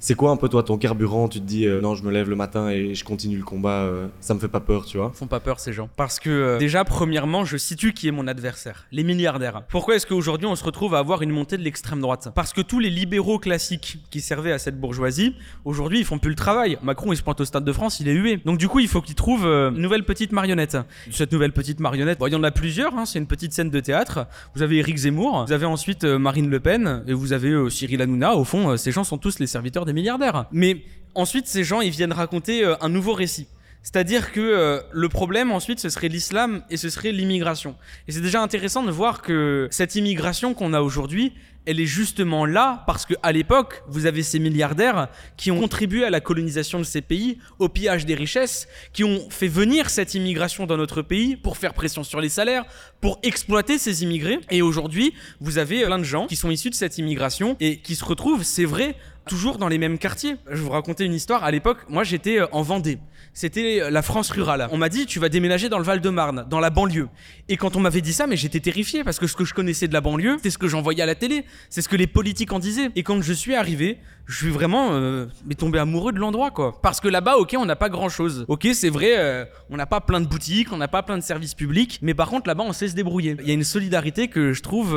C'est 0.04 0.16
quoi 0.16 0.32
un 0.32 0.36
peu 0.36 0.50
toi 0.50 0.62
ton 0.62 0.76
carburant? 0.76 1.28
Tu 1.28 1.40
te 1.40 1.46
dis 1.46 1.66
euh, 1.66 1.80
non, 1.80 1.94
je 1.94 2.02
me 2.02 2.10
lève 2.10 2.28
le 2.28 2.36
matin 2.36 2.68
et 2.68 2.94
je 2.94 3.02
continue 3.04 3.38
le 3.38 3.42
combat, 3.42 3.84
euh, 3.84 4.06
ça 4.20 4.34
me 4.34 4.38
fait 4.38 4.48
pas 4.48 4.60
peur, 4.60 4.84
tu 4.84 4.98
vois? 4.98 5.10
Ils 5.14 5.16
font 5.16 5.26
pas 5.26 5.40
peur 5.40 5.60
ces 5.60 5.72
gens. 5.72 5.88
Parce 5.96 6.20
que 6.20 6.28
euh, 6.28 6.58
déjà, 6.58 6.84
premièrement, 6.84 7.46
je 7.46 7.56
situe 7.56 7.94
qui 7.94 8.08
est 8.08 8.10
mon 8.10 8.26
adversaire 8.26 8.84
les 8.92 9.02
milliardaires. 9.02 9.62
Pourquoi 9.70 9.94
est-ce 9.94 10.06
qu'aujourd'hui 10.06 10.46
on 10.46 10.56
se 10.56 10.62
retrouve 10.62 10.94
à 10.94 10.98
avoir 10.98 11.22
une 11.22 11.30
montée 11.30 11.56
de 11.56 11.62
l'extrême 11.62 12.02
droite? 12.02 12.28
Parce 12.34 12.52
que 12.52 12.60
tous 12.60 12.80
les 12.80 12.90
libéraux 12.90 13.38
classiques 13.38 13.96
qui 14.10 14.20
servaient 14.20 14.52
à 14.52 14.58
cette 14.58 14.78
bourgeoisie, 14.78 15.36
aujourd'hui 15.64 16.00
ils 16.00 16.04
font 16.04 16.18
plus 16.18 16.28
le 16.28 16.36
travail. 16.36 16.76
Macron 16.82 17.10
il 17.14 17.16
se 17.16 17.22
pointe 17.22 17.40
au 17.40 17.46
Stade 17.46 17.64
de 17.64 17.72
France, 17.72 17.98
il 17.98 18.06
est 18.06 18.12
hué. 18.12 18.42
Donc 18.44 18.58
du 18.58 18.68
coup, 18.68 18.80
il 18.80 18.88
faut 18.88 19.00
qu'il 19.00 19.14
trouve 19.14 19.46
une 19.46 19.80
nouvelle 19.80 20.04
petite 20.04 20.32
marionnette. 20.32 20.76
Cette 21.12 21.32
nouvelle 21.32 21.52
petite 21.52 21.80
marionnette, 21.80 22.18
il 22.26 22.30
y 22.30 22.36
en 22.36 22.44
a 22.44 22.50
plusieurs, 22.50 22.94
hein, 22.94 23.06
c'est 23.06 23.18
une 23.18 23.26
petite 23.26 23.54
scène 23.54 23.70
de 23.70 23.80
théâtre. 23.80 24.26
Vous 24.54 24.60
avez 24.60 24.76
Éric 24.76 24.98
Zemmour, 24.98 25.46
vous 25.46 25.52
avez 25.54 25.64
ensuite 25.64 26.04
Marine 26.04 26.50
Le 26.50 26.60
Pen 26.60 27.04
et 27.06 27.14
vous 27.14 27.32
avez 27.32 27.70
Cyril 27.70 28.02
Hanouna. 28.02 28.36
Au 28.36 28.44
fond, 28.44 28.76
ces 28.76 28.92
gens 28.92 29.02
sont 29.02 29.16
tous 29.16 29.38
les 29.38 29.46
serviteurs 29.46 29.86
des 29.86 29.93
milliardaires. 29.94 30.46
Mais 30.52 30.82
ensuite, 31.14 31.46
ces 31.46 31.64
gens, 31.64 31.80
ils 31.80 31.90
viennent 31.90 32.12
raconter 32.12 32.64
euh, 32.64 32.74
un 32.80 32.88
nouveau 32.88 33.12
récit. 33.12 33.46
C'est-à-dire 33.84 34.32
que 34.32 34.40
euh, 34.40 34.80
le 34.92 35.10
problème 35.10 35.52
ensuite 35.52 35.78
ce 35.78 35.90
serait 35.90 36.08
l'islam 36.08 36.64
et 36.70 36.78
ce 36.78 36.88
serait 36.88 37.12
l'immigration. 37.12 37.76
Et 38.08 38.12
c'est 38.12 38.22
déjà 38.22 38.40
intéressant 38.40 38.82
de 38.82 38.90
voir 38.90 39.20
que 39.20 39.68
cette 39.70 39.94
immigration 39.94 40.54
qu'on 40.54 40.72
a 40.72 40.80
aujourd'hui, 40.80 41.34
elle 41.66 41.80
est 41.80 41.86
justement 41.86 42.46
là 42.46 42.82
parce 42.86 43.04
que 43.04 43.12
à 43.22 43.30
l'époque, 43.30 43.82
vous 43.86 44.06
avez 44.06 44.22
ces 44.22 44.38
milliardaires 44.38 45.08
qui 45.36 45.50
ont 45.50 45.60
contribué 45.60 46.04
à 46.04 46.10
la 46.10 46.20
colonisation 46.20 46.78
de 46.78 46.84
ces 46.84 47.02
pays, 47.02 47.38
au 47.58 47.68
pillage 47.68 48.06
des 48.06 48.14
richesses, 48.14 48.68
qui 48.94 49.04
ont 49.04 49.28
fait 49.28 49.48
venir 49.48 49.90
cette 49.90 50.14
immigration 50.14 50.64
dans 50.66 50.78
notre 50.78 51.02
pays 51.02 51.36
pour 51.36 51.58
faire 51.58 51.74
pression 51.74 52.04
sur 52.04 52.22
les 52.22 52.30
salaires, 52.30 52.64
pour 53.02 53.18
exploiter 53.22 53.76
ces 53.76 54.02
immigrés. 54.02 54.40
Et 54.50 54.62
aujourd'hui, 54.62 55.12
vous 55.40 55.58
avez 55.58 55.84
plein 55.84 55.98
de 55.98 56.04
gens 56.04 56.26
qui 56.26 56.36
sont 56.36 56.50
issus 56.50 56.70
de 56.70 56.74
cette 56.74 56.96
immigration 56.96 57.56
et 57.60 57.78
qui 57.78 57.96
se 57.96 58.04
retrouvent, 58.04 58.44
c'est 58.44 58.64
vrai, 58.64 58.96
toujours 59.26 59.58
dans 59.58 59.68
les 59.68 59.78
mêmes 59.78 59.98
quartiers. 59.98 60.36
Je 60.50 60.60
vous 60.62 60.70
raconter 60.70 61.04
une 61.04 61.14
histoire. 61.14 61.44
À 61.44 61.50
l'époque, 61.50 61.78
moi, 61.88 62.04
j'étais 62.04 62.40
euh, 62.40 62.46
en 62.52 62.62
Vendée. 62.62 62.98
C'était 63.32 63.82
euh, 63.82 63.90
la 63.90 64.02
France 64.02 64.30
rurale. 64.30 64.68
On 64.70 64.76
m'a 64.76 64.88
dit, 64.88 65.06
tu 65.06 65.18
vas 65.18 65.28
déménager 65.28 65.68
dans 65.68 65.78
le 65.78 65.84
Val-de-Marne, 65.84 66.46
dans 66.48 66.60
la 66.60 66.70
banlieue. 66.70 67.08
Et 67.48 67.56
quand 67.56 67.76
on 67.76 67.80
m'avait 67.80 68.00
dit 68.00 68.12
ça, 68.12 68.26
mais 68.26 68.36
j'étais 68.36 68.60
terrifié 68.60 69.04
parce 69.04 69.18
que 69.18 69.26
ce 69.26 69.34
que 69.34 69.44
je 69.44 69.54
connaissais 69.54 69.88
de 69.88 69.92
la 69.92 70.00
banlieue, 70.00 70.36
c'est 70.42 70.50
ce 70.50 70.58
que 70.58 70.68
j'envoyais 70.68 71.02
à 71.02 71.06
la 71.06 71.14
télé, 71.14 71.44
c'est 71.70 71.82
ce 71.82 71.88
que 71.88 71.96
les 71.96 72.06
politiques 72.06 72.52
en 72.52 72.58
disaient. 72.58 72.90
Et 72.96 73.02
quand 73.02 73.20
je 73.22 73.32
suis 73.32 73.54
arrivé, 73.54 73.98
je 74.26 74.36
suis 74.36 74.50
vraiment 74.50 74.90
euh, 74.92 75.26
mais 75.46 75.54
tombé 75.54 75.78
amoureux 75.78 76.12
de 76.12 76.18
l'endroit, 76.18 76.50
quoi. 76.50 76.78
Parce 76.82 77.00
que 77.00 77.08
là-bas, 77.08 77.36
ok, 77.36 77.56
on 77.58 77.66
n'a 77.66 77.76
pas 77.76 77.88
grand-chose. 77.88 78.44
Ok, 78.48 78.68
c'est 78.72 78.90
vrai, 78.90 79.48
on 79.70 79.76
n'a 79.76 79.86
pas 79.86 80.00
plein 80.00 80.20
de 80.20 80.26
boutiques, 80.26 80.72
on 80.72 80.76
n'a 80.76 80.88
pas 80.88 81.02
plein 81.02 81.18
de 81.18 81.22
services 81.22 81.54
publics, 81.54 81.98
mais 82.02 82.14
par 82.14 82.28
contre, 82.28 82.48
là-bas, 82.48 82.64
on 82.66 82.72
sait 82.72 82.88
se 82.88 82.94
débrouiller. 82.94 83.36
Il 83.40 83.48
y 83.48 83.50
a 83.50 83.54
une 83.54 83.64
solidarité 83.64 84.28
que 84.28 84.52
je 84.52 84.62
trouve 84.62 84.96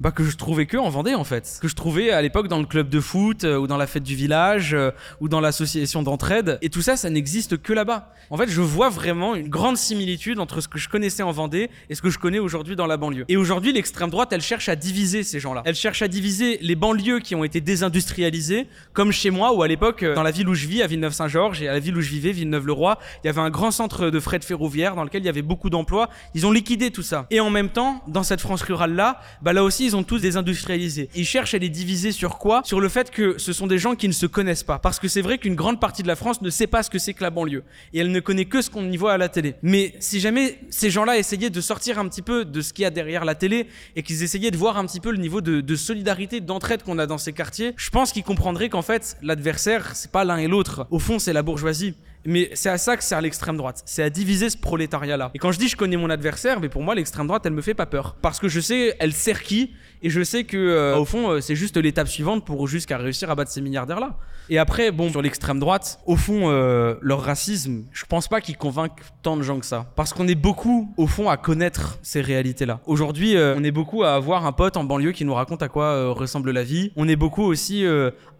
bah, 0.00 0.10
que 0.10 0.24
je 0.24 0.36
trouvais 0.36 0.66
que 0.66 0.78
en 0.78 0.88
Vendée 0.88 1.14
en 1.14 1.24
fait. 1.24 1.58
Que 1.60 1.68
je 1.68 1.74
trouvais 1.74 2.10
à 2.10 2.22
l'époque 2.22 2.48
dans 2.48 2.58
le 2.58 2.64
club 2.64 2.88
de 2.88 3.00
foot 3.00 3.44
euh, 3.44 3.58
ou 3.58 3.66
dans 3.66 3.76
la 3.76 3.86
fête 3.86 4.02
du 4.02 4.16
village 4.16 4.72
euh, 4.72 4.90
ou 5.20 5.28
dans 5.28 5.40
l'association 5.40 6.02
d'entraide. 6.02 6.58
Et 6.62 6.70
tout 6.70 6.80
ça, 6.80 6.96
ça 6.96 7.10
n'existe 7.10 7.60
que 7.60 7.72
là-bas. 7.72 8.14
En 8.30 8.36
fait, 8.36 8.48
je 8.48 8.60
vois 8.62 8.88
vraiment 8.88 9.34
une 9.34 9.48
grande 9.48 9.76
similitude 9.76 10.40
entre 10.40 10.60
ce 10.60 10.68
que 10.68 10.78
je 10.78 10.88
connaissais 10.88 11.22
en 11.22 11.32
Vendée 11.32 11.68
et 11.90 11.94
ce 11.94 12.00
que 12.00 12.08
je 12.08 12.18
connais 12.18 12.38
aujourd'hui 12.38 12.76
dans 12.76 12.86
la 12.86 12.96
banlieue. 12.96 13.24
Et 13.28 13.36
aujourd'hui, 13.36 13.72
l'extrême 13.72 14.08
droite, 14.08 14.32
elle 14.32 14.40
cherche 14.40 14.68
à 14.68 14.76
diviser 14.76 15.22
ces 15.22 15.38
gens-là. 15.38 15.62
Elle 15.66 15.74
cherche 15.74 16.00
à 16.00 16.08
diviser 16.08 16.58
les 16.62 16.76
banlieues 16.76 17.18
qui 17.18 17.34
ont 17.34 17.44
été 17.44 17.60
désindustrialisées, 17.60 18.68
comme 18.94 19.12
chez 19.12 19.30
moi 19.30 19.52
où 19.54 19.62
à 19.62 19.68
l'époque, 19.68 20.02
euh, 20.02 20.14
dans 20.14 20.22
la 20.22 20.30
ville 20.30 20.48
où 20.48 20.54
je 20.54 20.66
vis, 20.66 20.82
à 20.82 20.86
Villeneuve-Saint-Georges 20.86 21.60
et 21.60 21.68
à 21.68 21.72
la 21.72 21.78
ville 21.78 21.96
où 21.96 22.00
je 22.00 22.10
vivais, 22.10 22.32
Villeneuve-le-Roi, 22.32 22.98
il 23.22 23.26
y 23.26 23.30
avait 23.30 23.40
un 23.40 23.50
grand 23.50 23.70
centre 23.70 24.08
de 24.08 24.20
fret 24.20 24.40
ferroviaire 24.40 24.94
dans 24.94 25.04
lequel 25.04 25.22
il 25.22 25.26
y 25.26 25.28
avait 25.28 25.42
beaucoup 25.42 25.68
d'emplois. 25.68 26.08
Ils 26.34 26.46
ont 26.46 26.52
liquidé 26.52 26.90
tout 26.90 27.02
ça. 27.02 27.26
Et 27.30 27.40
en 27.40 27.50
même 27.50 27.68
temps, 27.68 28.02
dans 28.08 28.22
cette 28.22 28.40
France 28.40 28.62
rurale-là, 28.62 29.20
bah 29.42 29.52
là 29.52 29.62
aussi, 29.62 29.89
ils 29.90 29.96
ont 29.96 30.04
tous 30.04 30.20
désindustrialisé. 30.20 31.08
Ils 31.16 31.26
cherchent 31.26 31.54
à 31.54 31.58
les 31.58 31.68
diviser 31.68 32.12
sur 32.12 32.38
quoi? 32.38 32.62
Sur 32.64 32.80
le 32.80 32.88
fait 32.88 33.10
que 33.10 33.38
ce 33.38 33.52
sont 33.52 33.66
des 33.66 33.78
gens 33.78 33.94
qui 33.96 34.06
ne 34.06 34.12
se 34.12 34.26
connaissent 34.26 34.62
pas. 34.62 34.78
Parce 34.78 35.00
que 35.00 35.08
c'est 35.08 35.20
vrai 35.20 35.38
qu'une 35.38 35.56
grande 35.56 35.80
partie 35.80 36.02
de 36.02 36.08
la 36.08 36.16
France 36.16 36.42
ne 36.42 36.50
sait 36.50 36.66
pas 36.68 36.82
ce 36.82 36.90
que 36.90 36.98
c'est 36.98 37.12
que 37.12 37.22
la 37.22 37.30
banlieue. 37.30 37.64
Et 37.92 37.98
elle 37.98 38.12
ne 38.12 38.20
connaît 38.20 38.44
que 38.44 38.62
ce 38.62 38.70
qu'on 38.70 38.88
y 38.90 38.96
voit 38.96 39.12
à 39.12 39.18
la 39.18 39.28
télé. 39.28 39.56
Mais 39.62 39.94
si 39.98 40.20
jamais 40.20 40.58
ces 40.70 40.90
gens-là 40.90 41.18
essayaient 41.18 41.50
de 41.50 41.60
sortir 41.60 41.98
un 41.98 42.08
petit 42.08 42.22
peu 42.22 42.44
de 42.44 42.60
ce 42.60 42.72
qu'il 42.72 42.84
y 42.84 42.86
a 42.86 42.90
derrière 42.90 43.24
la 43.24 43.34
télé 43.34 43.66
et 43.96 44.02
qu'ils 44.02 44.22
essayaient 44.22 44.52
de 44.52 44.56
voir 44.56 44.78
un 44.78 44.86
petit 44.86 45.00
peu 45.00 45.10
le 45.10 45.18
niveau 45.18 45.40
de, 45.40 45.60
de 45.60 45.76
solidarité, 45.76 46.40
d'entraide 46.40 46.82
qu'on 46.84 46.98
a 46.98 47.06
dans 47.06 47.18
ces 47.18 47.32
quartiers, 47.32 47.74
je 47.76 47.90
pense 47.90 48.12
qu'ils 48.12 48.22
comprendraient 48.22 48.68
qu'en 48.68 48.82
fait, 48.82 49.16
l'adversaire, 49.22 49.96
c'est 49.96 50.12
pas 50.12 50.24
l'un 50.24 50.36
et 50.36 50.46
l'autre. 50.46 50.86
Au 50.90 50.98
fond, 50.98 51.18
c'est 51.18 51.32
la 51.32 51.42
bourgeoisie. 51.42 51.94
Mais 52.24 52.50
c'est 52.54 52.68
à 52.68 52.78
ça 52.78 52.96
que 52.96 53.02
sert 53.04 53.20
l'extrême 53.20 53.56
droite. 53.56 53.82
C'est 53.86 54.02
à 54.02 54.10
diviser 54.10 54.50
ce 54.50 54.58
prolétariat-là. 54.58 55.30
Et 55.34 55.38
quand 55.38 55.52
je 55.52 55.58
dis 55.58 55.68
je 55.68 55.76
connais 55.76 55.96
mon 55.96 56.10
adversaire, 56.10 56.60
mais 56.60 56.68
pour 56.68 56.82
moi, 56.82 56.94
l'extrême 56.94 57.26
droite, 57.26 57.42
elle 57.46 57.52
me 57.52 57.62
fait 57.62 57.74
pas 57.74 57.86
peur. 57.86 58.16
Parce 58.20 58.38
que 58.38 58.48
je 58.48 58.60
sais, 58.60 58.96
elle 58.98 59.12
sert 59.12 59.42
qui, 59.42 59.74
et 60.02 60.10
je 60.10 60.22
sais 60.22 60.44
que, 60.44 60.56
euh, 60.56 60.96
au 60.96 61.04
fond, 61.04 61.30
euh, 61.30 61.40
c'est 61.40 61.56
juste 61.56 61.76
l'étape 61.76 62.08
suivante 62.08 62.44
pour 62.44 62.66
jusqu'à 62.68 62.98
réussir 62.98 63.30
à 63.30 63.34
battre 63.34 63.50
ces 63.50 63.60
milliardaires-là. 63.60 64.16
Et 64.52 64.58
après, 64.58 64.90
bon, 64.90 65.08
sur 65.08 65.22
l'extrême 65.22 65.60
droite, 65.60 66.00
au 66.06 66.16
fond, 66.16 66.50
euh, 66.50 66.96
leur 67.02 67.22
racisme, 67.22 67.84
je 67.92 68.04
pense 68.04 68.26
pas 68.26 68.40
qu'ils 68.40 68.56
convainquent 68.56 69.00
tant 69.22 69.36
de 69.36 69.42
gens 69.42 69.60
que 69.60 69.64
ça. 69.64 69.86
Parce 69.94 70.12
qu'on 70.12 70.26
est 70.26 70.34
beaucoup, 70.34 70.92
au 70.96 71.06
fond, 71.06 71.30
à 71.30 71.36
connaître 71.36 72.00
ces 72.02 72.20
réalités-là. 72.20 72.80
Aujourd'hui, 72.84 73.36
euh, 73.36 73.54
on 73.56 73.62
est 73.62 73.70
beaucoup 73.70 74.02
à 74.02 74.14
avoir 74.14 74.46
un 74.46 74.52
pote 74.52 74.76
en 74.76 74.82
banlieue 74.82 75.12
qui 75.12 75.24
nous 75.24 75.34
raconte 75.34 75.62
à 75.62 75.68
quoi 75.68 75.84
euh, 75.84 76.10
ressemble 76.10 76.50
la 76.50 76.64
vie. 76.64 76.90
On 76.96 77.06
est 77.06 77.14
beaucoup 77.14 77.44
aussi 77.44 77.86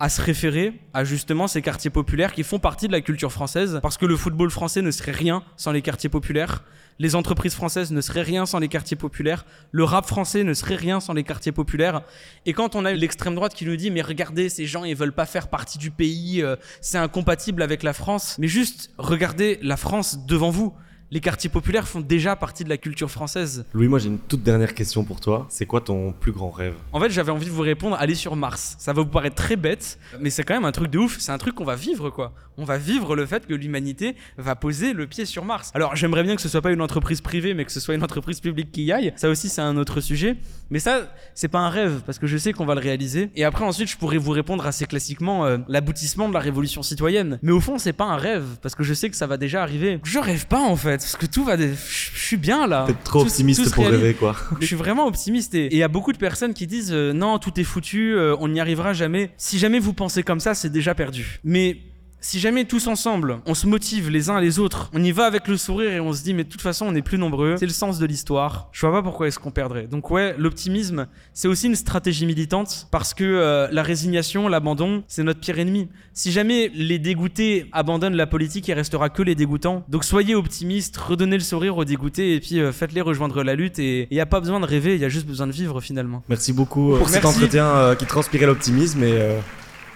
à 0.00 0.08
se 0.08 0.20
référer 0.20 0.80
à 0.94 1.04
justement 1.04 1.46
ces 1.46 1.62
quartiers 1.62 1.90
populaires 1.90 2.32
qui 2.32 2.42
font 2.42 2.58
partie 2.58 2.88
de 2.88 2.92
la 2.92 3.02
culture 3.02 3.30
française. 3.30 3.78
Parce 3.80 3.96
que 3.96 4.06
le 4.06 4.16
football 4.16 4.50
français 4.50 4.82
ne 4.82 4.90
serait 4.90 5.12
rien 5.12 5.44
sans 5.56 5.70
les 5.70 5.80
quartiers 5.80 6.10
populaires. 6.10 6.64
Les 7.00 7.14
entreprises 7.14 7.54
françaises 7.54 7.92
ne 7.92 8.02
seraient 8.02 8.20
rien 8.20 8.44
sans 8.44 8.58
les 8.58 8.68
quartiers 8.68 8.96
populaires. 8.96 9.46
Le 9.72 9.84
rap 9.84 10.04
français 10.06 10.44
ne 10.44 10.52
serait 10.52 10.76
rien 10.76 11.00
sans 11.00 11.14
les 11.14 11.24
quartiers 11.24 11.50
populaires. 11.50 12.02
Et 12.44 12.52
quand 12.52 12.74
on 12.74 12.84
a 12.84 12.92
l'extrême 12.92 13.34
droite 13.34 13.54
qui 13.54 13.64
nous 13.64 13.76
dit 13.76 13.90
mais 13.90 14.02
regardez 14.02 14.50
ces 14.50 14.66
gens 14.66 14.84
ils 14.84 14.94
veulent 14.94 15.14
pas 15.14 15.24
faire 15.24 15.48
partie 15.48 15.78
du 15.78 15.90
euh, 16.02 16.56
c'est 16.80 16.98
incompatible 16.98 17.62
avec 17.62 17.82
la 17.82 17.92
France. 17.92 18.36
Mais 18.38 18.48
juste 18.48 18.90
regardez 18.98 19.58
la 19.62 19.76
France 19.76 20.26
devant 20.26 20.50
vous. 20.50 20.74
Les 21.12 21.18
quartiers 21.18 21.50
populaires 21.50 21.88
font 21.88 22.00
déjà 22.00 22.36
partie 22.36 22.62
de 22.62 22.68
la 22.68 22.76
culture 22.76 23.10
française. 23.10 23.64
Louis, 23.72 23.88
moi 23.88 23.98
j'ai 23.98 24.06
une 24.06 24.20
toute 24.20 24.44
dernière 24.44 24.74
question 24.76 25.02
pour 25.02 25.18
toi. 25.18 25.44
C'est 25.48 25.66
quoi 25.66 25.80
ton 25.80 26.12
plus 26.12 26.30
grand 26.30 26.50
rêve? 26.50 26.74
En 26.92 27.00
fait, 27.00 27.10
j'avais 27.10 27.32
envie 27.32 27.46
de 27.46 27.50
vous 27.50 27.62
répondre, 27.62 27.96
aller 27.98 28.14
sur 28.14 28.36
Mars. 28.36 28.76
Ça 28.78 28.92
va 28.92 29.02
vous 29.02 29.08
paraître 29.08 29.34
très 29.34 29.56
bête, 29.56 29.98
mais 30.20 30.30
c'est 30.30 30.44
quand 30.44 30.54
même 30.54 30.64
un 30.64 30.70
truc 30.70 30.88
de 30.88 30.98
ouf. 30.98 31.16
C'est 31.18 31.32
un 31.32 31.38
truc 31.38 31.56
qu'on 31.56 31.64
va 31.64 31.74
vivre, 31.74 32.10
quoi. 32.10 32.32
On 32.56 32.64
va 32.64 32.78
vivre 32.78 33.16
le 33.16 33.26
fait 33.26 33.44
que 33.44 33.54
l'humanité 33.54 34.14
va 34.38 34.54
poser 34.54 34.92
le 34.92 35.08
pied 35.08 35.24
sur 35.24 35.44
Mars. 35.44 35.72
Alors, 35.74 35.96
j'aimerais 35.96 36.22
bien 36.22 36.36
que 36.36 36.42
ce 36.42 36.48
soit 36.48 36.62
pas 36.62 36.70
une 36.70 36.82
entreprise 36.82 37.22
privée, 37.22 37.54
mais 37.54 37.64
que 37.64 37.72
ce 37.72 37.80
soit 37.80 37.94
une 37.96 38.04
entreprise 38.04 38.38
publique 38.38 38.70
qui 38.70 38.84
y 38.84 38.92
aille. 38.92 39.12
Ça 39.16 39.30
aussi, 39.30 39.48
c'est 39.48 39.62
un 39.62 39.76
autre 39.78 40.00
sujet. 40.00 40.36
Mais 40.68 40.78
ça, 40.78 41.12
c'est 41.34 41.48
pas 41.48 41.58
un 41.58 41.70
rêve, 41.70 42.02
parce 42.06 42.20
que 42.20 42.28
je 42.28 42.36
sais 42.36 42.52
qu'on 42.52 42.66
va 42.66 42.74
le 42.74 42.80
réaliser. 42.80 43.30
Et 43.34 43.42
après, 43.42 43.64
ensuite, 43.64 43.90
je 43.90 43.96
pourrais 43.96 44.18
vous 44.18 44.30
répondre 44.30 44.64
assez 44.64 44.86
classiquement 44.86 45.44
euh, 45.44 45.58
l'aboutissement 45.66 46.28
de 46.28 46.34
la 46.34 46.40
révolution 46.40 46.84
citoyenne. 46.84 47.40
Mais 47.42 47.50
au 47.50 47.60
fond, 47.60 47.78
c'est 47.78 47.94
pas 47.94 48.04
un 48.04 48.16
rêve, 48.16 48.44
parce 48.62 48.76
que 48.76 48.84
je 48.84 48.94
sais 48.94 49.10
que 49.10 49.16
ça 49.16 49.26
va 49.26 49.38
déjà 49.38 49.62
arriver. 49.62 49.98
Je 50.04 50.20
rêve 50.20 50.46
pas, 50.46 50.60
en 50.60 50.76
fait, 50.76 50.99
parce 51.00 51.16
que 51.16 51.26
tout 51.26 51.44
va. 51.44 51.56
Je 51.56 51.74
suis 51.76 52.36
bien 52.36 52.66
là. 52.66 52.84
T'es 52.86 52.94
trop 53.04 53.20
Tout- 53.20 53.26
optimiste 53.28 53.64
tout 53.64 53.70
pour 53.70 53.84
réalise. 53.84 54.00
rêver, 54.00 54.14
quoi. 54.14 54.36
Je 54.60 54.66
suis 54.66 54.76
vraiment 54.76 55.06
optimiste 55.06 55.54
et 55.54 55.66
et 55.66 55.74
il 55.74 55.78
y 55.78 55.82
a 55.82 55.88
beaucoup 55.88 56.12
de 56.12 56.18
personnes 56.18 56.54
qui 56.54 56.66
disent 56.66 56.92
euh, 56.92 57.12
non, 57.12 57.38
tout 57.38 57.58
est 57.60 57.64
foutu, 57.64 58.14
euh, 58.14 58.36
on 58.40 58.48
n'y 58.48 58.60
arrivera 58.60 58.92
jamais. 58.92 59.30
Si 59.36 59.58
jamais 59.58 59.78
vous 59.78 59.92
pensez 59.92 60.22
comme 60.22 60.40
ça, 60.40 60.54
c'est 60.54 60.70
déjà 60.70 60.94
perdu. 60.94 61.40
Mais 61.44 61.78
si 62.20 62.38
jamais 62.38 62.64
tous 62.64 62.86
ensemble, 62.86 63.40
on 63.46 63.54
se 63.54 63.66
motive 63.66 64.10
les 64.10 64.30
uns 64.30 64.40
les 64.40 64.58
autres, 64.58 64.90
on 64.92 65.02
y 65.02 65.12
va 65.12 65.26
avec 65.26 65.48
le 65.48 65.56
sourire 65.56 65.92
et 65.92 66.00
on 66.00 66.12
se 66.12 66.22
dit 66.22 66.34
mais 66.34 66.44
de 66.44 66.48
toute 66.48 66.60
façon 66.60 66.86
on 66.86 66.94
est 66.94 67.02
plus 67.02 67.18
nombreux, 67.18 67.56
c'est 67.56 67.66
le 67.66 67.72
sens 67.72 67.98
de 67.98 68.06
l'histoire. 68.06 68.68
Je 68.72 68.86
vois 68.86 68.96
pas 68.98 69.02
pourquoi 69.02 69.28
est-ce 69.28 69.38
qu'on 69.38 69.50
perdrait. 69.50 69.86
Donc 69.86 70.10
ouais, 70.10 70.34
l'optimisme, 70.38 71.06
c'est 71.32 71.48
aussi 71.48 71.66
une 71.66 71.76
stratégie 71.76 72.26
militante 72.26 72.88
parce 72.90 73.14
que 73.14 73.24
euh, 73.24 73.68
la 73.72 73.82
résignation, 73.82 74.48
l'abandon, 74.48 75.04
c'est 75.08 75.22
notre 75.22 75.40
pire 75.40 75.58
ennemi. 75.58 75.88
Si 76.12 76.32
jamais 76.32 76.70
les 76.74 76.98
dégoûtés 76.98 77.66
abandonnent 77.72 78.16
la 78.16 78.26
politique, 78.26 78.68
il 78.68 78.74
restera 78.74 79.08
que 79.08 79.22
les 79.22 79.34
dégoûtants. 79.34 79.84
Donc 79.88 80.04
soyez 80.04 80.34
optimistes, 80.34 80.96
redonnez 80.96 81.36
le 81.36 81.42
sourire 81.42 81.76
aux 81.76 81.84
dégoûtés 81.84 82.34
et 82.34 82.40
puis 82.40 82.60
euh, 82.60 82.72
faites-les 82.72 83.00
rejoindre 83.00 83.42
la 83.42 83.54
lutte 83.54 83.78
et 83.78 84.06
il 84.10 84.14
n'y 84.14 84.20
a 84.20 84.26
pas 84.26 84.40
besoin 84.40 84.60
de 84.60 84.66
rêver, 84.66 84.94
il 84.94 85.00
y 85.00 85.04
a 85.04 85.08
juste 85.08 85.26
besoin 85.26 85.46
de 85.46 85.52
vivre 85.52 85.80
finalement. 85.80 86.22
Merci 86.28 86.52
beaucoup 86.52 86.94
euh, 86.94 86.98
pour 86.98 87.08
cet 87.08 87.24
entretien 87.24 87.66
euh, 87.66 87.94
qui 87.94 88.06
transpirait 88.06 88.46
l'optimisme 88.46 89.02
et 89.02 89.36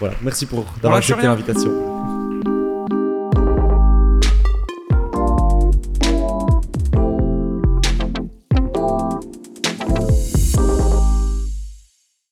voilà, 0.04 0.18
merci 0.20 0.44
pour 0.44 0.66
d'avoir 0.82 0.98
accepté 0.98 1.22
l'invitation. 1.22 1.70